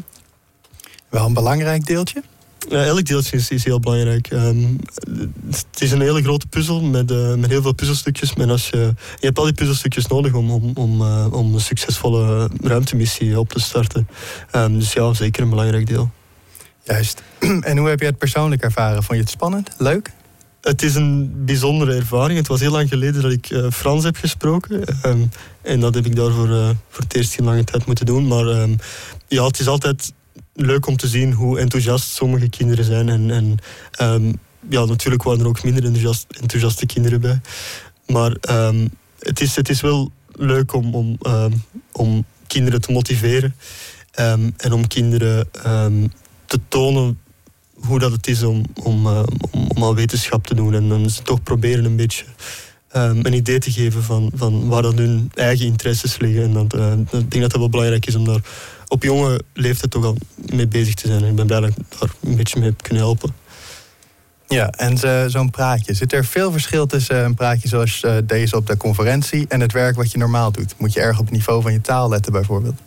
Wel 1.08 1.26
een 1.26 1.34
belangrijk 1.34 1.86
deeltje? 1.86 2.22
Uh, 2.68 2.86
elk 2.86 3.04
deeltje 3.04 3.36
is, 3.36 3.50
is 3.50 3.64
heel 3.64 3.80
belangrijk. 3.80 4.30
Um, 4.30 4.78
het 5.46 5.66
is 5.80 5.90
een 5.90 6.00
hele 6.00 6.22
grote 6.22 6.46
puzzel 6.46 6.80
met, 6.80 7.10
uh, 7.10 7.34
met 7.34 7.50
heel 7.50 7.62
veel 7.62 7.72
puzzelstukjes. 7.72 8.32
En 8.32 8.50
als 8.50 8.68
je, 8.68 8.76
je 9.18 9.26
hebt 9.26 9.38
al 9.38 9.44
die 9.44 9.54
puzzelstukjes 9.54 10.06
nodig 10.06 10.34
om, 10.34 10.50
om, 10.50 10.70
om, 10.74 11.02
uh, 11.02 11.32
om 11.32 11.54
een 11.54 11.60
succesvolle 11.60 12.50
ruimtemissie 12.62 13.38
op 13.38 13.48
te 13.48 13.60
starten. 13.60 14.08
Um, 14.52 14.78
dus 14.78 14.92
ja, 14.92 15.14
zeker 15.14 15.42
een 15.42 15.50
belangrijk 15.50 15.86
deel. 15.86 16.10
Juist. 16.82 17.22
En 17.60 17.76
hoe 17.76 17.88
heb 17.88 18.00
je 18.00 18.06
het 18.06 18.18
persoonlijk 18.18 18.62
ervaren? 18.62 19.02
Vond 19.02 19.18
je 19.18 19.24
het 19.24 19.30
spannend? 19.30 19.70
Leuk? 19.78 20.10
Het 20.60 20.82
is 20.82 20.94
een 20.94 21.44
bijzondere 21.44 21.94
ervaring. 21.94 22.38
Het 22.38 22.48
was 22.48 22.60
heel 22.60 22.70
lang 22.70 22.88
geleden 22.88 23.22
dat 23.22 23.32
ik 23.32 23.50
uh, 23.50 23.70
Frans 23.70 24.04
heb 24.04 24.16
gesproken. 24.16 24.84
Um, 25.06 25.30
en 25.62 25.80
dat 25.80 25.94
heb 25.94 26.06
ik 26.06 26.16
daarvoor 26.16 26.48
uh, 26.48 26.70
voor 26.88 27.02
het 27.02 27.14
eerst 27.14 27.38
in 27.38 27.44
lange 27.44 27.64
tijd 27.64 27.86
moeten 27.86 28.06
doen. 28.06 28.26
Maar 28.26 28.46
um, 28.46 28.76
ja, 29.28 29.44
het 29.44 29.60
is 29.60 29.66
altijd 29.66 30.12
leuk 30.54 30.86
om 30.86 30.96
te 30.96 31.08
zien 31.08 31.32
hoe 31.32 31.58
enthousiast 31.58 32.08
sommige 32.08 32.48
kinderen 32.48 32.84
zijn. 32.84 33.08
En, 33.08 33.30
en 33.30 33.56
um, 34.02 34.38
ja, 34.68 34.84
natuurlijk 34.84 35.22
waren 35.22 35.40
er 35.40 35.46
ook 35.46 35.64
minder 35.64 35.84
enthousiast, 35.84 36.26
enthousiaste 36.40 36.86
kinderen 36.86 37.20
bij. 37.20 37.40
Maar 38.06 38.30
het, 39.18 39.40
is, 39.40 39.56
het 39.56 39.68
is 39.68 39.80
wel 39.80 40.12
leuk 40.32 40.72
om, 40.72 40.94
om, 40.94 41.18
om 41.92 42.24
kinderen 42.46 42.80
te 42.80 42.92
motiveren. 42.92 43.54
en 44.56 44.72
om 44.72 44.86
kinderen 44.86 45.48
te 46.46 46.60
tonen 46.68 47.18
hoe 47.80 47.98
dat 47.98 48.12
het 48.12 48.26
is 48.26 48.42
om, 48.42 48.62
om, 48.82 49.06
uh, 49.06 49.22
om, 49.50 49.66
om, 49.74 49.82
al 49.82 49.94
wetenschap 49.94 50.46
te 50.46 50.54
doen. 50.54 50.74
En 50.74 50.88
dan 50.88 51.02
het 51.02 51.24
toch 51.24 51.42
proberen 51.42 51.84
een 51.84 51.96
beetje 51.96 52.24
ehm, 52.88 53.18
een 53.22 53.32
idee 53.32 53.58
te 53.58 53.70
geven 53.72 54.02
van, 54.02 54.30
van 54.34 54.68
waar 54.68 54.82
dat 54.82 54.98
hun 54.98 55.30
eigen 55.34 55.66
interesses 55.66 56.18
liggen. 56.18 56.42
En 56.42 56.52
dat, 56.52 56.74
eh, 56.74 56.92
ik 56.92 57.10
denk 57.10 57.30
dat 57.32 57.42
het 57.42 57.56
wel 57.56 57.68
belangrijk 57.68 58.06
is 58.06 58.14
om 58.14 58.24
daar 58.24 58.40
op 58.88 59.02
jonge 59.02 59.40
leeftijd 59.52 59.90
toch 59.90 60.04
al 60.04 60.16
mee 60.52 60.66
bezig 60.68 60.94
te 60.94 61.06
zijn. 61.08 61.22
En 61.22 61.28
ik 61.28 61.34
ben 61.36 61.46
blij 61.46 61.60
dat 61.60 61.70
ik 61.70 61.76
daar 61.98 62.10
een 62.22 62.36
beetje 62.36 62.58
mee 62.60 62.68
heb 62.68 62.82
kunnen 62.82 63.02
helpen. 63.02 63.34
Ja, 64.46 64.70
en 64.70 64.96
zo- 64.98 65.28
zo'n 65.28 65.50
praatje. 65.50 65.94
Zit 65.94 66.12
er 66.12 66.24
veel 66.24 66.52
verschil 66.52 66.86
tussen 66.86 67.24
een 67.24 67.34
praatje 67.34 67.68
zoals 67.68 68.02
eh, 68.02 68.16
deze 68.24 68.56
op 68.56 68.66
de 68.66 68.76
conferentie 68.76 69.46
en 69.48 69.60
het 69.60 69.72
werk 69.72 69.96
wat 69.96 70.12
je 70.12 70.18
normaal 70.18 70.52
doet? 70.52 70.74
Moet 70.78 70.92
je 70.92 71.00
erg 71.00 71.18
op 71.18 71.24
het 71.24 71.34
niveau 71.34 71.62
van 71.62 71.72
je 71.72 71.80
taal 71.80 72.08
letten 72.08 72.32
bijvoorbeeld? 72.32 72.78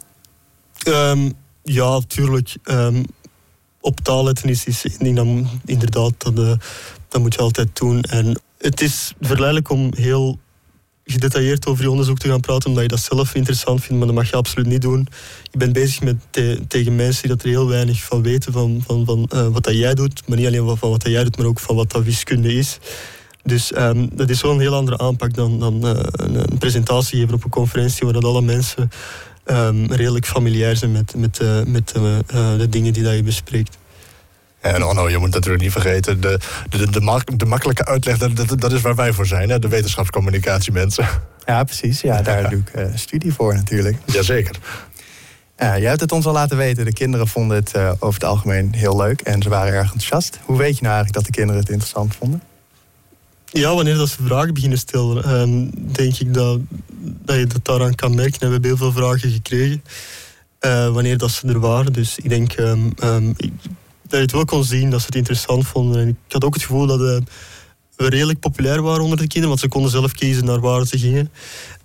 Ehm, 0.84 1.30
ja, 1.64 2.00
tuurlijk. 2.08 2.56
Ehm, 2.64 3.04
op 3.82 4.00
taal 4.00 4.30
is, 4.30 4.66
is 4.66 4.86
inderdaad, 5.66 6.14
dat, 6.18 6.40
eh, 6.40 6.54
dat 7.08 7.22
moet 7.22 7.34
je 7.34 7.40
altijd 7.40 7.70
doen. 7.74 8.02
En 8.02 8.42
het 8.58 8.82
is 8.82 9.14
verleidelijk 9.20 9.70
om 9.70 9.92
heel 9.96 10.40
gedetailleerd 11.06 11.66
over 11.66 11.84
je 11.84 11.90
onderzoek 11.90 12.18
te 12.18 12.28
gaan 12.28 12.40
praten, 12.40 12.70
omdat 12.70 12.84
je 12.84 12.90
dat 12.90 13.00
zelf 13.00 13.36
interessant 13.36 13.80
vindt, 13.80 13.98
maar 13.98 14.08
dat 14.08 14.16
mag 14.16 14.30
je 14.30 14.36
absoluut 14.36 14.68
niet 14.68 14.82
doen. 14.82 15.08
Je 15.52 15.58
bent 15.58 15.74
bezig 15.74 16.02
met 16.02 16.16
te- 16.30 16.60
tegen 16.68 16.96
mensen 16.96 17.22
die 17.22 17.32
dat 17.32 17.44
er 17.44 17.50
heel 17.50 17.68
weinig 17.68 18.04
van 18.04 18.22
weten, 18.22 18.54
van, 18.54 18.84
van, 18.86 19.06
van 19.06 19.26
eh, 19.30 19.48
wat 19.48 19.64
dat 19.64 19.76
jij 19.76 19.94
doet, 19.94 20.28
maar 20.28 20.38
niet 20.38 20.48
alleen 20.48 20.78
van, 20.78 20.90
wat 20.90 21.02
dat 21.04 21.12
jij 21.12 21.24
doet, 21.24 21.38
maar 21.38 21.46
ook 21.46 21.60
van 21.60 21.76
wat 21.76 21.92
dat 21.92 22.04
wiskunde 22.04 22.54
is. 22.54 22.78
Dus 23.44 23.72
ehm, 23.72 24.08
dat 24.14 24.30
is 24.30 24.42
wel 24.42 24.52
een 24.52 24.60
heel 24.60 24.76
andere 24.76 24.98
aanpak 24.98 25.34
dan, 25.34 25.60
dan 25.60 25.88
eh, 25.88 26.04
een, 26.12 26.36
een 26.36 26.58
presentatie 26.58 27.20
geven 27.20 27.34
op 27.34 27.44
een 27.44 27.50
conferentie 27.50 28.04
waar 28.04 28.14
dat 28.14 28.24
alle 28.24 28.42
mensen 28.42 28.90
ehm, 29.44 29.86
redelijk 29.86 30.26
familiair 30.26 30.76
zijn 30.76 30.92
met, 30.92 31.16
met, 31.16 31.40
eh, 31.40 31.64
met 31.64 31.92
eh, 31.92 32.18
eh, 32.18 32.24
de 32.58 32.70
dingen 32.70 32.94
die 32.94 33.04
dat 33.04 33.16
je 33.16 33.24
bespreekt. 33.24 33.78
En 34.62 34.86
Onno, 34.86 35.10
je 35.10 35.18
moet 35.18 35.34
natuurlijk 35.34 35.64
niet 35.64 35.72
vergeten, 35.72 36.22
de, 36.22 36.40
de, 36.70 36.90
de, 36.92 37.02
mak- 37.02 37.40
de 37.40 37.46
makkelijke 37.46 37.86
uitleg, 37.86 38.18
dat, 38.18 38.36
dat, 38.36 38.62
dat 38.62 38.72
is 38.72 38.82
waar 38.82 38.96
wij 38.96 39.14
voor 39.14 39.26
zijn, 39.26 39.50
hè? 39.50 39.60
de 39.60 39.68
wetenschapscommunicatiemensen. 39.68 41.06
Ja, 41.46 41.64
precies. 41.64 42.02
Ja, 42.02 42.22
daar 42.32 42.50
doe 42.50 42.60
ik 42.60 42.70
eh, 42.70 42.86
studie 42.96 43.34
voor 43.34 43.54
natuurlijk. 43.54 43.98
Jazeker. 44.06 44.56
Ja, 45.58 45.78
jij 45.78 45.90
hebt 45.90 46.02
het 46.02 46.12
ons 46.12 46.26
al 46.26 46.34
laten 46.34 46.58
weten. 46.58 46.86
De 46.86 46.94
kinderen 46.94 47.28
vonden 47.28 47.58
het 47.58 47.72
eh, 47.74 47.92
over 48.00 48.14
het 48.14 48.24
algemeen 48.30 48.74
heel 48.76 48.98
leuk 48.98 49.22
en 49.22 49.42
ze 49.42 49.50
waren 49.50 49.74
erg 49.74 49.84
enthousiast. 49.84 50.40
Hoe 50.46 50.58
weet 50.58 50.76
je 50.78 50.84
nou 50.84 50.96
eigenlijk 50.96 51.14
dat 51.14 51.26
de 51.26 51.32
kinderen 51.32 51.62
het 51.62 51.70
interessant 51.70 52.16
vonden? 52.16 52.42
Ja, 53.54 53.76
wanneer 53.76 53.96
dat 53.96 54.10
ze 54.10 54.24
vragen 54.24 54.54
beginnen 54.54 54.78
stellen, 54.78 55.24
ehm, 55.24 55.68
denk 55.94 56.18
ik 56.18 56.34
dat, 56.34 56.60
dat 57.26 57.36
je 57.38 57.48
dat 57.48 57.66
daaraan 57.66 57.96
kan 57.96 58.16
merken. 58.16 58.40
En 58.40 58.46
we 58.48 58.52
hebben 58.54 58.70
heel 58.70 58.78
veel 58.78 58.92
vragen 58.92 59.32
gekregen 59.32 59.84
eh, 60.60 60.94
wanneer 60.94 61.18
dat 61.18 61.32
ze 61.32 61.48
er 61.48 61.60
waren. 61.60 61.94
Dus 61.94 62.18
ik 62.18 62.30
denk 62.30 62.54
ehm, 62.54 62.90
ehm, 62.98 63.30
ik- 63.38 63.52
dat 64.02 64.20
je 64.20 64.26
het 64.26 64.32
wel 64.32 64.46
kon 64.46 64.64
zien 64.64 64.90
dat 64.90 65.00
ze 65.00 65.06
het 65.06 65.16
interessant 65.16 65.68
vonden. 65.68 66.02
En 66.02 66.08
ik 66.08 66.16
had 66.28 66.44
ook 66.44 66.54
het 66.54 66.64
gevoel 66.64 66.86
dat 66.88 67.00
eh, 67.00 67.18
we 67.96 68.10
redelijk 68.10 68.40
populair 68.40 68.82
waren 68.82 69.02
onder 69.02 69.18
de 69.18 69.22
kinderen, 69.28 69.48
want 69.48 69.60
ze 69.60 69.68
konden 69.68 69.92
zelf 69.92 70.12
kiezen 70.14 70.46
naar 70.46 70.60
waar 70.60 70.86
ze 70.86 70.98
gingen. 71.00 71.32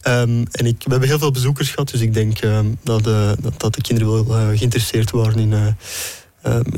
En 0.03 0.67
ik, 0.67 0.77
we 0.85 0.91
hebben 0.91 1.09
heel 1.09 1.19
veel 1.19 1.31
bezoekers 1.31 1.71
gehad, 1.71 1.91
dus 1.91 2.01
ik 2.01 2.15
denk 2.15 2.39
dat, 2.83 3.05
dat, 3.05 3.39
dat 3.57 3.75
de 3.75 3.81
kinderen 3.81 4.27
wel 4.27 4.37
eh, 4.39 4.59
geïnteresseerd 4.59 5.11
waren 5.11 5.39
in, 5.39 5.77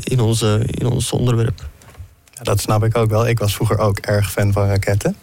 in, 0.03 0.19
onze, 0.19 0.61
in 0.65 0.85
ons 0.87 1.11
onderwerp. 1.11 1.67
Dat 2.41 2.61
snap 2.61 2.83
ik 2.83 2.97
ook 2.97 3.09
wel. 3.09 3.27
Ik 3.27 3.39
was 3.39 3.55
vroeger 3.55 3.77
ook 3.77 3.97
erg 3.97 4.31
fan 4.31 4.51
van 4.51 4.67
raketten. 4.67 5.15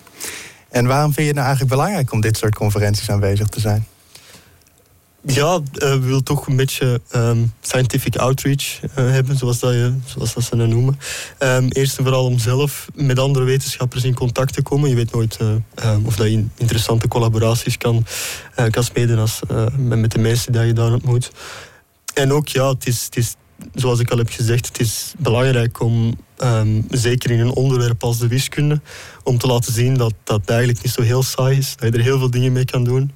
En 0.69 0.87
waarom 0.87 1.13
vind 1.13 1.17
je 1.17 1.27
het 1.27 1.35
nou 1.35 1.47
eigenlijk 1.47 1.77
belangrijk 1.77 2.13
om 2.13 2.21
dit 2.21 2.37
soort 2.37 2.55
conferenties 2.55 3.11
aanwezig 3.11 3.47
te 3.47 3.61
zijn? 3.61 3.87
Ja, 5.27 5.61
eh, 5.73 5.91
we 5.91 5.99
willen 5.99 6.25
toch 6.25 6.47
een 6.47 6.57
beetje 6.57 7.01
ehm, 7.11 7.39
scientific 7.61 8.17
outreach 8.17 8.81
eh, 8.83 9.11
hebben, 9.11 9.37
zoals 9.37 9.59
dat, 9.59 9.75
zoals 10.05 10.35
dat 10.35 10.43
ze 10.43 10.57
dat 10.57 10.69
noemen. 10.69 10.99
Ehm, 11.39 11.69
eerst 11.69 11.99
en 11.99 12.05
vooral 12.05 12.25
om 12.25 12.39
zelf 12.39 12.89
met 12.95 13.19
andere 13.19 13.45
wetenschappers 13.45 14.05
in 14.05 14.15
contact 14.15 14.53
te 14.53 14.63
komen. 14.63 14.89
Je 14.89 14.95
weet 14.95 15.13
nooit 15.13 15.37
eh, 15.37 15.55
ehm, 15.75 16.05
of 16.05 16.17
dat 16.17 16.27
je 16.27 16.33
in 16.33 16.51
interessante 16.57 17.09
collaboraties 17.09 17.79
kan, 17.79 18.07
kan 18.71 18.85
smeden 18.85 19.29
met 19.77 20.11
de 20.11 20.19
mensen 20.19 20.53
die 20.53 20.63
je 20.63 20.73
daar 20.73 20.93
ontmoet. 20.93 21.31
En 22.15 22.33
ook, 22.33 22.49
ja, 22.49 22.69
het 22.69 22.87
is, 22.87 23.05
het 23.05 23.17
is, 23.17 23.35
zoals 23.75 24.01
ik 24.01 24.11
al 24.11 24.19
heb 24.19 24.31
gezegd, 24.31 24.67
het 24.67 24.81
is 24.81 25.15
belangrijk 25.19 25.81
om, 25.81 26.15
ehm, 26.37 26.83
zeker 26.91 27.31
in 27.31 27.41
een 27.41 27.55
onderwerp 27.55 28.03
als 28.05 28.19
de 28.19 28.29
wiskunde, 28.29 28.81
om 29.23 29.39
te 29.39 29.47
laten 29.47 29.73
zien 29.73 29.95
dat 29.95 30.15
dat 30.25 30.49
eigenlijk 30.49 30.83
niet 30.83 30.93
zo 30.93 31.03
heel 31.03 31.23
saai 31.23 31.59
is. 31.59 31.77
Dat 31.77 31.93
je 31.93 31.99
er 31.99 32.05
heel 32.05 32.19
veel 32.19 32.31
dingen 32.31 32.53
mee 32.53 32.65
kan 32.65 32.85
doen. 32.85 33.13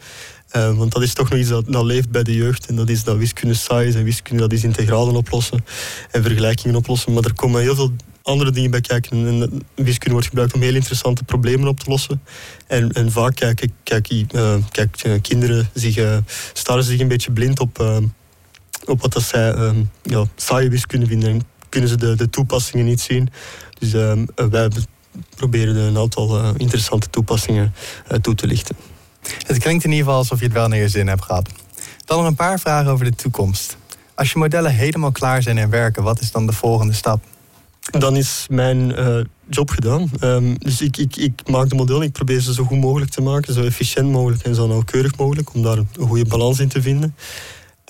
Eh, 0.49 0.77
want 0.77 0.93
dat 0.93 1.03
is 1.03 1.15
toch 1.15 1.31
nog 1.31 1.39
iets 1.39 1.49
dat, 1.49 1.83
leeft 1.85 2.11
bij 2.11 2.23
de 2.23 2.35
jeugd. 2.35 2.67
En 2.67 2.77
dat 2.77 2.89
is 2.89 3.05
dat 3.05 3.17
wiskunde 3.17 3.55
saai 3.55 3.89
is. 3.89 3.95
En 3.95 4.05
wiskunde 4.05 4.43
dat 4.43 4.53
is 4.53 4.65
integralen 4.65 5.15
oplossen. 5.15 5.65
En 6.11 6.23
vergelijkingen 6.23 6.77
oplossen. 6.77 7.13
Maar 7.13 7.25
er 7.25 7.35
komen 7.35 7.61
heel 7.61 7.75
veel 7.75 7.93
andere 8.23 8.51
dingen 8.51 8.71
bij 8.71 8.81
kijken. 8.81 9.27
En, 9.27 9.63
wiskunde 9.75 10.13
wordt 10.13 10.27
gebruikt 10.27 10.55
om 10.55 10.61
heel 10.61 10.75
interessante 10.75 11.25
problemen 11.25 11.69
op 11.69 11.81
te 11.81 11.91
lossen. 11.91 12.23
En, 12.67 12.93
en 12.93 13.13
vaak 13.13 13.35
kijken 13.35 13.73
kijk, 13.83 14.09
eh, 14.09 14.55
eh, 14.55 15.21
kinderen 15.23 15.71
zich, 15.75 15.97
eh, 15.97 16.19
zich 16.79 17.01
een 17.01 17.09
beetje 17.09 17.33
blind 17.33 17.61
op, 17.61 17.81
eh, 17.81 17.97
op 18.85 19.01
wat 19.01 19.13
dat 19.13 19.23
zij 19.23 19.53
eh, 19.53 19.71
ja, 20.03 20.25
saaie 20.37 20.69
wiskunde 20.69 21.07
vinden. 21.07 21.31
En 21.31 21.43
kunnen 21.71 21.89
ze 21.89 21.97
de, 21.97 22.17
de 22.17 22.31
toepassingen 22.31 22.87
niet 22.87 23.01
zien. 23.01 23.29
Dus 23.79 23.93
eh, 23.93 24.13
wij 24.51 24.71
proberen 25.37 25.77
een 25.77 25.99
aantal 25.99 26.39
eh, 26.39 26.51
interessante 26.57 27.11
toepassingen 27.11 27.75
eh, 28.07 28.19
toe 28.19 28.35
te 28.35 28.47
lichten. 28.47 28.77
Het 29.47 29.59
klinkt 29.59 29.85
in 29.85 29.91
ieder 29.91 30.05
geval 30.05 30.19
alsof 30.19 30.39
je 30.39 30.45
het 30.45 30.55
wel 30.55 30.69
naar 30.69 30.79
je 30.79 30.89
zin 30.89 31.09
hebt 31.09 31.25
gehad. 31.25 31.49
Dan 32.05 32.19
nog 32.19 32.27
een 32.27 32.35
paar 32.35 32.61
vragen 32.61 32.91
over 32.91 33.05
de 33.05 33.15
toekomst. 33.15 33.77
Als 34.15 34.33
je 34.33 34.39
modellen 34.39 34.75
helemaal 34.75 35.13
klaar 35.13 35.43
zijn 35.43 35.59
en 35.59 35.71
werken, 35.71 36.03
wat 36.03 36.21
is 36.21 36.31
dan 36.31 36.47
de 36.47 36.53
volgende 36.53 36.93
stap? 36.93 37.23
dan 37.91 38.17
is 38.17 38.47
mijn 38.51 38.95
job 39.49 39.71
gedaan. 39.71 40.11
Ehm, 40.21 40.55
dus 40.59 40.81
ik, 40.81 40.97
ik, 40.97 41.17
ik 41.17 41.49
maak 41.49 41.69
de 41.69 41.75
modellen, 41.75 42.03
ik 42.03 42.13
probeer 42.13 42.41
ze 42.41 42.55
zo 42.55 42.65
goed 42.65 42.81
mogelijk 42.81 43.11
te 43.11 43.23
maken, 43.23 43.55
zo 43.55 43.63
efficiënt 43.63 44.11
mogelijk 44.11 44.43
en 44.43 44.55
zo 44.55 44.67
nauwkeurig 44.67 45.17
mogelijk, 45.17 45.55
om 45.55 45.63
daar 45.63 45.79
een 45.79 45.89
goede 45.99 46.25
balans 46.25 46.59
in 46.59 46.69
te 46.69 46.83
vinden. 46.83 47.15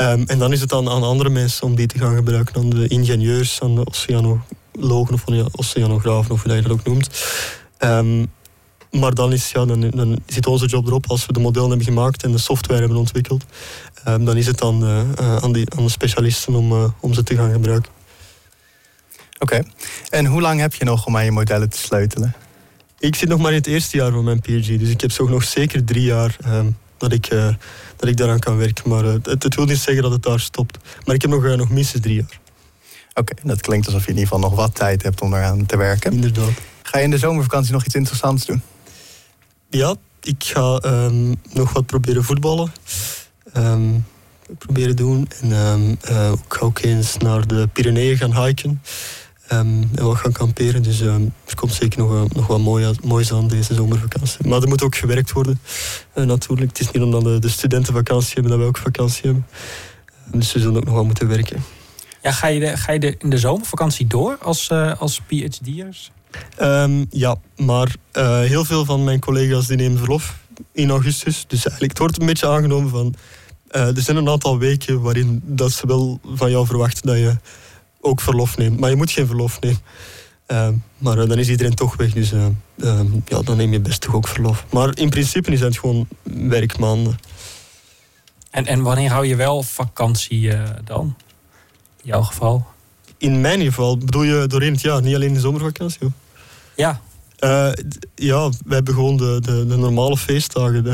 Ehm, 0.01 0.22
en 0.26 0.38
dan 0.38 0.53
is 0.53 0.61
het 0.61 0.72
aan, 0.72 0.88
aan 0.88 1.03
andere 1.03 1.30
mensen 1.30 1.66
om 1.66 1.74
die 1.74 1.86
te 1.86 1.98
gaan 1.98 2.14
gebruiken, 2.14 2.57
aan 2.57 2.70
de 2.70 2.88
ingenieurs, 2.88 3.61
aan 3.61 3.74
de 3.74 3.86
oceanologen 3.86 5.14
of 5.14 5.22
aan 5.28 5.36
de 5.36 5.48
oceanografen, 5.53 6.30
of 6.32 6.42
hoe 6.42 6.55
je 6.55 6.62
dat 6.62 6.72
ook 6.72 6.84
noemt. 6.84 7.11
Ehm, 7.78 8.24
maar 8.90 9.14
dan 9.14 9.32
is, 9.32 9.51
ja, 9.51 9.64
dan, 9.64 9.90
dan 9.90 10.18
zit 10.26 10.46
onze 10.46 10.66
job 10.66 10.86
erop 10.86 11.05
als 11.07 11.26
we 11.26 11.32
de 11.32 11.40
modellen 11.40 11.68
hebben 11.68 11.86
gemaakt 11.86 12.22
en 12.22 12.32
de 12.32 12.38
software 12.38 12.80
hebben 12.80 12.98
ontwikkeld. 12.98 13.44
Ehm, 14.05 14.24
dan 14.24 14.36
is 14.36 14.46
het 14.46 14.59
dan 14.59 14.84
eh, 14.84 15.01
eh, 15.01 15.36
aan, 15.36 15.53
die, 15.53 15.70
aan 15.76 15.84
de 15.84 15.90
specialisten 15.90 16.55
om, 16.55 16.72
eh, 16.72 16.84
om 17.01 17.14
ze 17.14 17.22
te 17.22 17.34
gaan 17.34 17.53
gebruiken. 17.53 17.92
Oké. 19.38 19.62
En 20.11 20.26
hoe 20.26 20.40
lang 20.40 20.61
heb 20.61 20.74
je 20.74 20.84
nog 20.84 21.07
om 21.07 21.16
aan 21.16 21.24
je 21.24 21.30
modellen 21.30 21.68
te 21.68 21.78
sleutelen? 21.78 22.34
Ik 22.98 23.14
zit 23.14 23.28
nog 23.28 23.38
maar 23.38 23.51
in 23.51 23.57
het 23.59 23.66
eerste 23.66 23.96
jaar 23.96 24.12
van 24.12 24.24
mijn 24.24 24.40
PhD, 24.40 24.78
dus 24.78 24.88
ik 24.88 25.01
heb 25.01 25.11
zo 25.11 25.28
nog 25.28 25.44
zeker 25.44 25.84
drie 25.84 26.03
jaar 26.03 26.36
dat, 26.98 27.12
ik, 27.12 27.28
dat 28.01 28.09
ik 28.09 28.16
daaraan 28.16 28.38
kan 28.38 28.57
werken. 28.57 28.88
Maar 28.88 29.05
eh, 29.05 29.12
het, 29.22 29.42
het 29.42 29.55
wil 29.55 29.64
niet 29.64 29.78
zeggen 29.78 30.03
dat 30.03 30.12
het 30.12 30.22
daar 30.22 30.40
stopt. 30.40 30.78
Maar 31.05 31.14
ik 31.14 31.22
heb 31.22 31.30
nog, 31.30 31.44
eh, 31.44 31.55
nog 31.55 31.70
minstens 31.70 32.03
drie 32.03 32.14
jaar, 32.14 32.40
Oké, 33.14 33.34
dat 33.42 33.61
klinkt 33.61 33.86
alsof 33.86 34.03
je 34.05 34.11
in 34.11 34.18
ieder 34.18 34.28
geval 34.32 34.48
nog 34.48 34.59
wat 34.59 34.74
tijd 34.74 35.03
hebt 35.03 35.20
om 35.20 35.34
eraan 35.34 35.66
te 35.66 35.76
werken. 35.76 36.12
inderdaad. 36.12 36.53
Ga 36.82 36.98
je 36.98 37.05
in 37.05 37.11
de 37.11 37.18
zomervakantie 37.18 37.72
nog 37.72 37.84
iets 37.84 37.94
interessants 37.94 38.46
doen? 38.46 38.62
Ja, 39.70 39.94
ik 40.22 40.44
ga 40.44 40.76
ehm, 40.76 41.34
nog 41.53 41.72
wat 41.72 41.86
proberen 41.86 42.24
voetballen. 42.24 42.72
Ehm, 43.53 43.98
proberen 44.59 44.96
doen. 44.96 45.28
En 45.40 45.53
ehm, 45.53 45.94
eh, 46.01 46.32
ik 46.32 46.55
ga 46.55 46.61
ook 46.61 46.78
eens 46.78 47.16
naar 47.16 47.46
de 47.46 47.68
Pyreneeën 47.72 48.16
gaan 48.16 48.44
hiken. 48.44 48.82
Ehm, 49.51 49.82
en 49.94 50.05
wat 50.05 50.16
gaan 50.16 50.32
kamperen. 50.32 50.82
Dus 50.82 51.01
ehm, 51.01 51.22
er 51.46 51.55
komt 51.55 51.72
zeker 51.72 51.98
nog, 51.98 52.34
nog 52.34 52.46
wat 52.46 52.59
mooi 52.59 52.94
moois 53.03 53.32
aan 53.32 53.48
deze 53.48 53.74
zomervakantie. 53.74 54.48
Maar 54.48 54.62
er 54.62 54.68
moet 54.68 54.82
ook 54.82 54.96
gewerkt 54.96 55.32
worden, 55.32 55.61
eh, 56.12 56.24
natuurlijk. 56.24 56.68
Het 56.68 56.80
is 56.80 56.90
niet 56.90 57.03
omdat 57.03 57.24
de, 57.24 57.38
de 57.38 57.48
studenten 57.48 57.94
vakantie 57.94 58.32
hebben 58.32 58.51
dat 58.51 58.59
wij 58.61 58.68
ook 58.68 58.76
vakantie 58.76 59.22
hebben. 59.24 59.46
Dus 60.32 60.53
we 60.53 60.59
zullen 60.61 60.76
ook 60.76 60.84
nog 60.84 60.94
wel 60.94 61.05
moeten 61.05 61.28
werken. 61.28 61.62
Ja, 62.22 62.32
ga 62.32 62.46
je, 62.46 62.61
de, 62.61 62.76
ga 62.76 62.92
je 62.92 62.98
de, 62.98 63.14
in 63.18 63.30
de 63.30 63.38
zomervakantie 63.38 64.07
door 64.07 64.38
als, 64.42 64.68
eh, 64.68 65.01
als 65.01 65.20
PhD'ers? 65.26 66.11
Ehm, 66.57 67.05
ja, 67.11 67.36
maar 67.57 67.94
eh, 68.12 68.40
heel 68.40 68.64
veel 68.64 68.84
van 68.84 69.05
mijn 69.05 69.20
collega's 69.20 69.66
die 69.66 69.76
nemen 69.76 69.98
verlof 69.98 70.38
in 70.72 70.90
augustus. 70.90 71.44
Dus 71.48 71.62
eigenlijk, 71.62 71.90
het 71.90 71.98
wordt 71.98 72.20
een 72.20 72.26
beetje 72.26 72.48
aangenomen 72.48 72.90
van... 72.90 73.14
er 73.68 74.01
zijn 74.01 74.16
een 74.16 74.28
aantal 74.28 74.59
weken 74.59 75.01
waarin 75.01 75.42
dat 75.44 75.72
ze 75.72 75.86
wel 75.86 76.20
van 76.34 76.51
jou 76.51 76.66
verwachten 76.66 77.07
dat 77.07 77.16
je 77.16 77.36
ook 78.01 78.20
verlof 78.20 78.57
neemt. 78.57 78.80
Maar 78.80 78.90
je 78.90 78.96
moet 78.96 79.11
geen 79.11 79.26
verlof 79.26 79.61
nemen. 79.61 79.80
Ehm, 80.46 80.74
maar 80.98 81.18
eh, 81.18 81.28
dan 81.28 81.38
is 81.38 81.48
iedereen 81.48 81.74
toch 81.74 81.96
weg, 81.96 82.12
dus 82.12 82.32
eh, 82.32 82.46
ehm, 82.80 83.07
ja, 83.26 83.42
dan 83.42 83.57
neem 83.57 83.72
je 83.72 83.80
best 83.80 84.01
toch 84.01 84.14
ook 84.14 84.28
verlof. 84.28 84.64
Maar 84.70 84.98
in 84.98 85.11
principe 85.11 85.53
is 85.53 85.61
het 85.61 85.78
gewoon 85.78 86.09
werkmaanden. 86.22 87.18
En, 88.51 88.66
en 88.66 88.82
wanneer 88.82 89.11
hou 89.11 89.26
je 89.26 89.36
wel 89.36 89.62
vakantie 89.62 90.53
eh, 90.53 90.70
dan? 90.84 91.16
In 92.03 92.09
jouw 92.09 92.22
geval? 92.22 92.66
In 93.18 93.40
mijn 93.40 93.61
geval 93.61 93.98
bedoel 93.98 94.22
je 94.22 94.46
doorheen 94.46 94.72
het 94.72 94.80
jaar, 94.80 95.03
niet 95.03 95.14
alleen 95.14 95.34
de 95.34 95.40
zomervakantie. 95.40 95.98
hoor. 96.01 96.12
Ja. 96.76 97.01
Ja, 98.14 98.48
we 98.64 98.74
hebben 98.74 98.94
gewoon 98.94 99.16
de, 99.16 99.38
de, 99.40 99.66
de 99.66 99.76
normale 99.76 100.16
feestdagen. 100.16 100.84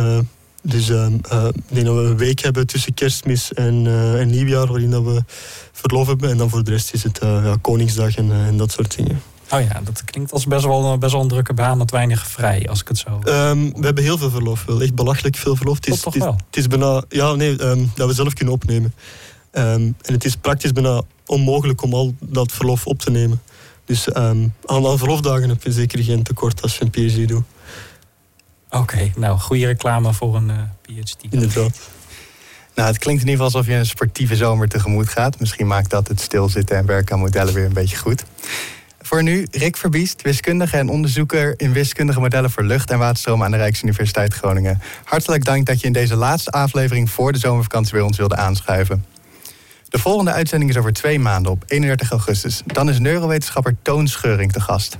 Dus 0.66 0.88
ehm, 0.88 1.12
eh, 1.28 1.46
ik 1.46 1.74
denk 1.74 1.86
dat 1.86 1.94
we 1.94 2.02
een 2.02 2.16
week 2.16 2.40
hebben 2.40 2.66
tussen 2.66 2.94
kerstmis 2.94 3.52
en, 3.52 3.86
eh, 3.86 4.20
en 4.20 4.28
nieuwjaar 4.28 4.66
waarin 4.66 4.90
dat 4.90 5.02
we 5.02 5.22
verlof 5.72 6.06
hebben. 6.06 6.30
En 6.30 6.36
dan 6.36 6.50
voor 6.50 6.64
de 6.64 6.70
rest 6.70 6.94
is 6.94 7.02
het 7.02 7.18
eh, 7.18 7.44
ja, 7.44 7.56
Koningsdag 7.60 8.16
en, 8.16 8.32
en 8.32 8.56
dat 8.56 8.72
soort 8.72 8.96
dingen. 8.96 9.22
Oh 9.50 9.60
ja, 9.60 9.80
dat 9.84 10.04
klinkt 10.04 10.32
als 10.32 10.46
best 10.46 10.64
wel, 10.64 10.98
best 10.98 11.12
wel 11.12 11.22
een 11.22 11.28
drukke 11.28 11.54
baan 11.54 11.78
met 11.78 11.90
weinig 11.90 12.26
vrij, 12.26 12.68
als 12.68 12.80
ik 12.80 12.88
het 12.88 12.98
zo... 12.98 13.20
Ehm, 13.22 13.58
we 13.58 13.84
hebben 13.84 14.04
heel 14.04 14.18
veel 14.18 14.30
verlof, 14.30 14.64
wel 14.64 14.82
echt 14.82 14.94
belachelijk 14.94 15.36
veel 15.36 15.56
verlof. 15.56 15.76
Het 15.76 15.86
is, 15.86 16.00
toch 16.00 16.04
het 16.04 16.22
is, 16.22 16.28
wel? 16.28 16.38
het 16.46 16.56
is 16.56 16.66
bijna, 16.66 17.02
ja, 17.08 17.34
nee, 17.34 17.58
ehm, 17.58 17.84
dat 17.94 18.08
we 18.08 18.14
zelf 18.14 18.32
kunnen 18.32 18.54
opnemen. 18.54 18.94
En 19.50 19.96
het 20.02 20.24
is 20.24 20.36
praktisch 20.36 20.72
bijna 20.72 21.02
onmogelijk 21.26 21.82
om 21.82 21.94
al 21.94 22.14
dat 22.20 22.52
verlof 22.52 22.86
op 22.86 22.98
te 22.98 23.10
nemen. 23.10 23.42
Dus 23.84 24.12
aan, 24.12 24.54
aan 24.64 24.98
verlofdagen 24.98 25.48
heb 25.48 25.62
je 25.62 25.72
zeker 25.72 26.02
geen 26.02 26.22
tekort 26.22 26.62
als 26.62 26.78
je 26.78 26.84
een 26.84 26.90
PhD 26.90 27.28
doet. 27.28 27.44
Oké, 28.80 29.12
nou, 29.16 29.38
goede 29.38 29.66
reclame 29.66 30.12
voor 30.12 30.36
een 30.36 30.50
eh, 30.50 30.56
PhD. 30.82 31.16
Inderdaad. 31.30 31.78
Nou, 32.74 32.88
het 32.88 32.98
klinkt 32.98 33.22
in 33.22 33.28
ieder 33.28 33.44
geval 33.44 33.60
alsof 33.60 33.66
je 33.72 33.78
een 33.78 33.86
sportieve 33.86 34.36
zomer 34.36 34.68
tegemoet 34.68 35.08
gaat. 35.08 35.40
Misschien 35.40 35.66
maakt 35.66 35.90
dat 35.90 36.08
het 36.08 36.20
stilzitten 36.20 36.76
en 36.76 36.86
werken 36.86 37.14
aan 37.14 37.20
modellen 37.20 37.54
weer 37.54 37.64
een 37.64 37.72
beetje 37.72 37.96
goed. 37.96 38.24
Voor 39.00 39.22
nu, 39.22 39.46
Rick 39.50 39.76
Verbiest, 39.76 40.22
wiskundige 40.22 40.76
en 40.76 40.88
onderzoeker 40.88 41.54
in 41.56 41.72
wiskundige 41.72 42.20
modellen 42.20 42.50
voor 42.50 42.62
lucht- 42.62 42.90
en 42.90 42.98
waterstroom 42.98 43.42
aan 43.42 43.50
de 43.50 43.56
Rijksuniversiteit 43.56 44.34
Groningen. 44.34 44.80
Hartelijk 45.04 45.44
dank 45.44 45.66
dat 45.66 45.80
je 45.80 45.86
in 45.86 45.92
deze 45.92 46.16
laatste 46.16 46.50
aflevering 46.50 47.10
voor 47.10 47.32
de 47.32 47.38
zomervakantie 47.38 47.92
bij 47.92 48.02
ons 48.02 48.16
wilde 48.16 48.36
aanschuiven. 48.36 49.04
De 49.88 49.98
volgende 49.98 50.32
uitzending 50.32 50.70
is 50.70 50.76
over 50.76 50.92
twee 50.92 51.18
maanden 51.18 51.52
op 51.52 51.64
31 51.66 52.10
augustus. 52.10 52.62
Dan 52.66 52.88
is 52.88 52.98
neurowetenschapper 52.98 53.76
Toon 53.82 54.08
Scheuring 54.08 54.52
te 54.52 54.60
gast. 54.60 54.98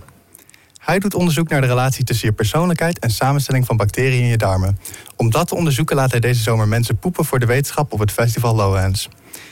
Hij 0.86 0.98
doet 0.98 1.14
onderzoek 1.14 1.48
naar 1.48 1.60
de 1.60 1.66
relatie 1.66 2.04
tussen 2.04 2.28
je 2.28 2.34
persoonlijkheid 2.34 2.98
en 2.98 3.10
samenstelling 3.10 3.66
van 3.66 3.76
bacteriën 3.76 4.22
in 4.22 4.28
je 4.28 4.36
darmen. 4.36 4.78
Om 5.16 5.30
dat 5.30 5.48
te 5.48 5.54
onderzoeken 5.54 5.96
laat 5.96 6.10
hij 6.10 6.20
deze 6.20 6.42
zomer 6.42 6.68
mensen 6.68 6.98
poepen 6.98 7.24
voor 7.24 7.38
de 7.38 7.46
wetenschap 7.46 7.92
op 7.92 7.98
het 7.98 8.12
festival 8.12 8.54
Lowlands. 8.54 9.08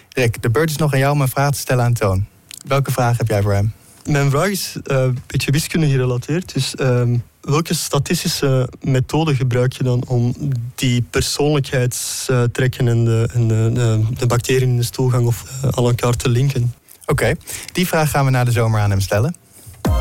Rick, 0.08 0.42
de 0.42 0.50
beurt 0.50 0.70
is 0.70 0.76
nog 0.76 0.92
aan 0.92 0.98
jou 0.98 1.12
om 1.12 1.20
een 1.20 1.28
vraag 1.28 1.50
te 1.50 1.58
stellen 1.58 1.84
aan 1.84 1.92
Toon. 1.92 2.26
Welke 2.66 2.92
vraag 2.92 3.18
heb 3.18 3.28
jij 3.28 3.42
voor 3.42 3.52
hem? 3.52 3.72
Mijn 4.04 4.30
vraag 4.30 4.48
is 4.48 4.76
eh, 4.84 4.96
een 4.96 5.18
beetje 5.26 5.50
wiskunde 5.50 5.88
gerelateerd. 5.88 6.54
Dus 6.54 6.74
ehm, 6.74 7.16
welke 7.40 7.74
statistische 7.74 8.68
methode 8.80 9.34
gebruik 9.34 9.72
je 9.72 9.84
dan 9.84 10.04
om 10.06 10.34
die 10.74 11.02
persoonlijkheidstrekken 11.02 12.88
en 12.88 13.04
de, 13.04 13.28
en 13.32 13.48
de, 13.48 13.70
de, 13.72 14.04
de 14.18 14.26
bacteriën 14.26 14.68
in 14.68 14.76
de 14.76 14.82
stoelgang 14.82 15.26
of, 15.26 15.44
eh, 15.62 15.68
aan 15.70 15.84
elkaar 15.84 16.16
te 16.16 16.28
linken? 16.28 16.74
Oké, 17.06 17.34
die 17.72 17.86
vraag 17.86 18.10
gaan 18.10 18.24
we 18.24 18.30
na 18.30 18.44
de 18.44 18.52
zomer 18.52 18.80
aan 18.80 18.90
hem 18.90 19.00
stellen. 19.00 19.42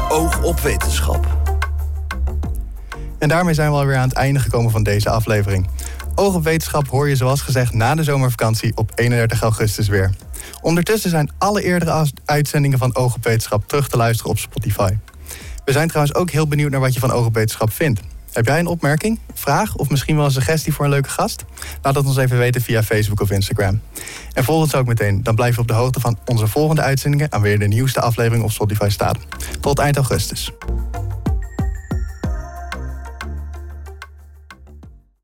Oog 0.09 0.43
op 0.43 0.59
wetenschap. 0.59 1.37
En 3.19 3.29
daarmee 3.29 3.53
zijn 3.53 3.71
we 3.71 3.77
alweer 3.77 3.95
aan 3.95 4.07
het 4.07 4.17
einde 4.17 4.39
gekomen 4.39 4.71
van 4.71 4.83
deze 4.83 5.09
aflevering. 5.09 5.67
Oog 6.15 6.35
op 6.35 6.43
wetenschap 6.43 6.87
hoor 6.87 7.09
je 7.09 7.15
zoals 7.15 7.41
gezegd 7.41 7.73
na 7.73 7.95
de 7.95 8.03
zomervakantie 8.03 8.77
op 8.77 8.91
31 8.95 9.41
augustus 9.41 9.87
weer. 9.87 10.11
Ondertussen 10.61 11.09
zijn 11.09 11.31
alle 11.37 11.63
eerdere 11.63 12.07
uitzendingen 12.25 12.77
van 12.77 12.95
Oog 12.95 13.15
op 13.15 13.23
wetenschap 13.23 13.67
terug 13.67 13.89
te 13.89 13.97
luisteren 13.97 14.31
op 14.31 14.37
Spotify. 14.37 14.97
We 15.65 15.71
zijn 15.71 15.87
trouwens 15.87 16.15
ook 16.15 16.29
heel 16.29 16.47
benieuwd 16.47 16.71
naar 16.71 16.79
wat 16.79 16.93
je 16.93 16.99
van 16.99 17.11
Oog 17.11 17.25
op 17.25 17.33
wetenschap 17.33 17.71
vindt. 17.71 18.01
Heb 18.33 18.45
jij 18.45 18.59
een 18.59 18.67
opmerking, 18.67 19.19
vraag 19.33 19.75
of 19.75 19.89
misschien 19.89 20.15
wel 20.15 20.25
een 20.25 20.31
suggestie 20.31 20.73
voor 20.73 20.85
een 20.85 20.91
leuke 20.91 21.09
gast? 21.09 21.45
Laat 21.81 21.95
het 21.95 22.05
ons 22.05 22.17
even 22.17 22.37
weten 22.37 22.61
via 22.61 22.83
Facebook 22.83 23.21
of 23.21 23.31
Instagram. 23.31 23.81
En 24.33 24.43
volg 24.43 24.61
ons 24.61 24.75
ook 24.75 24.87
meteen, 24.87 25.23
dan 25.23 25.35
blijf 25.35 25.55
je 25.55 25.61
op 25.61 25.67
de 25.67 25.73
hoogte 25.73 25.99
van 25.99 26.17
onze 26.25 26.47
volgende 26.47 26.81
uitzendingen 26.81 27.29
en 27.29 27.41
weer 27.41 27.59
de 27.59 27.67
nieuwste 27.67 28.01
aflevering 28.01 28.43
op 28.43 28.51
Spotify 28.51 28.89
staat. 28.89 29.17
Tot 29.59 29.79
eind 29.79 29.95
augustus. 29.95 30.51